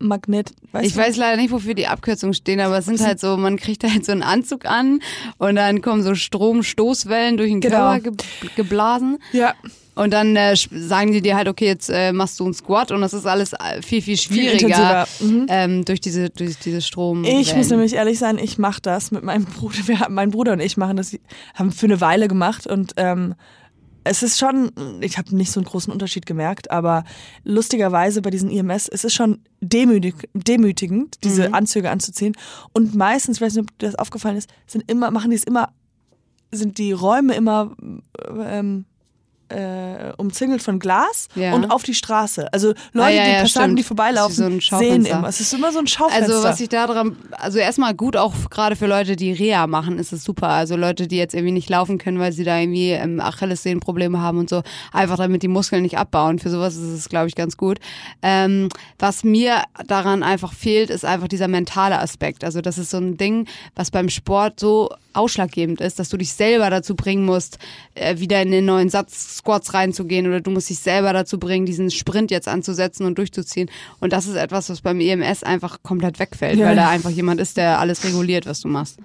Elektromagnet. 0.00 0.52
Weißt 0.72 0.86
Ich 0.86 0.92
du? 0.94 0.98
weiß 1.00 1.16
leider 1.16 1.36
nicht, 1.40 1.50
wofür 1.50 1.74
die 1.74 1.86
Abkürzungen 1.86 2.34
stehen, 2.34 2.60
aber 2.60 2.78
es 2.78 2.86
sind 2.86 3.00
halt 3.00 3.20
so, 3.20 3.36
man 3.36 3.56
kriegt 3.56 3.84
halt 3.84 4.04
so 4.04 4.12
einen 4.12 4.22
Anzug 4.22 4.66
an 4.66 5.00
und 5.38 5.56
dann 5.56 5.80
kommen 5.82 6.02
so 6.02 6.14
Stromstoßwellen 6.14 7.36
durch 7.36 7.50
den 7.50 7.60
Genau. 7.60 7.92
Körper 7.92 8.00
ge 8.00 8.12
geblasen. 8.56 9.18
Ja. 9.32 9.54
Und 9.94 10.12
dann 10.12 10.36
äh, 10.36 10.54
sagen 10.54 11.10
die 11.10 11.20
dir 11.20 11.34
halt, 11.34 11.48
okay, 11.48 11.66
jetzt 11.66 11.90
äh, 11.90 12.12
machst 12.12 12.38
du 12.38 12.44
einen 12.44 12.54
Squat 12.54 12.92
und 12.92 13.00
das 13.00 13.12
ist 13.12 13.26
alles 13.26 13.52
äh, 13.54 13.82
viel, 13.82 14.00
viel 14.00 14.16
schwieriger 14.16 14.68
intensiver. 14.68 15.06
Mhm. 15.20 15.46
ähm, 15.48 15.84
durch 15.84 16.00
diese 16.00 16.30
durch 16.30 16.56
diese 16.60 16.80
Strom. 16.82 17.24
Ich 17.24 17.56
muss 17.56 17.68
nämlich 17.70 17.94
ehrlich 17.94 18.16
sein, 18.20 18.38
ich 18.38 18.58
mache 18.58 18.80
das 18.80 19.10
mit 19.10 19.24
meinem 19.24 19.44
Bruder. 19.44 19.76
Wir, 19.86 19.98
haben- 19.98 20.14
mein 20.14 20.30
Bruder 20.30 20.52
und 20.52 20.60
ich 20.60 20.76
machen 20.76 20.96
das, 20.96 21.16
haben 21.54 21.72
für 21.72 21.86
eine 21.86 22.00
Weile 22.00 22.28
gemacht 22.28 22.64
und 22.68 22.92
ähm, 22.96 23.34
es 24.08 24.22
ist 24.22 24.38
schon, 24.38 24.72
ich 25.00 25.18
habe 25.18 25.36
nicht 25.36 25.52
so 25.52 25.60
einen 25.60 25.66
großen 25.66 25.92
Unterschied 25.92 26.24
gemerkt, 26.24 26.70
aber 26.70 27.04
lustigerweise 27.44 28.22
bei 28.22 28.30
diesen 28.30 28.50
IMS, 28.50 28.88
es 28.88 29.04
ist 29.04 29.14
schon 29.14 29.40
demütig, 29.60 30.28
demütigend, 30.32 31.22
diese 31.24 31.52
Anzüge 31.54 31.90
anzuziehen. 31.90 32.34
Und 32.72 32.94
meistens, 32.94 33.36
ich 33.36 33.42
weiß 33.42 33.54
nicht, 33.54 33.70
ob 33.70 33.78
dir 33.78 33.86
das 33.86 33.94
aufgefallen 33.96 34.36
ist, 34.36 34.50
sind 34.66 34.90
immer, 34.90 35.10
machen 35.10 35.30
die 35.30 35.36
es 35.36 35.44
immer, 35.44 35.72
sind 36.50 36.78
die 36.78 36.92
Räume 36.92 37.34
immer 37.34 37.76
ähm, 38.28 38.86
äh, 39.50 40.12
umzingelt 40.16 40.62
von 40.62 40.78
Glas 40.78 41.28
Ja. 41.34 41.54
und 41.54 41.70
auf 41.70 41.82
die 41.82 41.94
Straße. 41.94 42.52
Also 42.52 42.68
Leute, 42.92 43.08
Ah, 43.08 43.08
ja, 43.10 43.24
die 43.24 43.30
ja, 43.32 43.40
Passanten, 43.40 43.76
die 43.76 43.82
vorbeilaufen, 43.82 44.60
so 44.60 44.78
sehen 44.78 45.04
immer. 45.06 45.28
Es 45.28 45.40
ist 45.40 45.52
immer 45.54 45.72
so 45.72 45.78
ein 45.78 45.86
Schaufenster. 45.86 46.34
Also 46.34 46.46
was 46.46 46.60
ich 46.60 46.68
da 46.68 46.86
dran, 46.86 47.16
also 47.32 47.58
erstmal 47.58 47.94
gut 47.94 48.16
auch 48.16 48.34
gerade 48.50 48.76
für 48.76 48.86
Leute, 48.86 49.16
die 49.16 49.32
Reha 49.32 49.66
machen, 49.66 49.98
ist 49.98 50.12
es 50.12 50.22
super. 50.24 50.48
Also 50.48 50.76
Leute, 50.76 51.06
die 51.08 51.16
jetzt 51.16 51.34
irgendwie 51.34 51.52
nicht 51.52 51.68
laufen 51.70 51.98
können, 51.98 52.18
weil 52.18 52.32
sie 52.32 52.44
da 52.44 52.58
irgendwie 52.58 52.90
ähm, 52.90 53.20
Achillessehnenprobleme 53.20 54.20
haben 54.20 54.38
und 54.38 54.50
so, 54.50 54.62
einfach 54.92 55.16
damit 55.16 55.42
die 55.42 55.48
Muskeln 55.48 55.82
nicht 55.82 55.98
abbauen. 55.98 56.38
Für 56.38 56.50
sowas 56.50 56.76
ist 56.76 56.82
es, 56.82 57.08
glaube 57.08 57.28
ich, 57.28 57.34
ganz 57.34 57.56
gut. 57.56 57.78
Ähm, 58.22 58.68
was 58.98 59.24
mir 59.24 59.62
daran 59.86 60.22
einfach 60.22 60.52
fehlt, 60.52 60.90
ist 60.90 61.04
einfach 61.04 61.28
dieser 61.28 61.48
mentale 61.48 61.98
Aspekt. 61.98 62.44
Also 62.44 62.60
das 62.60 62.78
ist 62.78 62.90
so 62.90 62.98
ein 62.98 63.16
Ding, 63.16 63.46
was 63.74 63.90
beim 63.90 64.08
Sport 64.08 64.60
so 64.60 64.90
ausschlaggebend 65.18 65.80
ist, 65.80 65.98
dass 65.98 66.08
du 66.08 66.16
dich 66.16 66.32
selber 66.32 66.70
dazu 66.70 66.94
bringen 66.94 67.24
musst, 67.24 67.58
äh, 67.94 68.18
wieder 68.18 68.40
in 68.40 68.50
den 68.50 68.64
neuen 68.64 68.88
Satz 68.88 69.36
Squats 69.38 69.74
reinzugehen 69.74 70.26
oder 70.26 70.40
du 70.40 70.50
musst 70.50 70.70
dich 70.70 70.78
selber 70.78 71.12
dazu 71.12 71.38
bringen, 71.38 71.66
diesen 71.66 71.90
Sprint 71.90 72.30
jetzt 72.30 72.48
anzusetzen 72.48 73.04
und 73.06 73.18
durchzuziehen. 73.18 73.70
Und 74.00 74.12
das 74.12 74.26
ist 74.26 74.36
etwas, 74.36 74.70
was 74.70 74.80
beim 74.80 75.00
EMS 75.00 75.42
einfach 75.42 75.82
komplett 75.82 76.18
wegfällt, 76.18 76.58
Ja. 76.58 76.66
weil 76.68 76.76
da 76.76 76.88
einfach 76.88 77.10
jemand 77.10 77.40
ist, 77.40 77.56
der 77.56 77.78
alles 77.80 78.04
reguliert, 78.04 78.46
was 78.46 78.60
du 78.60 78.68
machst. 78.68 78.98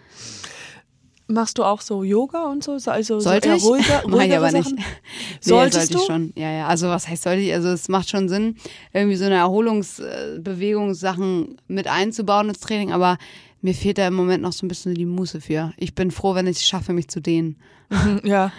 Machst 1.27 1.57
du 1.57 1.63
auch 1.63 1.79
so 1.79 2.03
Yoga 2.03 2.51
und 2.51 2.65
so? 2.65 2.77
Also 2.85 3.21
Sollte 3.21 3.47
so 3.51 3.55
ich? 3.55 3.63
ruhiger, 3.89 4.03
Mach 4.07 4.21
ich 4.21 4.35
aber 4.35 4.51
nicht. 4.51 4.65
Sachen? 4.65 4.75
Nee, 4.77 4.83
Solltest 5.39 5.87
sollte 5.87 5.93
ich 5.93 5.99
du? 6.01 6.05
schon. 6.13 6.33
Ja, 6.35 6.51
ja. 6.51 6.67
Also 6.67 6.89
was 6.89 7.07
heißt 7.07 7.23
sollte 7.23 7.41
ich? 7.41 7.53
Also 7.53 7.69
es 7.69 7.87
macht 7.87 8.09
schon 8.09 8.27
Sinn, 8.27 8.57
irgendwie 8.91 9.15
so 9.15 9.23
eine 9.25 9.35
Erholungsbewegungssachen 9.35 11.57
mit 11.67 11.87
einzubauen 11.87 12.49
ins 12.49 12.59
Training, 12.59 12.91
aber 12.91 13.17
mir 13.63 13.73
fehlt 13.73 13.97
da 13.97 14.07
im 14.07 14.13
Moment 14.13 14.43
noch 14.43 14.51
so 14.51 14.65
ein 14.65 14.67
bisschen 14.67 14.93
die 14.93 15.05
Muße 15.05 15.41
für. 15.41 15.73
Ich 15.77 15.95
bin 15.95 16.11
froh, 16.11 16.35
wenn 16.35 16.47
ich 16.47 16.57
es 16.57 16.67
schaffe, 16.67 16.93
mich 16.93 17.07
zu 17.07 17.21
dehnen. 17.21 17.57
Ja. 18.23 18.51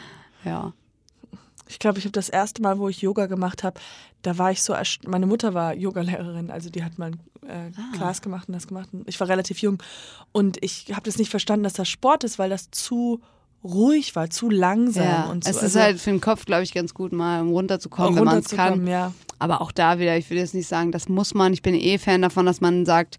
Ja. 0.45 0.73
Ich 1.67 1.79
glaube, 1.79 1.99
ich 1.99 2.05
habe 2.05 2.13
das 2.13 2.29
erste 2.29 2.61
Mal, 2.63 2.79
wo 2.79 2.89
ich 2.89 3.01
Yoga 3.01 3.27
gemacht 3.27 3.65
habe, 3.65 3.81
da 4.23 4.37
war 4.39 4.51
ich 4.51 4.63
so, 4.63 4.75
meine 5.07 5.27
Mutter 5.27 5.55
war 5.55 5.75
Yogalehrerin, 5.75 6.51
also 6.51 6.69
die 6.71 6.85
hat 6.85 6.99
mal 6.99 7.13
äh, 7.47 7.71
Ah. 7.77 7.97
Class 7.97 8.23
gemacht 8.23 8.49
und 8.49 8.55
das 8.55 8.67
gemacht. 8.67 8.89
Und 8.93 9.09
ich 9.09 9.19
war 9.21 9.29
relativ 9.29 9.59
jung 9.59 9.83
und 10.33 10.63
ich 10.63 10.87
habe 10.93 11.03
das 11.03 11.19
nicht 11.19 11.31
verstanden, 11.31 11.65
dass 11.65 11.73
das 11.75 11.89
Sport 11.89 12.25
ist, 12.25 12.39
weil 12.39 12.51
das 12.51 12.71
zu 12.71 13.21
ruhig 13.63 14.15
war, 14.15 14.29
zu 14.31 14.51
langsam 14.51 15.05
ja. 15.05 15.25
und 15.25 15.45
so. 15.45 15.51
es 15.51 15.57
ist 15.57 15.63
also, 15.63 15.81
halt 15.81 16.01
für 16.01 16.11
den 16.11 16.21
Kopf, 16.21 16.45
glaube 16.45 16.63
ich, 16.63 16.75
ganz 16.75 16.93
gut, 16.95 17.13
mal 17.13 17.41
um 17.41 17.51
runterzukommen, 17.51 18.17
wenn 18.17 18.25
man 18.25 18.39
es 18.39 18.49
kann. 18.49 18.87
ja. 18.87 19.13
Aber 19.39 19.61
auch 19.61 19.73
da 19.73 19.99
wieder, 19.99 20.17
ich 20.17 20.29
will 20.31 20.39
jetzt 20.39 20.55
nicht 20.55 20.69
sagen, 20.69 20.93
das 20.93 21.09
muss 21.09 21.35
man. 21.35 21.53
Ich 21.53 21.63
bin 21.63 21.75
eh 21.75 21.99
Fan 21.99 22.23
davon, 22.23 22.47
dass 22.47 22.61
man 22.61 22.87
sagt, 22.87 23.19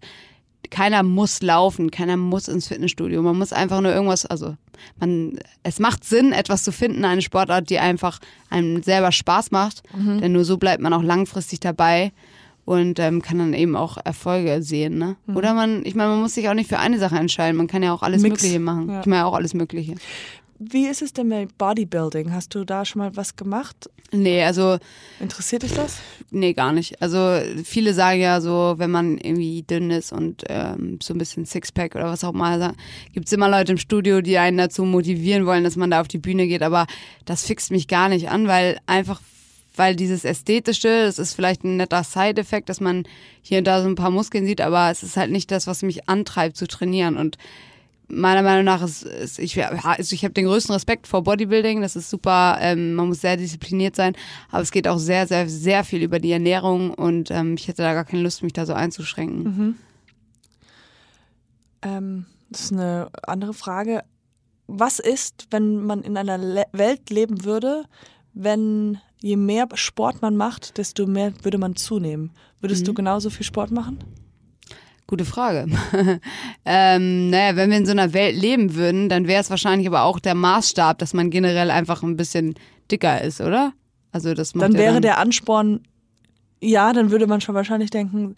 keiner 0.70 1.02
muss 1.02 1.42
laufen, 1.42 1.90
keiner 1.90 2.16
muss 2.16 2.48
ins 2.48 2.68
Fitnessstudio. 2.68 3.22
Man 3.22 3.38
muss 3.38 3.52
einfach 3.52 3.80
nur 3.80 3.92
irgendwas, 3.92 4.26
also 4.26 4.56
man, 5.00 5.38
es 5.62 5.78
macht 5.78 6.04
Sinn, 6.04 6.32
etwas 6.32 6.62
zu 6.64 6.72
finden, 6.72 7.04
eine 7.04 7.22
Sportart, 7.22 7.70
die 7.70 7.78
einfach 7.78 8.18
einem 8.50 8.82
selber 8.82 9.12
Spaß 9.12 9.50
macht, 9.50 9.82
denn 10.20 10.32
nur 10.32 10.44
so 10.44 10.56
bleibt 10.58 10.82
man 10.82 10.92
auch 10.92 11.02
langfristig 11.02 11.60
dabei 11.60 12.12
und 12.64 12.98
ähm, 12.98 13.22
kann 13.22 13.38
dann 13.38 13.54
eben 13.54 13.76
auch 13.76 13.96
Erfolge 14.04 14.62
sehen, 14.62 14.98
ne? 14.98 15.16
Oder 15.36 15.54
man, 15.54 15.86
ich 15.86 15.94
meine, 15.94 16.10
man 16.10 16.20
muss 16.20 16.34
sich 16.34 16.48
auch 16.48 16.54
nicht 16.54 16.68
für 16.68 16.78
eine 16.78 16.98
Sache 16.98 17.16
entscheiden, 17.16 17.56
man 17.56 17.68
kann 17.68 17.82
ja 17.82 17.92
auch 17.94 18.02
alles 18.02 18.22
Mix. 18.22 18.42
Mögliche 18.42 18.60
machen. 18.60 18.90
Ja. 18.90 19.00
Ich 19.00 19.06
meine 19.06 19.24
auch 19.24 19.34
alles 19.34 19.54
Mögliche. 19.54 19.94
Wie 20.58 20.86
ist 20.86 21.02
es 21.02 21.12
denn 21.12 21.28
mit 21.28 21.58
Bodybuilding? 21.58 22.32
Hast 22.32 22.54
du 22.54 22.64
da 22.64 22.84
schon 22.84 23.00
mal 23.00 23.14
was 23.14 23.36
gemacht? 23.36 23.90
Nee, 24.12 24.42
also 24.42 24.78
Interessiert 25.20 25.62
dich 25.62 25.74
das? 25.74 25.98
Nee, 26.30 26.54
gar 26.54 26.72
nicht. 26.72 27.02
Also 27.02 27.38
viele 27.64 27.92
sagen 27.92 28.20
ja 28.20 28.40
so, 28.40 28.74
wenn 28.78 28.90
man 28.90 29.18
irgendwie 29.18 29.62
dünn 29.62 29.90
ist 29.90 30.12
und 30.12 30.44
ähm, 30.48 30.98
so 31.02 31.12
ein 31.12 31.18
bisschen 31.18 31.44
Sixpack 31.44 31.94
oder 31.94 32.06
was 32.06 32.24
auch 32.24 32.32
immer, 32.32 32.74
gibt 33.12 33.26
es 33.26 33.32
immer 33.32 33.50
Leute 33.50 33.72
im 33.72 33.78
Studio, 33.78 34.20
die 34.22 34.38
einen 34.38 34.56
dazu 34.56 34.84
motivieren 34.84 35.44
wollen, 35.44 35.64
dass 35.64 35.76
man 35.76 35.90
da 35.90 36.00
auf 36.00 36.08
die 36.08 36.18
Bühne 36.18 36.46
geht. 36.46 36.62
Aber 36.62 36.86
das 37.24 37.44
fixt 37.44 37.70
mich 37.70 37.88
gar 37.88 38.08
nicht 38.08 38.30
an, 38.30 38.48
weil 38.48 38.78
einfach, 38.86 39.20
weil 39.74 39.94
dieses 39.94 40.24
Ästhetische, 40.24 41.04
das 41.04 41.18
ist 41.18 41.34
vielleicht 41.34 41.64
ein 41.64 41.76
netter 41.76 42.02
Side-Effekt, 42.02 42.70
dass 42.70 42.80
man 42.80 43.04
hier 43.42 43.58
und 43.58 43.66
da 43.66 43.82
so 43.82 43.88
ein 43.88 43.94
paar 43.94 44.10
Muskeln 44.10 44.46
sieht, 44.46 44.62
aber 44.62 44.90
es 44.90 45.02
ist 45.02 45.18
halt 45.18 45.30
nicht 45.30 45.50
das, 45.50 45.66
was 45.66 45.82
mich 45.82 46.08
antreibt 46.08 46.56
zu 46.56 46.66
trainieren. 46.66 47.18
Und 47.18 47.36
meiner 48.08 48.42
Meinung 48.42 48.64
nach 48.64 48.82
ist, 48.82 49.02
ist 49.02 49.38
ich, 49.38 49.64
also 49.64 50.14
ich 50.14 50.24
habe 50.24 50.34
den 50.34 50.46
größten 50.46 50.72
Respekt 50.72 51.06
vor 51.06 51.22
Bodybuilding, 51.22 51.80
das 51.80 51.96
ist 51.96 52.10
super, 52.10 52.58
ähm, 52.60 52.94
man 52.94 53.08
muss 53.08 53.20
sehr 53.20 53.36
diszipliniert 53.36 53.96
sein, 53.96 54.14
aber 54.50 54.62
es 54.62 54.70
geht 54.70 54.86
auch 54.86 54.98
sehr, 54.98 55.26
sehr, 55.26 55.48
sehr 55.48 55.84
viel 55.84 56.02
über 56.02 56.18
die 56.18 56.32
Ernährung 56.32 56.94
und 56.94 57.30
ähm, 57.30 57.54
ich 57.58 57.68
hätte 57.68 57.82
da 57.82 57.94
gar 57.94 58.04
keine 58.04 58.22
Lust, 58.22 58.42
mich 58.42 58.52
da 58.52 58.66
so 58.66 58.74
einzuschränken. 58.74 59.44
Ähm, 61.82 62.26
das 62.50 62.62
ist 62.62 62.72
eine 62.72 63.10
andere 63.26 63.54
Frage. 63.54 64.02
Was 64.68 64.98
ist, 64.98 65.48
wenn 65.50 65.84
man 65.84 66.02
in 66.02 66.16
einer 66.16 66.38
Le 66.38 66.64
Welt 66.72 67.10
leben 67.10 67.44
würde, 67.44 67.84
wenn 68.34 68.98
je 69.20 69.36
mehr 69.36 69.68
Sport 69.74 70.22
man 70.22 70.36
macht, 70.36 70.78
desto 70.78 71.06
mehr 71.06 71.32
würde 71.42 71.58
man 71.58 71.76
zunehmen? 71.76 72.32
Würdest 72.60 72.86
du 72.86 72.94
genauso 72.94 73.30
viel 73.30 73.46
Sport 73.46 73.70
machen? 73.70 73.98
Gute 75.06 75.24
Frage. 75.24 75.66
ähm, 76.64 77.30
naja, 77.30 77.54
wenn 77.54 77.70
wir 77.70 77.76
in 77.76 77.86
so 77.86 77.92
einer 77.92 78.12
Welt 78.12 78.36
leben 78.36 78.74
würden, 78.74 79.08
dann 79.08 79.28
wäre 79.28 79.40
es 79.40 79.50
wahrscheinlich 79.50 79.86
aber 79.86 80.02
auch 80.02 80.18
der 80.18 80.34
Maßstab, 80.34 80.98
dass 80.98 81.14
man 81.14 81.30
generell 81.30 81.70
einfach 81.70 82.02
ein 82.02 82.16
bisschen 82.16 82.54
dicker 82.90 83.20
ist, 83.22 83.40
oder? 83.40 83.72
Also 84.10 84.34
das 84.34 84.54
macht 84.54 84.64
Dann 84.64 84.72
ja 84.72 84.78
wäre 84.78 84.94
dann, 84.94 85.02
der 85.02 85.18
Ansporn, 85.18 85.82
ja, 86.60 86.92
dann 86.92 87.10
würde 87.10 87.26
man 87.26 87.40
schon 87.40 87.54
wahrscheinlich 87.54 87.90
denken, 87.90 88.34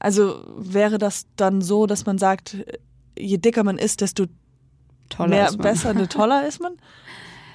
also 0.00 0.42
wäre 0.56 0.98
das 0.98 1.26
dann 1.36 1.62
so, 1.62 1.86
dass 1.86 2.06
man 2.06 2.18
sagt, 2.18 2.56
je 3.16 3.38
dicker 3.38 3.62
man 3.62 3.78
ist, 3.78 4.00
desto 4.00 4.26
toller 5.08 5.28
mehr 5.28 5.46
ist 5.46 5.58
man. 5.58 5.62
besser, 5.62 5.94
ne, 5.94 6.08
toller 6.08 6.46
ist 6.46 6.60
man? 6.60 6.72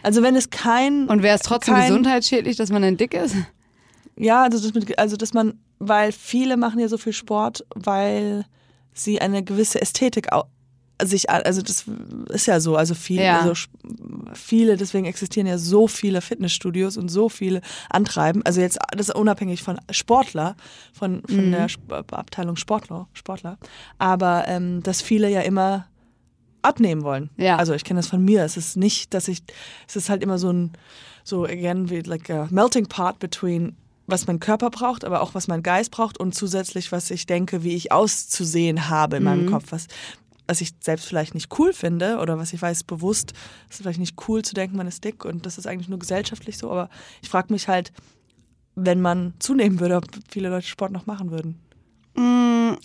Also 0.01 0.23
wenn 0.23 0.35
es 0.35 0.49
kein 0.49 1.07
Und 1.07 1.23
wäre 1.23 1.35
es 1.35 1.41
trotzdem 1.41 1.73
kein, 1.73 1.89
gesundheitsschädlich, 1.89 2.55
dass 2.55 2.71
man 2.71 2.81
dann 2.81 2.97
dick 2.97 3.13
ist? 3.13 3.35
Ja, 4.15 4.43
also, 4.43 4.59
das 4.59 4.73
mit, 4.73 4.97
also 4.97 5.17
dass 5.17 5.33
man, 5.33 5.59
weil 5.79 6.11
viele 6.11 6.57
machen 6.57 6.79
ja 6.79 6.87
so 6.87 6.97
viel 6.97 7.13
Sport, 7.13 7.65
weil 7.75 8.45
sie 8.93 9.19
eine 9.21 9.43
gewisse 9.43 9.81
Ästhetik 9.81 10.27
sich, 11.01 11.29
also 11.29 11.61
das 11.61 11.85
ist 12.29 12.45
ja 12.47 12.59
so, 12.59 12.75
also 12.75 12.93
viele, 12.93 13.23
Ja. 13.23 13.39
also 13.39 13.53
viele, 14.33 14.75
deswegen 14.75 15.05
existieren 15.05 15.47
ja 15.47 15.57
so 15.57 15.87
viele 15.87 16.19
Fitnessstudios 16.19 16.97
und 16.97 17.07
so 17.07 17.29
viele 17.29 17.61
Antreiben. 17.89 18.43
Also 18.45 18.59
jetzt 18.59 18.77
das 18.91 19.07
ist 19.07 19.15
unabhängig 19.15 19.63
von 19.63 19.79
Sportler, 19.91 20.55
von, 20.91 21.21
von 21.25 21.47
Mhm. 21.47 21.51
der 21.51 21.67
Abteilung 22.11 22.57
Sportler, 22.57 23.07
Sportler. 23.13 23.57
Aber 23.97 24.43
ähm, 24.47 24.83
dass 24.83 25.01
viele 25.01 25.29
ja 25.29 25.39
immer 25.41 25.87
abnehmen 26.61 27.03
wollen. 27.03 27.29
Ja. 27.37 27.55
Also 27.55 27.73
ich 27.73 27.85
kenne 27.85 27.99
das 27.99 28.07
von 28.09 28.21
mir. 28.25 28.43
Es 28.43 28.57
ist 28.57 28.75
nicht, 28.75 29.13
dass 29.13 29.29
ich, 29.29 29.41
es 29.87 29.95
ist 29.95 30.09
halt 30.09 30.21
immer 30.21 30.37
so 30.37 30.51
ein, 30.51 30.73
so 31.23 31.45
again, 31.45 31.89
wie 31.89 32.01
like 32.01 32.29
a 32.29 32.49
melting 32.51 32.87
pot 32.87 33.19
between 33.19 33.77
was 34.09 34.27
mein 34.27 34.39
Körper 34.39 34.69
braucht, 34.69 35.05
aber 35.05 35.21
auch 35.21 35.33
was 35.35 35.47
mein 35.47 35.63
Geist 35.63 35.91
braucht 35.91 36.19
und 36.19 36.33
zusätzlich, 36.35 36.91
was 36.91 37.11
ich 37.11 37.25
denke, 37.25 37.63
wie 37.63 37.75
ich 37.75 37.91
auszusehen 37.91 38.89
habe 38.89 39.17
in 39.17 39.23
meinem 39.23 39.49
Kopf, 39.49 39.65
was, 39.69 39.87
was 40.47 40.61
ich 40.61 40.71
selbst 40.79 41.05
vielleicht 41.05 41.35
nicht 41.35 41.57
cool 41.59 41.73
finde 41.73 42.17
oder 42.17 42.37
was 42.37 42.53
ich 42.53 42.61
weiß 42.61 42.83
bewusst, 42.83 43.33
es 43.69 43.75
ist 43.75 43.81
vielleicht 43.81 43.99
nicht 43.99 44.15
cool 44.27 44.43
zu 44.43 44.53
denken, 44.53 44.77
man 44.77 44.87
ist 44.87 45.03
dick 45.03 45.25
und 45.25 45.45
das 45.45 45.57
ist 45.57 45.67
eigentlich 45.67 45.89
nur 45.89 45.99
gesellschaftlich 45.99 46.57
so, 46.57 46.71
aber 46.71 46.89
ich 47.21 47.29
frage 47.29 47.53
mich 47.53 47.67
halt, 47.67 47.91
wenn 48.75 49.01
man 49.01 49.33
zunehmen 49.39 49.79
würde, 49.79 49.95
ob 49.95 50.05
viele 50.29 50.49
Leute 50.49 50.67
Sport 50.67 50.91
noch 50.91 51.05
machen 51.05 51.31
würden. 51.31 51.59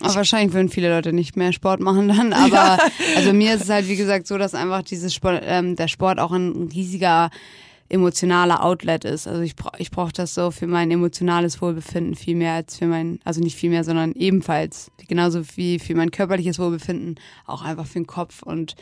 Aber 0.00 0.14
wahrscheinlich 0.14 0.52
würden 0.54 0.68
viele 0.68 0.90
Leute 0.90 1.12
nicht 1.12 1.36
mehr 1.36 1.52
Sport 1.52 1.80
machen 1.80 2.08
dann. 2.08 2.32
Aber 2.34 2.78
also 3.16 3.32
mir 3.32 3.54
ist 3.54 3.64
es 3.64 3.70
halt 3.70 3.88
wie 3.88 3.96
gesagt 3.96 4.26
so, 4.26 4.38
dass 4.38 4.54
einfach 4.54 4.82
dieses 4.82 5.14
Sport, 5.14 5.42
ähm, 5.44 5.76
der 5.76 5.88
Sport 5.88 6.18
auch 6.18 6.32
ein 6.32 6.68
riesiger 6.72 7.30
emotionaler 7.88 8.64
Outlet 8.64 9.04
ist. 9.04 9.28
Also 9.28 9.42
ich 9.42 9.56
brauche 9.56 9.78
ich 9.78 9.90
brauch 9.90 10.12
das 10.12 10.34
so 10.34 10.50
für 10.50 10.66
mein 10.66 10.90
emotionales 10.90 11.60
Wohlbefinden 11.60 12.14
viel 12.14 12.36
mehr 12.36 12.54
als 12.54 12.76
für 12.76 12.86
mein, 12.86 13.20
also 13.24 13.40
nicht 13.40 13.56
viel 13.56 13.70
mehr, 13.70 13.84
sondern 13.84 14.12
ebenfalls 14.12 14.90
genauso 15.08 15.42
wie 15.56 15.78
für 15.78 15.94
mein 15.94 16.10
körperliches 16.10 16.58
Wohlbefinden 16.58 17.16
auch 17.46 17.62
einfach 17.62 17.86
für 17.86 18.00
den 18.00 18.06
Kopf 18.06 18.42
und 18.42 18.74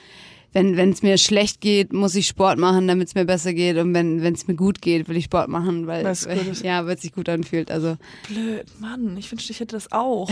wenn 0.53 0.77
wenn 0.77 0.91
es 0.91 1.03
mir 1.03 1.17
schlecht 1.19 1.61
geht, 1.61 1.93
muss 1.93 2.15
ich 2.15 2.27
Sport 2.27 2.59
machen, 2.59 2.87
damit 2.87 3.09
es 3.09 3.15
mir 3.15 3.25
besser 3.25 3.55
geht. 3.55 3.79
Und 3.79 3.95
wenn 3.95 4.23
wenn 4.23 4.35
es 4.35 4.47
mir 4.47 4.55
gut 4.55 4.83
geht, 4.83 5.09
will 5.09 5.17
ich 5.17 5.25
Sport 5.25 5.49
machen, 5.49 5.87
weil 5.87 6.05
ist. 6.05 6.27
ja, 6.63 6.87
weil 6.87 6.97
es 6.97 7.03
sich 7.03 7.13
gut 7.13 7.29
anfühlt. 7.29 7.71
Also 7.71 7.97
Blöd, 8.29 8.67
Mann, 8.79 9.17
ich 9.17 9.31
wünschte, 9.33 9.53
ich 9.53 9.61
hätte 9.61 9.77
das 9.77 9.91
auch. 9.93 10.29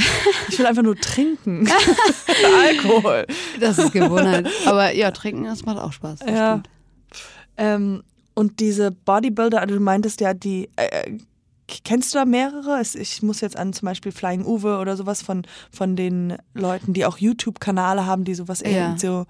Ich 0.49 0.59
will 0.59 0.67
einfach 0.67 0.83
nur 0.83 0.97
trinken. 0.97 1.67
Alkohol. 2.63 3.27
Das 3.61 3.79
ist 3.79 3.93
Gewohnheit. 3.93 4.47
Aber 4.67 4.95
ja, 4.95 5.11
trinken, 5.11 5.45
das 5.45 5.65
macht 5.65 5.79
auch 5.79 5.93
Spaß. 5.93 6.21
Das 6.21 6.31
Ja. 6.31 6.63
Ähm, 7.57 8.03
und 8.35 8.61
diese 8.61 8.91
Bodybuilder, 8.91 9.61
also 9.61 9.75
du 9.75 9.81
meintest 9.81 10.21
ja, 10.21 10.35
die, 10.35 10.69
äh, 10.77 11.19
kennst 11.85 12.15
du 12.15 12.19
da 12.19 12.25
mehrere? 12.25 12.81
Ich 12.81 13.23
muss 13.23 13.41
jetzt 13.41 13.57
an 13.57 13.73
zum 13.73 13.87
Beispiel 13.87 14.13
Flying 14.13 14.45
Uwe 14.45 14.79
oder 14.79 14.97
sowas 14.97 15.23
von, 15.23 15.43
von 15.71 15.97
den 15.97 16.37
Leuten, 16.55 16.93
die 16.93 17.05
auch 17.05 17.19
YouTube-Kanale 17.19 18.07
haben, 18.07 18.25
die 18.25 18.35
sowas 18.35 18.63
Ja. 18.65 18.97
so. 18.99 19.27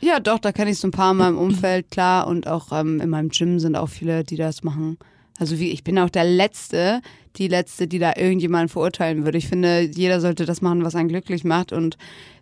Ja, 0.00 0.20
doch, 0.20 0.38
da 0.38 0.52
kenne 0.52 0.70
ich 0.70 0.78
so 0.78 0.88
ein 0.88 0.90
paar 0.90 1.12
in 1.12 1.16
meinem 1.18 1.38
Umfeld, 1.38 1.90
klar. 1.90 2.26
Und 2.26 2.46
auch 2.46 2.72
ähm, 2.72 3.00
in 3.00 3.08
meinem 3.10 3.30
Gym 3.30 3.58
sind 3.58 3.74
auch 3.76 3.88
viele, 3.88 4.22
die 4.24 4.36
das 4.36 4.62
machen. 4.62 4.98
Also 5.38 5.58
wie, 5.58 5.70
ich 5.70 5.82
bin 5.82 5.98
auch 5.98 6.10
der 6.10 6.24
Letzte, 6.24 7.00
die 7.36 7.48
Letzte, 7.48 7.86
die 7.88 7.98
da 7.98 8.12
irgendjemanden 8.16 8.68
verurteilen 8.68 9.24
würde. 9.24 9.38
Ich 9.38 9.48
finde, 9.48 9.80
jeder 9.82 10.20
sollte 10.20 10.46
das 10.46 10.60
machen, 10.62 10.84
was 10.84 10.94
einen 10.94 11.08
glücklich 11.08 11.42
macht. 11.44 11.72
Und 11.72 11.96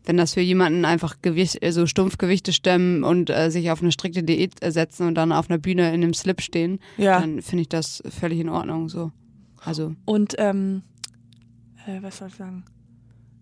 wenn 0.05 0.17
das 0.17 0.35
für 0.35 0.41
jemanden 0.41 0.85
einfach 0.85 1.17
Gewicht, 1.23 1.63
äh, 1.63 1.73
so 1.73 1.87
stumpf 1.87 2.19
Gewichte 2.19 2.53
stemmen 2.53 3.03
und 3.05 3.31
äh, 3.31 3.51
sich 3.51 3.71
auf 3.71 3.81
eine 3.83 3.93
strikte 3.93 4.23
Diät 4.23 4.63
äh, 4.63 4.71
setzen 4.71 5.07
und 5.07 5.15
dann 5.15 5.33
auf 5.33 5.49
einer 5.49 5.59
Bühne 5.59 5.89
in 5.89 6.03
einem 6.03 6.15
Slip 6.15 6.41
stehen, 6.43 6.79
Ja. 6.99 7.21
dann 7.21 7.41
finde 7.43 7.63
ich 7.63 7.69
das 7.69 8.03
völlig 8.09 8.39
in 8.41 8.49
Ordnung. 8.49 8.89
So. 8.89 9.13
Also, 9.65 9.95
Und, 10.05 10.35
ähm, 10.39 10.83
äh, 11.87 12.03
was 12.03 12.19
soll 12.19 12.29
ich 12.29 12.35
sagen? 12.35 12.65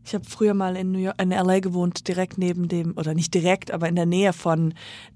Ich 0.04 0.14
habe 0.14 0.24
früher 0.24 0.54
mal 0.54 0.76
in 0.76 0.92
New 0.92 0.98
York, 0.98 1.20
in 1.20 1.30
LA 1.30 1.60
gewohnt, 1.60 2.08
direkt 2.08 2.38
neben 2.38 2.68
dem, 2.68 2.94
oder 2.96 3.12
nicht 3.14 3.34
direkt, 3.34 3.70
aber 3.70 3.88
in 3.88 3.96
der 3.96 4.06
Nähe 4.06 4.32
von 4.32 4.72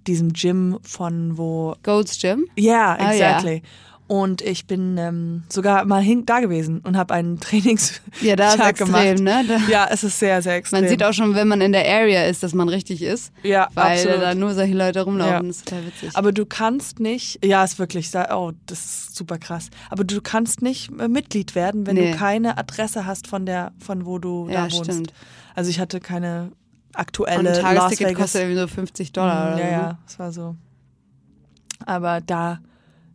diesem 0.06 0.32
Gym 0.34 0.78
von 0.82 1.38
wo 1.38 1.74
Gold's 1.82 2.20
Gym? 2.20 2.44
Ja, 2.56 2.94
Ah, 2.98 3.12
ja. 3.12 3.12
exactly. 3.12 3.62
Und 4.06 4.42
ich 4.42 4.66
bin 4.66 4.98
ähm, 4.98 5.44
sogar 5.48 5.86
mal 5.86 6.02
hin, 6.02 6.26
da 6.26 6.40
gewesen 6.40 6.80
und 6.80 6.94
habe 6.98 7.14
einen 7.14 7.40
Trainings 7.40 8.02
Ja, 8.20 8.36
da 8.36 8.50
ist 8.50 8.58
Tag 8.58 8.78
extrem, 8.80 9.16
gemacht. 9.16 9.18
ne? 9.20 9.44
Da, 9.48 9.70
Ja, 9.72 9.88
es 9.90 10.04
ist 10.04 10.18
sehr, 10.18 10.42
sehr 10.42 10.56
extrem. 10.56 10.80
man 10.82 10.90
sieht 10.90 11.02
auch 11.02 11.14
schon, 11.14 11.34
wenn 11.34 11.48
man 11.48 11.62
in 11.62 11.72
der 11.72 11.88
Area 11.88 12.24
ist, 12.26 12.42
dass 12.42 12.52
man 12.52 12.68
richtig 12.68 13.00
ist. 13.00 13.32
ja, 13.42 13.66
Weil 13.72 13.92
absolut. 13.98 14.20
da 14.22 14.34
nur 14.34 14.52
solche 14.52 14.74
Leute 14.74 15.00
rumlaufen. 15.00 15.32
Ja. 15.32 15.40
Das 15.40 15.56
ist 15.56 15.68
total 15.68 15.86
witzig. 15.86 16.10
Aber 16.14 16.32
du 16.32 16.44
kannst 16.44 17.00
nicht, 17.00 17.42
ja, 17.42 17.64
ist 17.64 17.78
wirklich, 17.78 18.10
oh, 18.30 18.52
das 18.66 18.84
ist 18.84 19.16
super 19.16 19.38
krass. 19.38 19.70
Aber 19.88 20.04
du 20.04 20.20
kannst 20.20 20.60
nicht 20.60 20.90
äh, 21.00 21.08
Mitglied 21.08 21.54
werden, 21.54 21.86
wenn 21.86 21.94
Nee. 21.96 22.12
du 22.12 22.18
keine 22.18 22.58
Adresse 22.58 23.06
hast 23.06 23.26
von 23.26 23.46
der, 23.46 23.72
von 23.78 24.04
wo 24.04 24.18
du 24.18 24.48
Ja, 24.50 24.66
da 24.66 24.72
wohnst. 24.74 24.84
stimmt. 24.84 25.12
Also 25.54 25.70
ich 25.70 25.80
hatte 25.80 26.00
keine 26.00 26.50
Und 26.52 26.54
aktuelle 26.92 27.38
ein 27.38 27.44
Las 27.74 27.84
Tagesticket 27.84 28.16
kostet 28.16 28.42
irgendwie 28.42 28.60
so 28.60 28.66
50 28.68 29.12
Dollar. 29.12 29.52
Mm, 29.52 29.54
oder 29.54 29.62
ja, 29.64 29.66
so. 29.70 29.72
ja, 29.82 29.98
es 30.06 30.18
war 30.18 30.32
so. 30.32 30.56
Aber 31.86 32.20
da, 32.20 32.58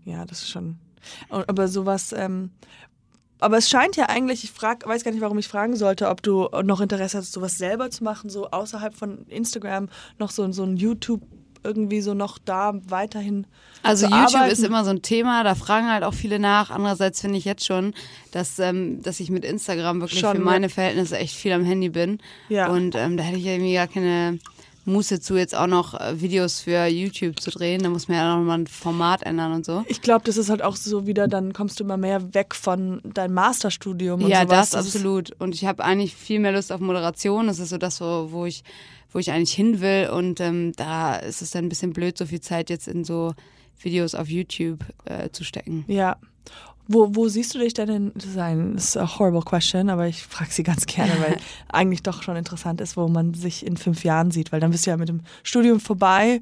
ja, 0.10 0.26
das 0.26 0.40
ist 0.40 0.50
schon. 0.50 0.78
Aber 1.30 1.68
sowas, 1.68 2.14
ähm, 2.14 2.52
aber 3.40 3.58
es 3.58 3.70
scheint 3.70 3.96
ja 3.96 4.10
eigentlich, 4.10 4.44
ich 4.44 4.52
frag, 4.52 4.86
weiß 4.86 5.04
gar 5.04 5.12
nicht, 5.12 5.22
warum 5.22 5.38
ich 5.38 5.48
fragen 5.48 5.76
sollte, 5.76 6.10
ob 6.10 6.22
du 6.22 6.50
noch 6.64 6.82
Interesse 6.82 7.18
hast, 7.18 7.32
sowas 7.32 7.58
selber 7.58 7.90
zu 7.90 8.04
machen, 8.04 8.30
so 8.30 8.52
außerhalb 8.52 8.94
von 8.94 9.26
Instagram, 9.28 9.88
noch 10.18 10.32
so, 10.32 10.52
so 10.52 10.64
ein 10.64 10.76
YouTube 10.76 11.22
irgendwie 11.64 12.02
so 12.02 12.14
noch 12.14 12.38
da 12.38 12.74
weiterhin. 12.88 13.46
Also 13.84 14.06
YouTube 14.06 14.36
arbeiten. 14.36 14.52
ist 14.52 14.64
immer 14.64 14.84
so 14.84 14.92
ein 14.92 15.02
Thema, 15.02 15.44
da 15.44 15.56
fragen 15.56 15.90
halt 15.90 16.04
auch 16.04 16.14
viele 16.14 16.40
nach. 16.40 16.70
Andererseits 16.70 17.22
finde 17.22 17.38
ich 17.38 17.46
jetzt 17.46 17.66
schon, 17.66 17.94
dass, 18.32 18.60
ähm, 18.60 19.02
dass 19.04 19.20
ich 19.20 19.30
mit 19.30 19.46
Instagram 19.46 20.02
wirklich 20.02 20.20
Schon, 20.20 20.32
für 20.32 20.40
ne? 20.40 20.46
meine 20.46 20.70
Verhältnisse 20.70 21.18
echt 21.18 21.36
viel 21.36 21.52
am 21.52 21.64
Handy 21.64 21.90
bin. 21.90 22.20
Ja. 22.50 22.70
Und 22.70 22.96
ähm, 22.96 23.18
da 23.18 23.24
hätte 23.24 23.38
ich 23.38 23.46
irgendwie 23.46 23.74
gar 23.74 23.88
keine 23.88 24.40
Muße 24.90 25.20
zu, 25.22 25.38
jetzt 25.38 25.56
auch 25.56 25.68
noch 25.68 25.94
äh, 26.00 26.20
Videos 26.20 26.60
für 26.62 26.86
YouTube 26.88 27.40
zu 27.40 27.52
drehen. 27.52 27.82
Da 27.84 27.90
muss 27.90 28.08
man 28.08 28.18
ja 28.18 28.36
noch 28.38 28.44
mal 28.44 28.58
ein 28.60 28.68
Format 28.68 29.24
ändern 29.24 29.54
und 29.54 29.66
so. 29.66 29.84
Ich 29.88 30.02
glaube, 30.02 30.26
das 30.26 30.38
ist 30.38 30.50
halt 30.50 30.62
auch 30.62 30.76
so 30.76 31.06
wieder, 31.08 31.28
dann 31.28 31.54
kommst 31.54 31.80
du 31.80 31.84
immer 31.84 31.98
mehr 31.98 32.34
weg 32.34 32.54
von 32.56 33.02
deinem 33.04 33.34
Masterstudium 33.36 34.24
und 34.24 34.30
ja, 34.30 34.42
sowas. 34.44 34.72
das 34.72 34.86
ist- 34.88 34.96
absolut. 34.96 35.32
Und 35.40 35.56
ich 35.56 35.66
habe 35.66 35.84
eigentlich 35.84 36.16
viel 36.16 36.40
mehr 36.40 36.52
Lust 36.52 36.72
auf 36.72 36.80
Moderation. 36.82 37.48
Das 37.48 37.60
ist 37.60 37.70
so 37.70 37.78
das, 37.78 38.02
wo, 38.02 38.28
wo 38.32 38.46
ich, 38.46 38.64
wo 39.12 39.20
ich 39.20 39.32
eigentlich 39.32 39.54
hin 39.54 39.80
will. 39.82 40.10
Und 40.14 40.40
ähm, 40.42 40.74
da 40.76 41.16
ist 41.16 41.42
es 41.42 41.52
dann 41.52 41.66
ein 41.66 41.70
bisschen 41.70 41.94
blöd, 41.94 42.18
so 42.18 42.26
viel 42.26 42.42
Zeit 42.42 42.70
jetzt 42.70 42.88
in 42.88 43.04
so 43.04 43.34
Videos 43.82 44.14
auf 44.16 44.28
YouTube 44.28 44.84
äh, 45.06 45.30
zu 45.30 45.44
stecken. 45.44 45.86
Ja. 45.88 46.18
Wo, 46.92 47.16
wo 47.16 47.28
siehst 47.28 47.54
du 47.54 47.60
dich 47.60 47.76
denn 47.76 47.88
in, 47.88 48.12
das 48.16 48.26
ist, 48.26 48.38
ein, 48.38 48.74
das 48.74 48.84
ist 48.86 48.98
a 48.98 49.20
horrible 49.20 49.44
question, 49.44 49.92
aber 49.92 50.08
ich 50.08 50.24
frage 50.24 50.52
sie 50.52 50.64
ganz 50.64 50.88
gerne, 50.88 51.14
weil 51.22 51.38
eigentlich 51.70 52.02
doch 52.02 52.24
schon 52.24 52.36
interessant 52.36 52.82
ist, 52.82 52.98
wo 52.98 53.08
man 53.08 53.36
sich 53.36 53.64
in 53.64 53.78
fünf 53.78 54.04
Jahren 54.04 54.32
sieht, 54.32 54.52
weil 54.52 54.60
dann 54.60 54.72
bist 54.72 54.88
du 54.88 54.90
ja 54.90 54.98
mit 54.98 55.08
dem 55.08 55.22
Studium 55.44 55.80
vorbei. 55.80 56.42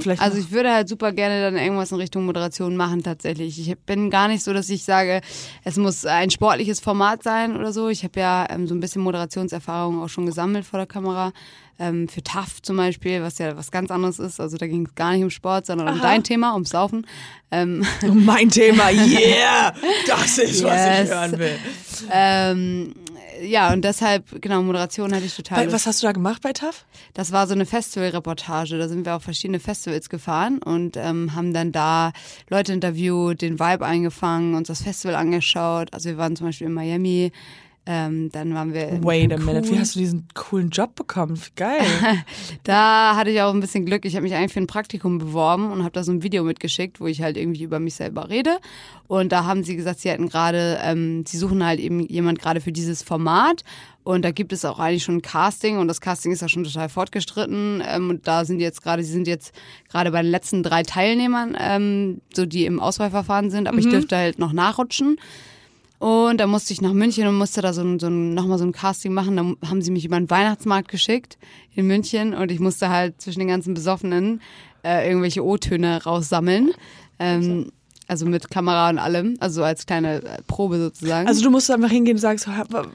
Vielleicht 0.00 0.22
Also 0.22 0.38
ich 0.38 0.50
würde 0.50 0.72
halt 0.72 0.88
super 0.88 1.12
gerne 1.12 1.42
dann 1.42 1.56
irgendwas 1.56 1.92
in 1.92 1.98
Richtung 1.98 2.24
Moderation 2.24 2.74
machen 2.74 3.02
tatsächlich. 3.02 3.68
Ich 3.68 3.78
bin 3.80 4.08
gar 4.08 4.28
nicht 4.28 4.42
so, 4.42 4.54
dass 4.54 4.70
ich 4.70 4.82
sage, 4.82 5.20
es 5.62 5.76
muss 5.76 6.06
ein 6.06 6.30
sportliches 6.30 6.80
Format 6.80 7.22
sein 7.22 7.54
oder 7.54 7.72
so. 7.74 7.90
Ich 7.90 8.02
habe 8.02 8.18
ja 8.18 8.46
ähm, 8.48 8.66
so 8.66 8.74
ein 8.74 8.80
bisschen 8.80 9.02
Moderationserfahrung 9.02 10.02
auch 10.02 10.08
schon 10.08 10.24
gesammelt 10.24 10.64
vor 10.64 10.78
der 10.78 10.86
Kamera. 10.86 11.32
Ähm, 11.82 12.06
für 12.06 12.22
TAF 12.22 12.62
zum 12.62 12.76
Beispiel, 12.76 13.22
was 13.22 13.38
ja 13.38 13.56
was 13.56 13.72
ganz 13.72 13.90
anderes 13.90 14.20
ist. 14.20 14.38
Also 14.38 14.56
da 14.56 14.68
ging 14.68 14.86
es 14.86 14.94
gar 14.94 15.12
nicht 15.12 15.24
um 15.24 15.30
Sport, 15.30 15.66
sondern 15.66 15.88
um 15.88 15.94
Aha. 15.94 16.02
dein 16.02 16.22
Thema, 16.22 16.52
ums 16.54 16.72
Laufen. 16.72 17.04
Ähm, 17.50 17.84
mein 18.14 18.48
Thema, 18.50 18.88
yeah! 18.90 19.74
Das 20.06 20.38
ist, 20.38 20.62
was 20.62 20.76
Yes. 20.76 21.08
ich 21.08 21.14
hören 21.14 21.38
will. 21.38 21.58
ähm, 22.12 22.94
ja, 23.42 23.72
und 23.72 23.82
deshalb, 23.84 24.40
genau, 24.40 24.62
Moderation 24.62 25.12
hatte 25.12 25.24
ich 25.24 25.34
total 25.34 25.58
Weil, 25.66 25.72
was 25.72 25.86
hast 25.86 26.02
du 26.02 26.06
da 26.06 26.12
gemacht 26.12 26.40
bei 26.42 26.52
TAF? 26.52 26.84
Das 27.14 27.32
war 27.32 27.48
so 27.48 27.54
eine 27.54 27.66
Festivalreportage. 27.66 28.78
Da 28.78 28.86
sind 28.88 29.04
wir 29.04 29.16
auf 29.16 29.24
verschiedene 29.24 29.58
Festivals 29.58 30.08
gefahren 30.08 30.58
und 30.58 30.96
ähm, 30.96 31.34
haben 31.34 31.52
dann 31.52 31.72
da 31.72 32.12
Leute 32.48 32.72
interviewt, 32.72 33.42
den 33.42 33.58
Vibe 33.58 33.84
eingefangen, 33.84 34.54
uns 34.54 34.68
das 34.68 34.82
Festival 34.82 35.16
angeschaut. 35.16 35.92
Also 35.92 36.10
wir 36.10 36.18
waren 36.18 36.36
zum 36.36 36.46
Beispiel 36.46 36.68
in 36.68 36.74
Miami, 36.74 37.32
ähm, 37.84 38.30
dann 38.30 38.54
waren 38.54 38.72
wir 38.72 39.02
Wait 39.02 39.32
a 39.32 39.38
minute, 39.38 39.68
wie 39.68 39.78
hast 39.78 39.96
du 39.96 39.98
diesen 39.98 40.28
coolen 40.34 40.70
Job 40.70 40.94
bekommen? 40.94 41.40
Geil. 41.56 41.80
Da 42.64 43.16
hatte 43.16 43.30
ich 43.30 43.40
auch 43.42 43.52
ein 43.52 43.60
bisschen 43.60 43.84
Glück. 43.84 44.04
Ich 44.04 44.14
habe 44.14 44.22
mich 44.22 44.34
eigentlich 44.34 44.52
für 44.52 44.60
ein 44.60 44.68
Praktikum 44.68 45.18
beworben 45.18 45.72
und 45.72 45.82
habe 45.82 45.90
da 45.90 46.04
so 46.04 46.12
ein 46.12 46.22
Video 46.22 46.44
mitgeschickt, 46.44 47.00
wo 47.00 47.06
ich 47.06 47.22
halt 47.22 47.36
irgendwie 47.36 47.64
über 47.64 47.80
mich 47.80 47.94
selber 47.94 48.28
rede. 48.28 48.58
Und 49.08 49.32
da 49.32 49.44
haben 49.44 49.64
sie 49.64 49.74
gesagt, 49.74 49.98
sie 50.00 50.10
hätten 50.10 50.28
gerade, 50.28 50.78
ähm, 50.82 51.24
sie 51.26 51.38
suchen 51.38 51.64
halt 51.64 51.80
eben 51.80 52.00
jemand 52.00 52.38
gerade 52.38 52.60
für 52.60 52.70
dieses 52.70 53.02
Format. 53.02 53.64
Und 54.04 54.24
da 54.24 54.30
gibt 54.30 54.52
es 54.52 54.64
auch 54.64 54.78
eigentlich 54.78 55.02
schon 55.02 55.16
ein 55.16 55.22
Casting 55.22 55.78
und 55.78 55.88
das 55.88 56.00
Casting 56.00 56.32
ist 56.32 56.42
ja 56.42 56.48
schon 56.48 56.64
total 56.64 56.88
fortgestritten. 56.88 57.82
Ähm, 57.84 58.10
und 58.10 58.28
da 58.28 58.44
sind 58.44 58.60
jetzt 58.60 58.82
gerade, 58.82 59.02
sie 59.02 59.12
sind 59.12 59.26
jetzt 59.26 59.52
gerade 59.90 60.12
bei 60.12 60.22
den 60.22 60.30
letzten 60.30 60.62
drei 60.62 60.84
Teilnehmern, 60.84 61.56
ähm, 61.58 62.20
so 62.32 62.46
die 62.46 62.64
im 62.64 62.78
Auswahlverfahren 62.78 63.50
sind, 63.50 63.66
aber 63.66 63.78
ich 63.78 63.88
dürfte 63.88 64.16
halt 64.16 64.38
noch 64.38 64.52
nachrutschen. 64.52 65.18
Und 66.02 66.38
da 66.38 66.48
musste 66.48 66.72
ich 66.72 66.80
nach 66.80 66.92
München 66.92 67.28
und 67.28 67.36
musste 67.36 67.62
da 67.62 67.72
so, 67.72 67.80
ein, 67.80 68.00
so 68.00 68.08
ein, 68.08 68.34
nochmal 68.34 68.58
so 68.58 68.64
ein 68.64 68.72
Casting 68.72 69.12
machen. 69.12 69.36
Da 69.36 69.68
haben 69.68 69.82
sie 69.82 69.92
mich 69.92 70.04
über 70.04 70.18
den 70.18 70.28
Weihnachtsmarkt 70.28 70.88
geschickt 70.88 71.38
in 71.76 71.86
München 71.86 72.34
und 72.34 72.50
ich 72.50 72.58
musste 72.58 72.88
halt 72.88 73.20
zwischen 73.20 73.38
den 73.38 73.46
ganzen 73.46 73.72
Besoffenen 73.72 74.40
äh, 74.82 75.06
irgendwelche 75.06 75.44
O-Töne 75.44 76.02
raussammeln. 76.02 76.72
Ähm, 77.20 77.70
also 78.12 78.26
mit 78.26 78.50
Kamera 78.50 78.90
und 78.90 78.98
allem, 78.98 79.36
also 79.40 79.60
so 79.60 79.64
als 79.64 79.86
kleine 79.86 80.22
äh, 80.22 80.42
Probe 80.46 80.76
sozusagen. 80.78 81.26
Also 81.26 81.42
du 81.42 81.50
musst 81.50 81.70
einfach 81.70 81.90
hingehen 81.90 82.16
und 82.16 82.20
sagst, 82.20 82.46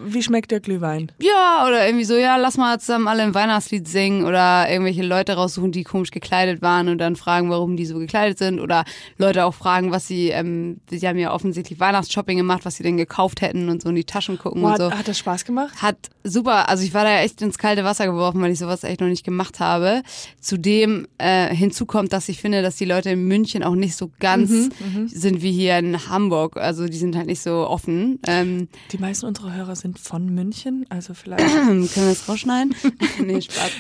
wie 0.06 0.22
schmeckt 0.22 0.52
der 0.52 0.60
Glühwein? 0.60 1.12
Ja, 1.20 1.66
oder 1.68 1.86
irgendwie 1.88 2.06
so, 2.06 2.16
ja, 2.16 2.38
lass 2.38 2.56
mal 2.58 2.80
zusammen 2.80 3.08
alle 3.08 3.24
ein 3.24 3.34
Weihnachtslied 3.34 3.88
singen 3.88 4.26
oder 4.26 4.70
irgendwelche 4.70 5.02
Leute 5.02 5.34
raussuchen, 5.34 5.72
die 5.72 5.84
komisch 5.84 6.12
gekleidet 6.12 6.62
waren 6.62 6.88
und 6.88 7.00
dann 7.00 7.16
fragen, 7.16 7.50
warum 7.50 7.78
die 7.78 7.88
so 7.88 7.98
gekleidet 7.98 8.38
sind 8.38 8.60
oder 8.60 8.86
Leute 9.18 9.46
auch 9.46 9.56
fragen, 9.56 9.92
was 9.92 10.08
sie, 10.08 10.30
ähm, 10.30 10.82
sie 10.88 11.08
haben 11.08 11.18
ja 11.18 11.34
offensichtlich 11.34 11.80
Weihnachtsshopping 11.80 12.38
gemacht, 12.38 12.64
was 12.64 12.76
sie 12.76 12.84
denn 12.84 12.98
gekauft 12.98 13.42
hätten 13.42 13.70
und 13.70 13.82
so 13.82 13.90
in 13.90 13.96
die 13.96 14.04
Taschen 14.04 14.38
gucken 14.38 14.62
Boah, 14.62 14.74
und 14.74 14.78
so. 14.78 14.92
hat, 14.92 15.08
das 15.08 15.18
Spaß 15.18 15.46
gemacht? 15.46 15.82
Hat 15.82 15.98
super, 16.24 16.70
also 16.70 16.84
ich 16.84 16.94
war 16.94 17.04
da 17.04 17.10
ja 17.10 17.22
echt 17.22 17.42
ins 17.42 17.58
kalte 17.58 17.84
Wasser 17.84 18.06
geworfen, 18.06 18.40
weil 18.42 18.52
ich 18.52 18.60
sowas 18.60 18.84
echt 18.84 19.02
noch 19.02 19.08
nicht 19.08 19.24
gemacht 19.26 19.60
habe. 19.60 20.04
Zudem 20.40 21.08
äh, 21.18 21.54
hinzu 21.56 21.88
kommt, 21.88 22.14
dass 22.14 22.30
ich 22.30 22.40
finde, 22.40 22.62
dass 22.62 22.76
die 22.76 22.86
Leute 22.86 23.10
in 23.10 23.28
München 23.28 23.64
auch 23.64 23.76
nicht 23.76 23.96
so 23.96 24.12
ganz 24.20 24.52
Mhm, 24.52 25.07
sind 25.08 25.42
wie 25.42 25.52
hier 25.52 25.78
in 25.78 26.10
Hamburg. 26.10 26.58
Also 26.58 26.86
die 26.88 26.98
sind 26.98 27.16
halt 27.16 27.28
nicht 27.28 27.42
so 27.42 27.68
offen. 27.68 28.20
Ähm, 28.28 28.68
Die 28.92 28.98
meisten 28.98 29.26
unserer 29.26 29.54
Hörer 29.54 29.76
sind 29.76 30.00
von 30.00 30.26
München, 30.34 30.86
also 30.90 31.14
vielleicht. 31.14 31.46
können 31.56 31.88
wir 31.90 32.10
das 32.10 32.28
rausschneiden? 32.28 32.76
nee, 33.24 33.42
Spaß. 33.42 33.72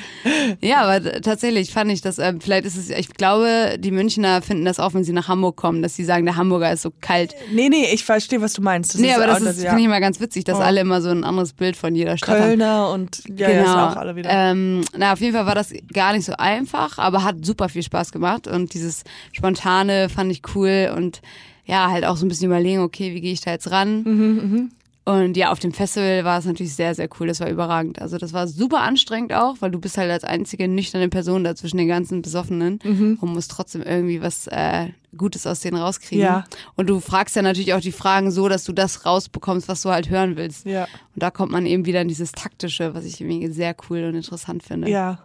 Ja, 0.61 0.81
aber 0.83 1.21
tatsächlich 1.21 1.71
fand 1.71 1.91
ich 1.91 2.01
das, 2.01 2.19
ähm, 2.19 2.41
vielleicht 2.41 2.65
ist 2.65 2.77
es, 2.77 2.89
ich 2.89 3.09
glaube, 3.09 3.77
die 3.79 3.91
Münchner 3.91 4.41
finden 4.41 4.65
das 4.65 4.79
auch, 4.79 4.93
wenn 4.93 5.03
sie 5.03 5.13
nach 5.13 5.27
Hamburg 5.27 5.55
kommen, 5.57 5.81
dass 5.81 5.95
sie 5.95 6.03
sagen, 6.03 6.25
der 6.25 6.35
Hamburger 6.35 6.71
ist 6.71 6.81
so 6.81 6.91
kalt. 7.01 7.33
nee, 7.53 7.69
nee, 7.69 7.85
ich 7.93 8.03
verstehe, 8.05 8.41
was 8.41 8.53
du 8.53 8.61
meinst. 8.61 8.93
Das 8.93 9.01
nee, 9.01 9.13
aber 9.13 9.27
das 9.27 9.41
ist, 9.41 9.61
ja. 9.63 9.69
finde 9.69 9.81
ich 9.81 9.85
immer 9.87 9.99
ganz 9.99 10.19
witzig, 10.19 10.43
dass 10.43 10.57
Oh. 10.57 10.61
alle 10.61 10.81
immer 10.81 11.01
so 11.01 11.09
ein 11.09 11.23
anderes 11.23 11.53
Bild 11.53 11.75
von 11.77 11.93
jeder 11.95 12.17
Stadt 12.17 12.39
haben. 12.39 12.47
Kölner 12.47 12.89
und 12.91 13.21
ja, 13.37 13.49
ja, 13.49 13.65
sind 13.65 13.75
auch 13.75 13.95
alle 13.95 14.15
wieder. 14.15 14.29
Ähm, 14.31 14.83
na, 14.97 15.13
auf 15.13 15.19
jeden 15.21 15.33
Fall 15.33 15.45
war 15.45 15.55
das 15.55 15.71
gar 15.93 16.13
nicht 16.13 16.25
so 16.25 16.33
einfach, 16.37 16.97
aber 16.97 17.23
hat 17.23 17.45
super 17.45 17.69
viel 17.69 17.83
Spaß 17.83 18.11
gemacht 18.11 18.47
und 18.47 18.73
dieses 18.73 19.03
Spontane 19.33 20.09
fand 20.09 20.31
ich 20.31 20.41
cool 20.55 20.91
und 20.95 21.16
ja, 21.65 21.89
halt 21.91 22.05
auch 22.05 22.17
so 22.17 22.25
ein 22.25 22.29
bisschen 22.29 22.47
überlegen, 22.47 22.81
okay, 22.81 23.13
wie 23.13 23.21
gehe 23.21 23.33
ich 23.33 23.41
da 23.41 23.51
jetzt 23.51 23.69
ran? 23.71 24.03
Mhm, 24.03 24.71
Und 25.05 25.37
ja, 25.37 25.51
auf 25.51 25.59
dem 25.59 25.71
Festival 25.73 26.23
war 26.25 26.39
es 26.39 26.45
natürlich 26.45 26.75
sehr, 26.75 26.93
sehr 26.95 27.07
cool. 27.19 27.27
Das 27.27 27.39
war 27.39 27.49
überragend. 27.49 28.01
Also 28.01 28.17
das 28.17 28.33
war 28.33 28.45
super 28.47 28.81
anstrengend 28.81 29.31
auch, 29.33 29.55
weil 29.61 29.71
du 29.71 29.79
bist 29.79 29.97
halt 29.97 30.11
als 30.11 30.23
einzige 30.25 30.67
nüchterne 30.67 31.07
Person 31.09 31.43
da 31.45 31.55
zwischen 31.55 31.77
den 31.77 31.87
ganzen 31.87 32.21
Besoffenen 32.21 32.79
Mhm. 32.83 33.17
und 33.21 33.33
musst 33.33 33.51
trotzdem 33.51 33.81
irgendwie 33.83 34.21
was 34.21 34.47
äh, 34.47 34.87
Gutes 35.15 35.47
aus 35.47 35.61
denen 35.61 35.77
rauskriegen. 35.77 36.23
Ja. 36.25 36.43
Und 36.75 36.89
du 36.89 36.99
fragst 36.99 37.35
ja 37.37 37.41
natürlich 37.41 37.73
auch 37.73 37.79
die 37.79 37.91
Fragen 37.93 38.31
so, 38.31 38.49
dass 38.49 38.65
du 38.65 38.73
das 38.73 39.05
rausbekommst, 39.05 39.67
was 39.69 39.81
du 39.81 39.89
halt 39.89 40.09
hören 40.09 40.35
willst. 40.35 40.65
ja, 40.65 40.83
Und 40.83 41.23
da 41.23 41.31
kommt 41.31 41.51
man 41.53 41.65
eben 41.65 41.85
wieder 41.85 42.01
in 42.01 42.07
dieses 42.09 42.33
Taktische, 42.33 42.93
was 42.93 43.05
ich 43.05 43.19
irgendwie 43.21 43.47
sehr 43.47 43.75
cool 43.89 44.03
und 44.03 44.15
interessant 44.15 44.61
finde. 44.63 44.89
ja. 44.89 45.19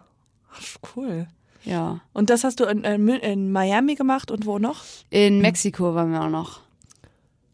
Cool. 0.95 1.27
Ja. 1.63 2.01
Und 2.13 2.29
das 2.29 2.43
hast 2.43 2.59
du 2.59 2.65
in, 2.65 2.83
in, 2.83 3.07
in 3.07 3.51
Miami 3.51 3.95
gemacht 3.95 4.31
und 4.31 4.45
wo 4.45 4.59
noch? 4.59 4.83
In 5.09 5.39
Mexiko 5.39 5.95
waren 5.95 6.11
wir 6.11 6.21
auch 6.21 6.29
noch. 6.29 6.61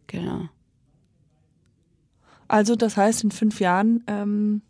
Genau. 0.08 0.50
Also 2.48 2.76
das 2.76 2.98
heißt 2.98 3.24
in 3.24 3.32
fünf 3.32 3.60
Jahren 3.60 4.04
ähm, 4.08 4.62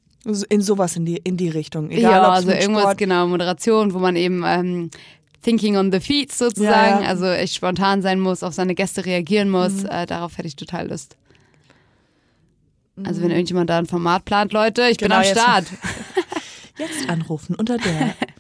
in 0.50 0.62
sowas 0.62 0.98
in 0.98 1.06
die 1.06 1.16
in 1.18 1.38
die 1.38 1.48
Richtung. 1.48 1.90
Egal, 1.90 2.12
ja, 2.12 2.30
also 2.30 2.52
irgendwas, 2.52 2.84
Sport, 2.84 2.98
genau, 2.98 3.28
Moderation, 3.28 3.94
wo 3.94 4.00
man 4.00 4.18
eben 4.18 4.44
ähm, 4.46 4.92
thinking 5.42 5.78
on 5.78 5.92
the 5.92 6.02
feet 6.02 6.32
sozusagen, 6.34 6.98
Ja, 6.98 7.02
ja. 7.02 7.08
also 7.08 7.26
echt 7.28 7.56
spontan 7.56 8.02
sein 8.02 8.20
muss, 8.20 8.44
auf 8.44 8.54
seine 8.54 8.76
Gäste 8.76 9.06
reagieren 9.06 9.50
muss. 9.50 9.84
Mhm. 9.84 9.90
Äh, 9.90 10.06
darauf 10.06 10.38
hätte 10.38 10.50
ich 10.50 10.58
total 10.58 10.90
Lust. 10.90 11.16
Also 13.06 13.22
wenn 13.22 13.32
irgendjemand 13.32 13.70
da 13.70 13.78
ein 13.78 13.86
Format 13.86 14.26
plant, 14.26 14.52
Leute, 14.52 14.90
ich 14.90 14.98
Genau, 14.98 15.20
bin 15.22 15.30
am 15.30 15.34
Start. 15.38 15.66
Jetzt 16.78 17.10
anrufen 17.10 17.56
unter 17.56 17.78
der. 17.78 18.14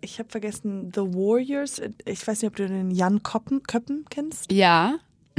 Ich 0.00 0.18
habe 0.18 0.28
vergessen, 0.28 0.92
The 0.94 1.00
Warriors. 1.02 1.80
Ich 2.04 2.26
weiß 2.26 2.42
nicht, 2.42 2.50
ob 2.50 2.56
du 2.56 2.66
den 2.68 2.90
Jan 2.90 3.22
Koppen, 3.22 3.62
Köppen 3.62 4.04
kennst. 4.10 4.50
Ja, 4.52 4.96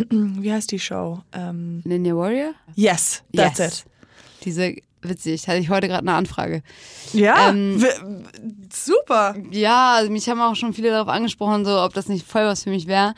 Wie 0.09 0.51
heißt 0.51 0.71
die 0.71 0.79
Show? 0.79 1.19
Ähm, 1.31 1.81
Ninja 1.83 2.15
Warrior? 2.15 2.53
yes, 2.75 3.23
that's 3.35 3.59
yes. 3.59 3.79
it. 3.79 3.85
Diese, 4.43 4.75
witzig, 5.01 5.47
hatte 5.47 5.59
ich 5.59 5.69
heute 5.69 5.87
gerade 5.87 6.01
eine 6.07 6.13
Anfrage. 6.13 6.63
Ja, 7.13 7.49
Ähm, 7.49 7.83
super. 8.73 9.35
Ja, 9.51 9.95
also 9.95 10.11
mich 10.11 10.27
haben 10.29 10.41
auch 10.41 10.55
schon 10.55 10.73
viele 10.73 10.89
darauf 10.89 11.07
angesprochen, 11.09 11.65
so 11.65 11.79
ob 11.81 11.93
das 11.93 12.07
nicht 12.07 12.25
voll 12.25 12.45
was 12.45 12.63
für 12.63 12.69
mich 12.69 12.87
wäre. 12.87 13.13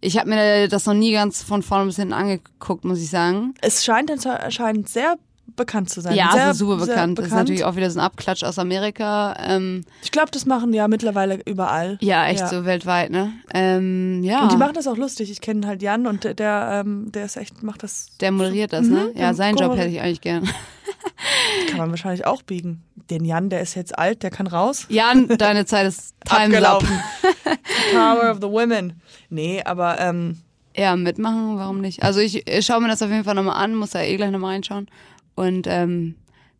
Ich 0.00 0.18
habe 0.18 0.30
mir 0.30 0.68
das 0.68 0.86
noch 0.86 0.94
nie 0.94 1.12
ganz 1.12 1.42
von 1.42 1.62
vorne 1.62 1.86
bis 1.86 1.96
hinten 1.96 2.12
angeguckt, 2.14 2.84
muss 2.84 3.00
ich 3.00 3.10
sagen. 3.10 3.54
Es 3.60 3.84
scheint 3.84 4.10
anscheinend 4.10 4.88
sehr 4.88 5.16
bekannt 5.56 5.90
zu 5.90 6.00
sein. 6.00 6.14
Ja, 6.14 6.30
sehr, 6.32 6.50
ist 6.52 6.58
super 6.58 6.78
sehr 6.78 6.86
bekannt. 6.94 7.18
Das 7.18 7.26
ist 7.26 7.32
natürlich 7.32 7.64
auch 7.64 7.76
wieder 7.76 7.90
so 7.90 7.98
ein 8.00 8.04
Abklatsch 8.04 8.42
aus 8.44 8.58
Amerika. 8.58 9.34
Ähm, 9.38 9.84
Ich 10.02 10.10
glaube, 10.10 10.30
das 10.30 10.46
machen 10.46 10.72
ja 10.72 10.88
mittlerweile 10.88 11.40
überall. 11.46 11.98
ja, 12.00 12.26
echt 12.26 12.40
Ja. 12.40 12.48
so 12.48 12.64
weltweit, 12.64 13.10
ne? 13.10 13.32
Ähm, 13.54 14.22
ja. 14.24 14.42
Und 14.42 14.52
die 14.52 14.56
machen 14.56 14.74
das 14.74 14.86
auch 14.86 14.96
lustig. 14.96 15.30
Ich 15.30 15.40
kenne 15.40 15.66
halt 15.66 15.82
Jan 15.82 16.06
und 16.06 16.24
der, 16.24 16.34
der, 16.34 16.82
ähm, 16.84 17.10
der 17.12 17.24
ist 17.24 17.36
echt, 17.36 17.62
macht 17.62 17.82
das. 17.82 18.06
der 18.20 18.32
moderiert 18.32 18.72
das, 18.72 18.86
ne? 18.86 19.10
Mhm, 19.12 19.18
Ja, 19.18 19.26
der 19.26 19.34
seinen 19.34 19.56
Job 19.56 19.76
hätte 19.76 19.88
ich 19.88 20.00
eigentlich 20.00 20.20
gern. 20.20 20.48
Kann 21.68 21.78
man 21.78 21.90
wahrscheinlich 21.90 22.26
auch 22.26 22.42
biegen. 22.42 22.82
Den 23.10 23.24
Jan, 23.24 23.50
der 23.50 23.60
ist 23.60 23.74
jetzt 23.74 23.98
alt, 23.98 24.22
der 24.22 24.30
kann 24.30 24.46
raus. 24.46 24.86
Jan, 24.88 25.28
deine 25.28 25.66
Zeit 25.66 25.86
ist 25.86 26.14
time's 26.24 26.62
up. 26.62 26.82
Abgelaufen. 26.82 27.00
Power 27.92 28.30
of 28.30 28.38
the 28.40 28.48
Women. 28.48 29.00
Nee, 29.28 29.62
aber 29.64 29.98
ähm, 30.00 30.38
Ja, 30.76 30.94
mitmachen, 30.96 31.56
warum 31.58 31.80
nicht? 31.80 32.02
Also 32.02 32.20
ich, 32.20 32.46
ich 32.46 32.64
schaue 32.66 32.80
mir 32.80 32.88
das 32.88 33.02
auf 33.02 33.10
jeden 33.10 33.24
Fall 33.24 33.34
nochmal 33.34 33.62
an, 33.62 33.74
muss 33.74 33.90
da 33.90 34.00
eh 34.00 34.16
gleich 34.16 34.30
nochmal 34.30 34.52
reinschauen. 34.52 34.88
Und 35.34 35.66
ähm, 35.66 36.16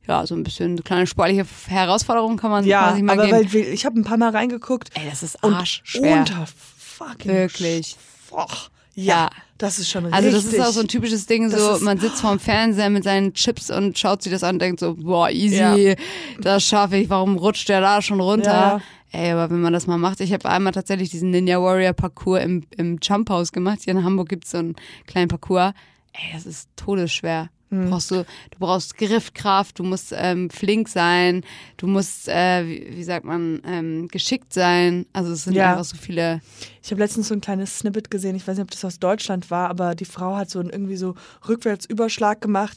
ja, 0.06 0.26
so 0.26 0.34
ein 0.34 0.42
bisschen 0.42 0.72
eine 0.72 0.82
kleine 0.82 1.06
sportliche 1.06 1.44
Herausforderung 1.68 2.36
kann 2.36 2.50
man 2.50 2.64
ja, 2.64 2.88
quasi 2.88 3.02
mal 3.02 3.12
aber 3.12 3.26
geben. 3.26 3.52
weil 3.52 3.72
ich 3.74 3.84
habe 3.86 4.00
ein 4.00 4.04
paar 4.04 4.16
Mal 4.16 4.30
reingeguckt. 4.30 4.90
Ey, 4.94 5.08
das 5.08 5.22
ist 5.22 5.42
arschschwer. 5.44 6.18
Unter 6.20 6.46
fucking 6.78 7.30
Wirklich. 7.32 7.96
Och, 8.30 8.70
Ja. 8.94 9.04
ja. 9.04 9.30
Das 9.58 9.78
ist 9.78 9.90
schon 9.90 10.06
Also 10.12 10.28
richtig. 10.28 10.44
das 10.44 10.52
ist 10.54 10.60
auch 10.60 10.72
so 10.72 10.80
ein 10.80 10.88
typisches 10.88 11.26
Ding, 11.26 11.48
so 11.48 11.78
man 11.82 11.96
sitzt 12.00 12.20
vorm 12.20 12.40
Fernseher 12.40 12.90
mit 12.90 13.04
seinen 13.04 13.32
Chips 13.32 13.70
und 13.70 13.96
schaut 13.96 14.20
sich 14.20 14.32
das 14.32 14.42
an 14.42 14.56
und 14.56 14.58
denkt 14.62 14.80
so, 14.80 14.94
boah, 14.96 15.30
easy, 15.30 15.54
Ja. 15.56 15.94
das 16.40 16.64
schaffe 16.64 16.96
ich, 16.96 17.08
warum 17.08 17.36
rutscht 17.36 17.68
der 17.68 17.80
da 17.80 18.02
schon 18.02 18.18
runter? 18.20 18.50
Ja. 18.50 18.80
Ey, 19.12 19.30
aber 19.30 19.50
wenn 19.50 19.60
man 19.60 19.72
das 19.72 19.86
mal 19.86 19.98
macht, 19.98 20.18
ich 20.20 20.32
habe 20.32 20.48
einmal 20.48 20.72
tatsächlich 20.72 21.10
diesen 21.10 21.30
Ninja 21.30 21.62
Warrior 21.62 21.92
Parcours 21.92 22.42
im, 22.42 22.64
im 22.76 22.98
Jump 23.00 23.30
House 23.30 23.52
gemacht. 23.52 23.80
Hier 23.84 23.92
in 23.92 24.02
Hamburg 24.02 24.30
gibt's 24.30 24.50
so 24.50 24.58
einen 24.58 24.74
kleinen 25.06 25.28
Parcours. 25.28 25.74
Ey, 26.12 26.32
das 26.32 26.44
ist 26.44 26.68
todesschwer. 26.74 27.48
Hm. 27.72 27.88
Brauchst 27.88 28.10
du, 28.10 28.16
du 28.50 28.58
brauchst 28.58 28.98
Griffkraft, 28.98 29.78
du 29.78 29.82
musst 29.82 30.12
ähm, 30.14 30.50
flink 30.50 30.88
sein, 30.90 31.42
du 31.78 31.86
musst, 31.86 32.28
äh, 32.28 32.66
wie, 32.66 32.96
wie 32.98 33.02
sagt 33.02 33.24
man, 33.24 33.62
ähm, 33.64 34.08
geschickt 34.08 34.52
sein. 34.52 35.06
Also 35.14 35.32
es 35.32 35.44
sind 35.44 35.54
Ja. 35.54 35.70
einfach 35.72 35.84
so 35.84 35.96
viele. 35.96 36.42
Ich 36.82 36.90
habe 36.90 37.00
letztens 37.00 37.28
so 37.28 37.34
ein 37.34 37.40
kleines 37.40 37.78
Snippet 37.78 38.10
gesehen, 38.10 38.36
ich 38.36 38.46
weiß 38.46 38.56
nicht, 38.58 38.64
ob 38.64 38.70
das 38.70 38.84
aus 38.84 38.98
Deutschland 38.98 39.50
war, 39.50 39.70
aber 39.70 39.94
die 39.94 40.04
Frau 40.04 40.36
hat 40.36 40.50
so 40.50 40.60
einen 40.60 40.68
irgendwie 40.70 40.96
so 40.96 41.14
Rückwärtsüberschlag 41.48 42.40
gemacht, 42.42 42.76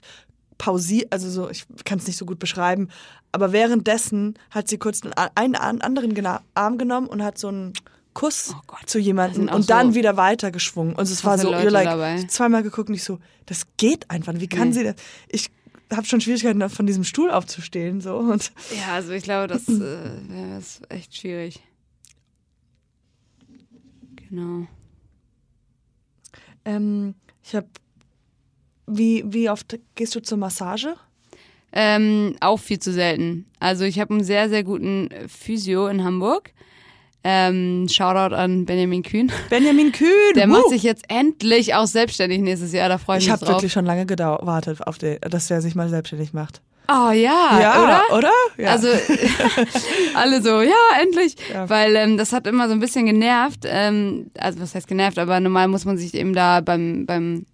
pausiert, 0.58 1.12
also 1.12 1.30
so, 1.30 1.50
ich 1.50 1.66
kann 1.84 1.98
es 2.00 2.08
nicht 2.08 2.16
so 2.18 2.26
gut 2.26 2.40
beschreiben, 2.40 2.88
aber 3.34 3.52
währenddessen 3.52 4.36
hat 4.52 4.70
sie 4.70 4.78
kurz 4.78 5.02
einen, 5.04 5.14
einen 5.36 5.56
an- 5.56 5.82
anderen 5.82 6.16
Arm 6.54 6.78
genommen 6.78 7.08
und 7.08 7.22
hat 7.22 7.38
so 7.38 7.50
einen 7.50 7.74
Kuss 8.16 8.56
Oh 8.68 8.76
zu 8.88 8.98
jemandem 8.98 9.50
und 9.50 9.70
dann 9.70 9.90
so 9.92 9.96
wieder 9.96 10.18
weiter 10.18 10.50
geschwungen. 10.50 10.96
Und 10.96 11.04
es 11.04 11.24
war 11.24 11.38
so, 11.38 11.52
Leute 11.52 11.68
you're 11.68 11.72
like, 11.72 11.86
dabei. 11.86 12.24
zweimal 12.24 12.64
geguckt 12.64 12.90
und 12.90 12.96
ich 12.96 13.04
so, 13.04 13.20
das 13.46 13.68
geht 13.78 14.10
einfach. 14.10 14.34
Wie 14.38 14.48
kann 14.48 14.70
Nee. 14.70 14.74
sie 14.74 14.84
das? 14.86 14.96
Ich 15.28 15.52
habe 15.94 16.08
schon 16.08 16.22
Schwierigkeiten, 16.22 16.68
von 16.70 16.88
diesem 16.88 17.04
Stuhl 17.04 17.30
aufzustehen. 17.30 18.00
So. 18.02 18.16
Und 18.18 18.52
Ja, 18.76 18.94
also 18.96 19.12
ich 19.12 19.24
glaube, 19.24 19.48
das 19.48 19.68
äh, 19.68 20.58
ist 20.58 20.82
echt 20.90 21.16
schwierig. 21.16 21.62
Genau. 24.30 24.66
ähm, 26.66 27.14
ich 27.44 27.54
habe, 27.54 27.68
wie, 28.88 29.24
wie 29.28 29.50
oft 29.50 29.78
gehst 29.96 30.16
du 30.16 30.22
zur 30.22 30.38
Massage? 30.38 30.96
Ähm, 31.72 32.36
auch 32.40 32.60
viel 32.60 32.80
zu 32.80 32.92
selten. 32.94 33.46
Also 33.60 33.84
ich 33.84 34.00
habe 34.00 34.14
einen 34.14 34.24
sehr, 34.24 34.50
sehr 34.50 34.64
guten 34.64 35.10
Physio 35.28 35.88
in 35.88 36.04
Hamburg. 36.04 36.54
Ähm, 37.28 37.88
Shoutout 37.90 38.36
an 38.36 38.66
Benjamin 38.66 39.02
Kühn. 39.02 39.32
Benjamin 39.50 39.92
Kühn! 39.92 40.10
Der 40.36 40.48
wuh! 40.48 40.52
macht 40.52 40.70
sich 40.70 40.84
jetzt 40.84 41.06
endlich 41.10 41.74
auch 41.74 41.88
selbstständig 41.88 42.40
nächstes 42.40 42.72
Jahr. 42.72 42.88
Da 42.88 43.00
freue 43.00 43.18
ich, 43.18 43.24
Ich 43.24 43.30
mich 43.30 43.34
habe 43.34 43.46
drauf. 43.46 43.56
wirklich 43.56 43.74
schon 43.74 43.86
lange 43.86 44.06
gewartet, 44.06 44.86
auf 44.86 45.00
den, 45.00 45.18
dass 45.22 45.48
der 45.48 45.60
sich 45.62 45.74
mal 45.74 45.90
selbstständig 45.90 46.34
macht. 46.34 46.62
Oh 46.88 47.10
ja, 47.10 47.82
oder? 48.12 48.16
oder? 48.18 48.32
Ja. 48.64 48.70
Also 48.70 48.90
alle 50.14 50.42
so, 50.44 50.62
ja, 50.62 50.76
endlich. 51.02 51.36
Ja. 51.52 51.68
Weil 51.68 51.96
ähm, 51.96 52.18
das 52.18 52.32
hat 52.32 52.46
immer 52.46 52.68
so 52.68 52.74
ein 52.74 52.80
bisschen 52.80 53.08
genervt. 53.08 53.62
Ähm, 53.66 54.30
also 54.38 54.60
was 54.60 54.76
heißt 54.76 54.88
genervt, 54.88 55.18
aber 55.18 55.40
normal 55.40 55.68
muss 55.68 55.86
man 55.86 55.98
sich 55.98 56.14
eben 56.14 56.34
da 56.34 56.62
beim, 56.62 57.08
beim 57.08 57.48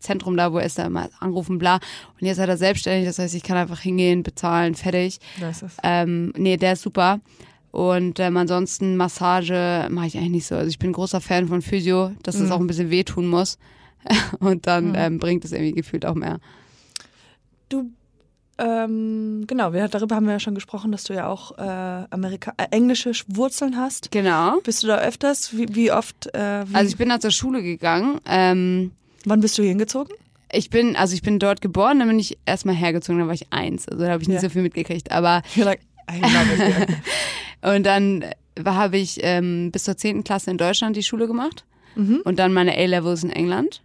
Zentrum 0.00 0.36
da, 0.36 0.52
wo 0.52 0.58
er 0.58 0.66
ist, 0.66 0.78
da 0.78 0.84
immer 0.84 1.08
anrufen, 1.20 1.56
bla. 1.58 1.76
Und 2.20 2.26
jetzt 2.26 2.38
hat 2.38 2.50
er 2.50 2.58
selbstständig, 2.58 3.06
das 3.08 3.18
heißt, 3.18 3.34
ich 3.34 3.42
kann 3.42 3.56
einfach 3.56 3.80
hingehen, 3.80 4.22
bezahlen, 4.22 4.74
fertig. 4.74 5.18
das 5.40 5.62
ist, 5.62 5.78
Ähm, 5.82 6.34
nee, 6.36 6.58
der 6.58 6.74
ist 6.74 6.82
super. 6.82 7.20
Und 7.74 8.20
ähm, 8.20 8.36
ansonsten 8.36 8.96
Massage 8.96 9.88
mache 9.90 10.06
ich 10.06 10.16
eigentlich 10.16 10.30
nicht 10.30 10.46
so. 10.46 10.54
Also 10.54 10.68
ich 10.68 10.78
bin 10.78 10.92
großer 10.92 11.20
Fan 11.20 11.48
von 11.48 11.60
Physio, 11.60 12.12
dass 12.22 12.36
es 12.36 12.46
Mhm. 12.46 12.52
auch 12.52 12.60
ein 12.60 12.66
bisschen 12.68 12.90
wehtun 12.90 13.26
muss. 13.26 13.58
Und 14.38 14.68
dann 14.68 14.94
ähm, 14.96 15.18
bringt 15.18 15.44
es 15.44 15.50
irgendwie 15.50 15.72
gefühlt 15.72 16.06
auch 16.06 16.14
mehr. 16.14 16.38
du, 17.70 17.90
ähm, 18.58 19.42
genau, 19.48 19.72
wir, 19.72 19.88
darüber 19.88 20.14
haben 20.14 20.26
wir 20.26 20.34
ja 20.34 20.38
schon 20.38 20.54
gesprochen, 20.54 20.92
dass 20.92 21.02
du 21.02 21.14
ja 21.14 21.26
auch 21.26 21.58
äh, 21.58 21.62
Amerika 22.10 22.52
äh, 22.58 22.66
englische 22.70 23.10
Wurzeln 23.26 23.76
hast. 23.76 24.12
Genau. 24.12 24.60
Bist 24.60 24.84
du 24.84 24.86
da 24.86 24.98
öfters? 24.98 25.56
Wie, 25.56 25.66
wie 25.74 25.90
oft? 25.90 26.32
Äh, 26.32 26.64
wie, 26.68 26.74
Also 26.76 26.88
ich 26.90 26.96
bin 26.96 27.08
da 27.08 27.18
zur 27.18 27.32
Schule 27.32 27.60
gegangen. 27.64 28.20
Ähm, 28.26 28.92
wann 29.24 29.40
bist 29.40 29.58
du 29.58 29.64
hingezogen? 29.64 30.14
ich 30.52 30.70
bin, 30.70 30.94
also 30.94 31.14
ich 31.14 31.22
bin 31.22 31.40
dort 31.40 31.60
geboren, 31.60 31.98
dann 31.98 32.06
bin 32.06 32.20
ich 32.20 32.38
erstmal 32.46 32.76
hergezogen, 32.76 33.18
da 33.18 33.26
war 33.26 33.34
ich 33.34 33.52
eins. 33.52 33.88
Also 33.88 34.04
da 34.04 34.12
habe 34.12 34.22
ich 34.22 34.28
nicht 34.28 34.36
Ja. 34.36 34.42
so 34.42 34.50
viel 34.50 34.62
mitgekriegt. 34.62 35.10
Aber 35.10 35.42
like. 35.56 35.80
und 37.64 37.84
dann 37.84 38.24
war- 38.58 38.76
habe 38.76 38.98
ich 38.98 39.18
ähm, 39.22 39.70
bis 39.72 39.84
zur 39.84 39.96
10. 39.96 40.22
Klasse 40.24 40.50
in 40.50 40.58
Deutschland 40.58 40.96
die 40.96 41.02
Schule 41.02 41.26
gemacht 41.26 41.64
Mhm. 41.96 42.20
und 42.24 42.38
dann 42.38 42.52
meine 42.52 42.76
A-Levels 42.76 43.24
in 43.24 43.30
England. 43.30 43.82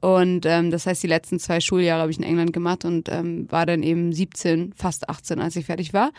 Und 0.00 0.46
ähm, 0.46 0.70
das 0.70 0.86
heißt, 0.86 1.02
die 1.02 1.06
letzten 1.08 1.38
zwei 1.40 1.60
Schuljahre 1.60 2.02
habe 2.02 2.10
ich 2.12 2.18
in 2.18 2.24
England 2.24 2.52
gemacht 2.52 2.84
und 2.84 3.08
ähm, 3.10 3.50
war 3.50 3.66
dann 3.66 3.82
eben 3.82 4.12
17, 4.12 4.72
fast 4.76 5.08
18, 5.08 5.40
als 5.40 5.56
ich 5.56 5.66
fertig 5.66 5.92
war. 5.92 6.12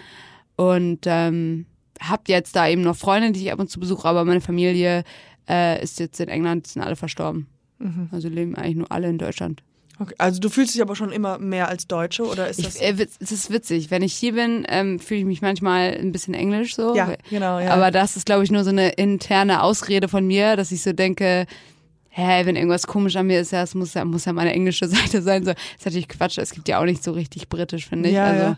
Und 0.58 1.00
ähm, 1.06 1.66
habe 2.02 2.24
jetzt 2.28 2.56
da 2.56 2.68
eben 2.68 2.82
noch 2.82 2.96
Freunde, 2.98 3.32
die 3.32 3.42
ich 3.46 3.52
ab 3.54 3.60
und 3.60 3.70
zu 3.70 3.80
besuche, 3.80 4.08
aber 4.08 4.26
meine 4.26 4.42
Familie 4.42 5.04
äh, 5.50 5.82
ist 5.82 6.00
jetzt 6.00 6.20
in 6.20 6.28
England, 6.28 6.68
sind 6.68 6.82
alle 6.82 6.96
verstorben. 6.98 7.48
Mhm. 7.80 8.10
Also 8.12 8.28
leben 8.28 8.56
eigentlich 8.56 8.76
nur 8.76 8.92
alle 8.92 9.08
in 9.10 9.18
Deutschland. 9.18 9.64
Okay. 10.02 10.14
Also 10.18 10.40
du 10.40 10.50
fühlst 10.50 10.74
dich 10.74 10.82
aber 10.82 10.96
schon 10.96 11.12
immer 11.12 11.38
mehr 11.40 11.68
als 11.68 11.86
Deutsche 11.88 12.24
oder 12.26 12.48
ist 12.48 12.64
das? 12.66 12.76
Ich, 12.78 12.82
äh, 12.82 13.08
es 13.20 13.32
ist 13.32 13.52
witzig. 13.52 13.92
Wenn 13.92 14.02
ich 14.02 14.14
hier 14.14 14.34
bin, 14.34 14.66
ähm, 14.70 15.00
fühle 15.00 15.20
ich 15.20 15.26
mich 15.26 15.42
manchmal 15.42 15.98
ein 16.00 16.12
bisschen 16.14 16.34
englisch 16.34 16.76
so. 16.76 16.96
ja, 16.96 17.16
genau, 17.30 17.60
ja. 17.60 17.72
Aber 17.72 17.92
das 17.92 18.16
ist, 18.16 18.26
glaube 18.26 18.44
ich, 18.46 18.52
nur 18.52 18.64
so 18.64 18.70
eine 18.70 18.90
interne 18.92 19.62
Ausrede 19.62 20.08
von 20.08 20.26
mir, 20.26 20.56
dass 20.56 20.72
ich 20.72 20.82
so 20.84 20.94
denke, 20.94 21.46
hä, 22.10 22.46
wenn 22.46 22.56
irgendwas 22.56 22.88
komisch 22.88 23.16
an 23.18 23.28
mir 23.28 23.42
ist, 23.42 23.52
ja, 23.52 23.62
es 23.62 23.76
muss 23.76 23.94
ja, 23.94 24.06
muss 24.06 24.26
ja 24.26 24.34
meine 24.34 24.54
englische 24.54 24.88
Seite 24.90 25.22
sein. 25.22 25.44
So, 25.44 25.52
ist 25.52 25.86
natürlich 25.86 26.08
Quatsch. 26.08 26.38
Es 26.38 26.52
gibt 26.52 26.68
ja 26.70 26.80
auch 26.80 26.86
nicht 26.86 27.04
so 27.04 27.12
richtig 27.12 27.50
britisch, 27.50 27.88
finde 27.88 28.10
ich. 28.10 28.16
Ja, 28.16 28.24
also 28.26 28.44
ja. 28.44 28.58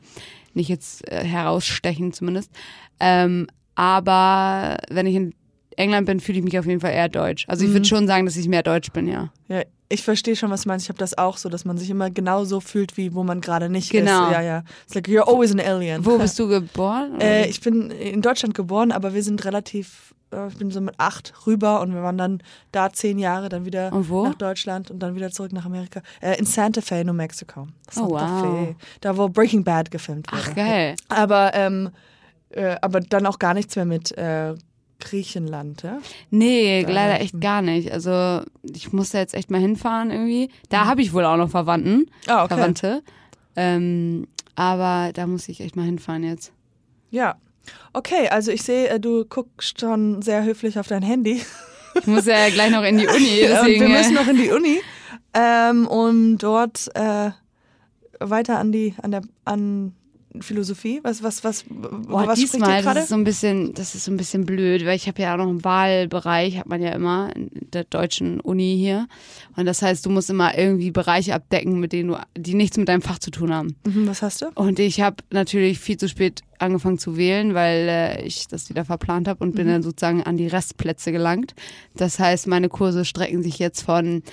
nicht 0.53 0.69
jetzt 0.69 1.07
äh, 1.11 1.23
herausstechen 1.23 2.13
zumindest. 2.13 2.51
Ähm, 2.99 3.47
aber 3.75 4.77
wenn 4.89 5.07
ich 5.07 5.15
in 5.15 5.33
England 5.75 6.05
bin, 6.05 6.19
fühle 6.19 6.37
ich 6.37 6.43
mich 6.43 6.59
auf 6.59 6.65
jeden 6.65 6.81
Fall 6.81 6.91
eher 6.91 7.09
deutsch. 7.09 7.45
Also 7.47 7.63
ich 7.63 7.69
Mhm. 7.69 7.73
würde 7.75 7.87
schon 7.87 8.05
sagen, 8.07 8.25
dass 8.25 8.35
ich 8.35 8.47
mehr 8.47 8.61
deutsch 8.61 8.91
bin, 8.91 9.07
ja. 9.07 9.31
ja, 9.47 9.63
ich 9.91 10.03
verstehe 10.03 10.35
schon, 10.35 10.49
was 10.51 10.63
du 10.63 10.69
meinst. 10.69 10.85
Ich 10.85 10.89
habe 10.89 10.99
das 10.99 11.17
auch 11.17 11.37
so, 11.37 11.49
dass 11.49 11.65
man 11.65 11.77
sich 11.77 11.89
immer 11.89 12.09
genau 12.09 12.45
so 12.45 12.59
fühlt, 12.59 12.97
wie 12.97 13.13
wo 13.13 13.23
man 13.23 13.41
gerade 13.41 13.69
nicht 13.69 13.91
Genau. 13.91 14.25
ist. 14.27 14.31
Ja, 14.31 14.41
ja. 14.41 14.63
It's 14.85 14.95
like 14.95 15.07
you're 15.07 15.27
always 15.27 15.51
an 15.51 15.59
alien. 15.59 16.05
Wo 16.05 16.17
bist 16.17 16.37
du 16.39 16.47
geboren? 16.47 17.19
Äh, 17.21 17.47
ich 17.47 17.61
bin 17.61 17.91
in 17.91 18.21
Deutschland 18.21 18.53
geboren, 18.53 18.91
aber 18.91 19.13
wir 19.13 19.23
sind 19.23 19.43
relativ, 19.45 20.13
äh, 20.33 20.47
ich 20.47 20.57
bin 20.57 20.71
so 20.71 20.81
mit 20.81 20.95
acht 20.97 21.33
rüber 21.45 21.81
und 21.81 21.93
wir 21.93 22.03
waren 22.03 22.17
dann 22.17 22.41
da 22.71 22.91
zehn 22.91 23.19
Jahre, 23.19 23.49
dann 23.49 23.65
wieder 23.65 23.91
nach 23.91 24.35
Deutschland 24.35 24.91
und 24.91 24.99
dann 24.99 25.15
wieder 25.15 25.31
zurück 25.31 25.51
nach 25.53 25.65
Amerika. 25.65 26.01
Äh, 26.21 26.37
in 26.39 26.45
Santa 26.45 26.81
Fe, 26.81 27.03
New 27.05 27.13
Mexico. 27.13 27.67
Santa 27.89 28.07
Oh, 28.09 28.11
wow. 28.13 28.41
Fe. 28.67 28.75
Da, 29.01 29.17
wo 29.17 29.27
Breaking 29.29 29.63
Bad 29.63 29.91
gefilmt 29.91 30.31
wurde. 30.31 30.43
Ach, 30.49 30.55
geil. 30.55 30.95
Aber, 31.09 31.51
ähm, 31.53 31.89
äh, 32.49 32.75
aber 32.81 32.99
dann 33.01 33.25
auch 33.25 33.39
gar 33.39 33.53
nichts 33.53 33.75
mehr 33.75 33.85
mit 33.85 34.17
äh, 34.17 34.53
Griechenland, 35.01 35.83
ja? 35.83 35.99
Nee, 36.29 36.83
Da- 36.83 36.91
leider 36.91 37.19
echt 37.21 37.41
gar 37.41 37.61
nicht. 37.61 37.91
Also 37.91 38.41
ich 38.63 38.93
muss 38.93 39.09
da 39.09 39.19
jetzt 39.19 39.33
echt 39.33 39.51
mal 39.51 39.59
hinfahren 39.59 40.11
irgendwie. 40.11 40.49
Da 40.69 40.85
habe 40.85 41.01
ich 41.01 41.11
wohl 41.13 41.25
auch 41.25 41.37
noch 41.37 41.49
Verwandten, 41.49 42.09
Ah, 42.27 42.43
okay. 42.45 42.53
Verwandte. 42.55 43.03
Ähm, 43.55 44.27
aber 44.55 45.11
da 45.13 45.27
muss 45.27 45.49
ich 45.49 45.59
echt 45.61 45.75
mal 45.75 45.83
hinfahren 45.85 46.23
jetzt. 46.23 46.53
Ja. 47.09 47.35
Okay, 47.93 48.27
also 48.29 48.51
ich 48.51 48.63
sehe, 48.63 48.87
äh, 48.89 48.99
du 48.99 49.25
guckst 49.25 49.79
schon 49.79 50.21
sehr 50.21 50.43
höflich 50.43 50.79
auf 50.79 50.87
dein 50.87 51.03
Handy. 51.03 51.41
Ich 51.99 52.07
muss 52.07 52.25
ja 52.25 52.49
gleich 52.49 52.71
noch 52.71 52.83
in 52.83 52.97
die 52.97 53.05
Uni, 53.07 53.17
und 53.43 53.49
deswegen. 53.49 53.81
wir 53.81 53.89
müssen 53.89 54.15
äh, 54.15 54.19
noch 54.19 54.27
in 54.29 54.37
die 54.37 54.49
Uni, 54.49 54.79
ähm, 55.33 55.87
um 55.87 56.37
dort 56.37 56.89
äh, 56.95 57.31
weiter 58.19 58.59
an 58.59 58.71
die, 58.71 58.95
an 59.01 59.11
der, 59.11 59.21
an 59.45 59.93
Philosophie. 60.39 60.99
Was, 61.03 61.21
was, 61.23 61.43
was, 61.43 61.65
Boah, 61.67 62.27
was 62.27 62.39
diesmal, 62.39 62.77
das 62.77 62.83
gerade? 62.83 62.99
ist 63.01 63.09
so 63.09 63.15
ein 63.15 63.23
bisschen, 63.23 63.73
das 63.73 63.95
ist 63.95 64.05
so 64.05 64.11
ein 64.11 64.17
bisschen 64.17 64.45
blöd, 64.45 64.85
weil 64.85 64.95
ich 64.95 65.07
habe 65.07 65.21
ja 65.21 65.33
auch 65.33 65.37
noch 65.37 65.49
einen 65.49 65.63
Wahlbereich, 65.63 66.57
hat 66.57 66.67
man 66.67 66.81
ja 66.81 66.91
immer 66.91 67.35
in 67.35 67.49
der 67.73 67.83
deutschen 67.83 68.39
Uni 68.39 68.75
hier. 68.77 69.07
Und 69.55 69.65
das 69.65 69.81
heißt, 69.81 70.05
du 70.05 70.09
musst 70.09 70.29
immer 70.29 70.57
irgendwie 70.57 70.91
Bereiche 70.91 71.35
abdecken, 71.35 71.79
mit 71.79 71.91
denen 71.93 72.09
du, 72.09 72.17
die 72.37 72.53
nichts 72.53 72.77
mit 72.77 72.87
deinem 72.87 73.01
Fach 73.01 73.19
zu 73.19 73.31
tun 73.31 73.53
haben. 73.53 73.75
Mhm, 73.85 74.07
was 74.07 74.21
hast 74.21 74.41
du? 74.41 74.47
Und 74.55 74.79
ich 74.79 75.01
habe 75.01 75.17
natürlich 75.31 75.79
viel 75.79 75.97
zu 75.97 76.07
spät 76.07 76.41
angefangen 76.59 76.97
zu 76.97 77.17
wählen, 77.17 77.53
weil 77.53 77.87
äh, 77.89 78.23
ich 78.23 78.47
das 78.47 78.69
wieder 78.69 78.85
verplant 78.85 79.27
habe 79.27 79.43
und 79.43 79.55
bin 79.55 79.67
dann 79.67 79.83
sozusagen 79.83 80.23
an 80.23 80.37
die 80.37 80.47
Restplätze 80.47 81.11
gelangt. 81.11 81.55
Das 81.95 82.19
heißt, 82.19 82.47
meine 82.47 82.69
Kurse 82.69 83.03
strecken 83.03 83.43
sich 83.43 83.59
jetzt 83.59 83.81
von 83.81 84.23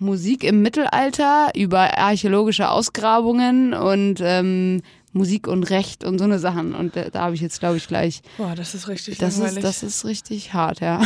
Musik 0.00 0.44
im 0.44 0.62
Mittelalter 0.62 1.50
über 1.54 1.98
archäologische 1.98 2.70
Ausgrabungen 2.70 3.74
und 3.74 4.20
ähm, 4.22 4.80
Musik 5.12 5.48
und 5.48 5.64
Recht 5.70 6.04
und 6.04 6.18
so 6.18 6.24
eine 6.24 6.38
Sachen. 6.38 6.74
Und 6.74 6.96
äh, 6.96 7.10
da 7.10 7.22
habe 7.22 7.34
ich 7.34 7.40
jetzt, 7.40 7.58
glaube 7.58 7.76
ich, 7.76 7.88
gleich. 7.88 8.22
Boah, 8.38 8.54
das 8.54 8.74
ist 8.74 8.86
richtig 8.88 9.18
Das 9.18 9.34
ist, 9.34 9.40
langweilig. 9.40 9.62
das 9.64 9.82
ist 9.82 10.04
richtig 10.04 10.52
hart, 10.54 10.80
ja. 10.80 11.00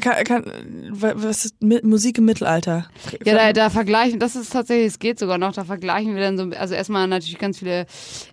kann, 0.00 0.24
kann, 0.24 0.44
wa- 0.90 1.12
was 1.16 1.44
ist 1.44 1.56
Musik 1.62 2.18
im 2.18 2.24
Mittelalter? 2.24 2.88
Ja, 3.24 3.34
da, 3.34 3.52
da 3.52 3.70
vergleichen, 3.70 4.18
das 4.18 4.34
ist 4.34 4.50
tatsächlich, 4.52 4.86
es 4.86 4.98
geht 4.98 5.18
sogar 5.18 5.36
noch, 5.36 5.52
da 5.52 5.64
vergleichen 5.64 6.14
wir 6.14 6.22
dann 6.22 6.38
so, 6.38 6.44
also 6.58 6.74
erstmal 6.74 7.06
natürlich 7.06 7.38
ganz 7.38 7.58
viele 7.58 7.86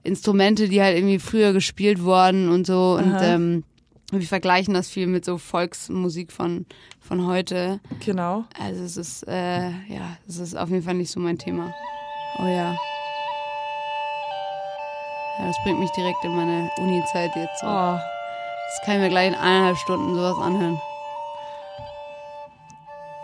Instrumente, 0.03 0.69
die 0.69 0.81
halt 0.81 0.97
irgendwie 0.97 1.19
früher 1.19 1.51
gespielt 1.51 2.01
wurden 2.03 2.49
und 2.49 2.65
so 2.65 2.97
und 2.97 3.13
Aha. 3.15 3.23
ähm, 3.36 3.63
wir 4.12 4.21
vergleichen 4.27 4.73
das 4.73 4.88
viel 4.88 5.08
mit 5.08 5.25
so 5.25 5.38
Volksmusik 5.38 6.31
von, 6.31 6.65
von 7.01 7.25
heute. 7.25 7.79
Genau. 8.05 8.45
Also 8.58 8.84
es 8.84 8.97
ist, 8.97 9.27
äh, 9.27 9.69
ja, 9.71 10.17
es 10.27 10.38
ist 10.38 10.55
auf 10.55 10.69
jeden 10.69 10.84
Fall 10.84 10.93
nicht 10.93 11.12
so 11.12 11.19
mein 11.19 11.38
Thema. 11.39 11.73
Oh 12.38 12.45
ja. 12.47 12.77
Ja, 15.39 15.48
das 15.48 15.56
bringt 15.63 15.80
mich 15.80 15.91
direkt 15.91 16.24
in 16.24 16.36
meine 16.36 16.69
Uni-Zeit 16.78 17.32
jetzt 17.36 17.60
so. 17.60 17.67
Oh. 17.67 17.69
Das 18.00 18.82
kann 18.86 18.95
ich 18.95 19.02
mir 19.02 19.10
gleich 19.10 19.28
in 19.28 19.36
eineinhalb 19.36 19.78
Stunden 19.78 20.15
sowas 20.15 20.38
anhören. 20.38 20.80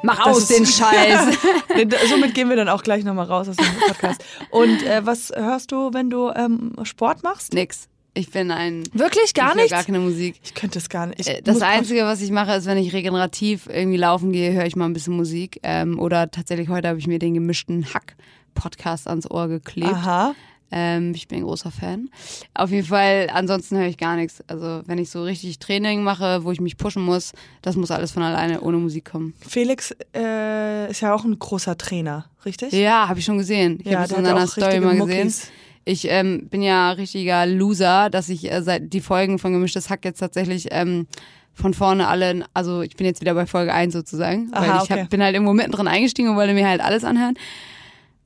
Mach 0.03 0.17
Das 0.23 0.27
aus 0.37 0.47
den 0.47 0.65
Scheiß. 0.65 1.37
Somit 2.09 2.33
gehen 2.33 2.49
wir 2.49 2.55
dann 2.55 2.69
auch 2.69 2.83
gleich 2.83 3.03
nochmal 3.03 3.25
raus 3.27 3.47
aus 3.49 3.55
dem 3.55 3.65
Podcast. 3.87 4.23
Und 4.49 4.83
äh, 4.83 5.05
was 5.05 5.31
hörst 5.35 5.71
du, 5.71 5.93
wenn 5.93 6.09
du 6.09 6.31
ähm, 6.35 6.73
Sport 6.83 7.23
machst? 7.23 7.53
Nix. 7.53 7.87
Ich 8.13 8.29
bin 8.29 8.51
ein. 8.51 8.83
Wirklich 8.91 9.33
gar 9.33 9.49
ich 9.51 9.55
höre 9.55 9.55
nichts? 9.55 9.71
gar 9.71 9.83
keine 9.85 9.99
Musik. 9.99 10.35
Ich 10.43 10.53
könnte 10.53 10.79
es 10.79 10.89
gar 10.89 11.05
nicht. 11.05 11.21
Ich 11.21 11.29
Äh, 11.29 11.41
Das 11.43 11.61
Einzige, 11.61 12.03
was 12.03 12.21
ich 12.21 12.31
mache, 12.31 12.53
ist, 12.55 12.65
wenn 12.65 12.77
ich 12.77 12.91
regenerativ 12.93 13.67
irgendwie 13.71 13.97
laufen 13.97 14.33
gehe, 14.33 14.51
höre 14.51 14.65
ich 14.65 14.75
mal 14.75 14.85
ein 14.85 14.93
bisschen 14.93 15.15
Musik. 15.15 15.59
Ähm, 15.63 15.97
oder 15.99 16.29
tatsächlich 16.29 16.67
heute 16.67 16.89
habe 16.89 16.99
ich 16.99 17.07
mir 17.07 17.19
den 17.19 17.35
gemischten 17.35 17.85
Hack-Podcast 17.93 19.07
ans 19.07 19.29
Ohr 19.31 19.47
geklebt. 19.47 19.93
Aha. 19.93 20.33
Ähm, 20.71 21.13
ich 21.13 21.27
bin 21.27 21.39
ein 21.39 21.43
großer 21.43 21.71
Fan. 21.71 22.09
Auf 22.53 22.71
jeden 22.71 22.87
Fall, 22.87 23.29
ansonsten 23.33 23.77
höre 23.77 23.87
ich 23.87 23.97
gar 23.97 24.15
nichts. 24.15 24.43
Also 24.47 24.81
wenn 24.85 24.97
ich 24.97 25.09
so 25.09 25.23
richtig 25.23 25.59
Training 25.59 26.03
mache, 26.03 26.43
wo 26.43 26.51
ich 26.51 26.61
mich 26.61 26.77
pushen 26.77 27.03
muss, 27.03 27.33
das 27.61 27.75
muss 27.75 27.91
alles 27.91 28.11
von 28.11 28.23
alleine 28.23 28.61
ohne 28.61 28.77
Musik 28.77 29.05
kommen. 29.11 29.33
Felix 29.47 29.93
äh, 30.15 30.89
ist 30.89 31.01
ja 31.01 31.13
auch 31.13 31.25
ein 31.25 31.37
großer 31.37 31.77
Trainer, 31.77 32.25
richtig? 32.45 32.71
Ja, 32.73 33.07
habe 33.09 33.19
ich 33.19 33.25
schon 33.25 33.37
gesehen. 33.37 33.79
Ich 33.83 33.91
Ja, 33.91 33.99
habe 33.99 34.11
es 34.11 34.17
in 34.17 34.23
deiner 34.23 34.43
auch 34.43 34.47
Story 34.47 34.79
mal 34.79 34.97
gesehen. 34.97 35.25
Muckis. 35.25 35.51
Ich 35.83 36.07
ähm, 36.09 36.47
bin 36.49 36.61
ja 36.61 36.91
richtiger 36.91 37.45
Loser, 37.47 38.09
dass 38.09 38.29
ich 38.29 38.51
äh, 38.51 38.61
seit 38.61 38.93
die 38.93 39.01
Folgen 39.01 39.39
von 39.39 39.51
Gemischtes 39.51 39.89
Hack 39.89 40.05
jetzt 40.05 40.19
tatsächlich 40.19 40.67
ähm, 40.71 41.07
von 41.53 41.73
vorne 41.73 42.07
alle, 42.07 42.45
also 42.53 42.81
ich 42.81 42.95
bin 42.95 43.05
jetzt 43.07 43.19
wieder 43.19 43.33
bei 43.33 43.45
Folge 43.45 43.73
1 43.73 43.91
sozusagen, 43.93 44.51
weil 44.53 44.69
Aha, 44.69 44.77
ich 44.83 44.91
okay. 44.91 45.01
hab, 45.01 45.09
bin 45.09 45.21
halt 45.23 45.33
irgendwo 45.33 45.53
mittendrin 45.53 45.87
eingestiegen 45.87 46.29
und 46.29 46.35
wollte 46.35 46.53
mir 46.53 46.67
halt 46.67 46.81
alles 46.81 47.03
anhören. 47.03 47.35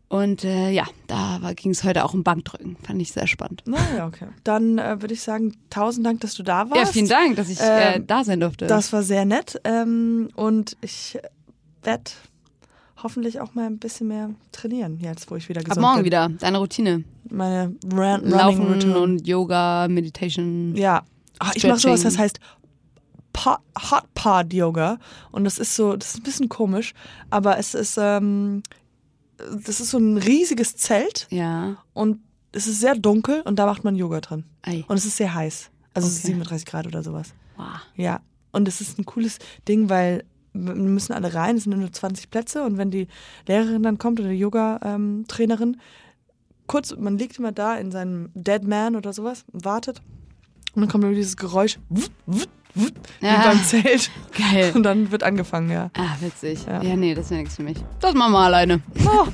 Und 0.08 0.44
äh, 0.44 0.70
ja, 0.70 0.86
da 1.08 1.40
ging 1.56 1.72
es 1.72 1.84
heute 1.84 2.06
auch 2.06 2.14
um 2.14 2.24
Bankdrücken. 2.24 2.78
Fand 2.84 3.02
ich 3.02 3.12
sehr 3.12 3.26
spannend. 3.28 3.64
Na 3.66 3.78
ja, 3.98 4.06
okay. 4.06 4.28
Dann 4.44 4.78
äh, 4.78 5.02
würde 5.02 5.14
ich 5.16 5.22
sagen, 5.22 5.58
tausend 5.70 6.06
Dank, 6.06 6.22
dass 6.22 6.36
du 6.36 6.44
da 6.44 6.70
warst. 6.70 6.76
Ja, 6.76 6.86
vielen 6.86 7.08
Dank, 7.08 7.36
dass 7.38 7.50
ich 7.50 7.60
äh, 7.60 7.96
Ähm, 7.96 8.08
da 8.08 8.24
sein 8.24 8.40
durfte. 8.40 8.68
Das 8.68 8.94
war 8.94 9.02
sehr 9.02 9.26
nett. 9.26 9.60
Ähm, 9.64 10.30
und 10.36 10.78
ich 10.82 11.18
werde 11.84 12.12
hoffentlich 13.02 13.40
auch 13.42 13.56
mal 13.56 13.66
ein 13.66 13.80
bisschen 13.80 14.08
mehr 14.08 14.30
trainieren, 14.52 15.00
jetzt 15.00 15.30
wo 15.32 15.36
ich 15.36 15.50
wieder 15.50 15.62
Ab 15.62 15.66
gesund 15.66 15.82
morgen 15.82 15.96
bin. 15.98 16.06
wieder, 16.06 16.30
deine 16.40 16.60
Routine. 16.60 17.04
Meine 17.30 17.76
Run 17.84 18.00
Running 18.00 18.30
Laufen 18.30 18.68
Routine. 18.68 19.00
und 19.00 19.28
Yoga, 19.28 19.88
Meditation. 19.90 20.76
Ja. 20.76 21.04
Ah, 21.40 21.52
ich 21.56 21.66
mache 21.68 21.80
sowas, 21.80 22.02
das 22.04 22.18
heißt 22.18 22.40
Hot 23.46 24.14
Pod 24.14 24.54
Yoga. 24.54 24.98
Und 25.32 25.44
das 25.44 25.58
ist 25.58 25.76
so, 25.76 25.96
das 25.96 26.10
ist 26.12 26.18
ein 26.20 26.24
bisschen 26.24 26.50
komisch, 26.50 26.94
aber 27.30 27.58
es 27.58 27.74
ist, 27.74 27.98
ähm, 28.00 28.64
das 29.38 29.80
ist 29.80 29.90
so 29.92 29.98
ein 29.98 30.18
riesiges 30.18 30.76
Zelt 30.78 31.28
Ja. 31.30 31.78
und 31.94 32.20
es 32.52 32.68
ist 32.68 32.80
sehr 32.80 32.96
dunkel 32.96 33.42
und 33.42 33.58
da 33.60 33.66
macht 33.66 33.84
man 33.84 33.96
Yoga 33.96 34.22
drin. 34.22 34.46
Ei. 34.62 34.86
Und 34.88 34.98
es 34.98 35.06
ist 35.06 35.18
sehr 35.18 35.34
heiß. 35.34 35.70
Also 35.94 36.08
es 36.08 36.16
ist 36.16 36.20
Okay. 36.26 36.28
37 36.34 36.66
Grad 36.66 36.88
oder 36.88 37.04
sowas. 37.04 37.34
Wow. 37.58 37.66
Ja. 37.96 38.22
Und 38.52 38.68
es 38.68 38.80
ist 38.82 38.98
ein 38.98 39.06
cooles 39.06 39.40
Ding, 39.68 39.90
weil 39.90 40.24
wir 40.54 40.74
müssen 40.74 41.12
alle 41.12 41.34
rein, 41.34 41.58
es 41.58 41.66
sind 41.66 41.78
nur 41.78 41.92
20 41.92 42.30
Plätze 42.30 42.64
und 42.64 42.78
wenn 42.78 42.90
die 42.92 43.08
Lehrerin 43.46 43.84
dann 43.84 43.98
kommt 43.98 44.22
oder 44.22 44.30
die 44.30 44.40
Yoga-Trainerin, 44.40 45.82
kurz, 46.68 46.96
man 46.96 47.18
liegt 47.18 47.38
immer 47.40 47.52
da 47.52 47.76
in 47.76 47.92
seinem 47.92 48.30
Dead 48.34 48.64
Man 48.64 48.96
oder 48.96 49.12
sowas 49.12 49.44
und 49.52 49.66
wartet 49.66 50.02
und 50.74 50.82
dann 50.82 50.90
kommt 50.90 51.04
immer 51.04 51.14
dieses 51.14 51.36
Geräusch 51.36 51.78
wutt, 51.90 52.10
wutt, 52.26 52.48
wie 52.76 52.94
Ja. 53.22 53.42
beim 53.44 53.64
Zelt 53.64 54.12
Geil. 54.38 54.72
und 54.76 54.84
dann 54.84 55.12
wird 55.12 55.24
angefangen, 55.24 55.70
ja. 55.72 55.90
Ah, 55.98 56.16
witzig. 56.20 56.60
Ja. 56.68 56.82
Ja, 56.84 56.96
nee, 56.96 57.14
das 57.16 57.30
wäre 57.30 57.40
nichts 57.42 57.56
für 57.56 57.64
mich. 57.64 57.78
Das 58.00 58.14
machen 58.14 58.34
wir 58.34 58.40
alleine. 58.40 58.82
Oh. 59.06 59.28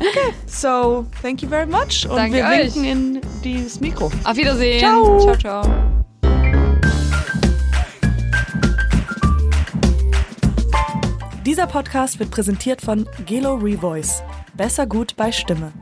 Okay, 0.00 0.34
so 0.46 1.06
thank 1.22 1.42
you 1.42 1.48
very 1.48 1.66
much 1.66 2.06
und 2.10 2.16
Danke 2.16 2.38
wir 2.38 2.44
euch. 2.44 2.74
winken 2.74 2.84
in 2.84 3.20
dieses 3.44 3.78
Mikro. 3.80 4.10
Auf 4.24 4.36
Wiedersehen. 4.36 4.80
Ciao. 4.80 5.20
Ciao, 5.20 5.36
ciao. 5.62 5.92
Dieser 11.44 11.66
Podcast 11.66 12.18
wird 12.18 12.30
präsentiert 12.30 12.80
von 12.80 13.08
Gelo 13.26 13.54
Revoice. 13.54 14.22
Besser 14.54 14.86
gut 14.86 15.16
bei 15.16 15.32
Stimme. 15.32 15.72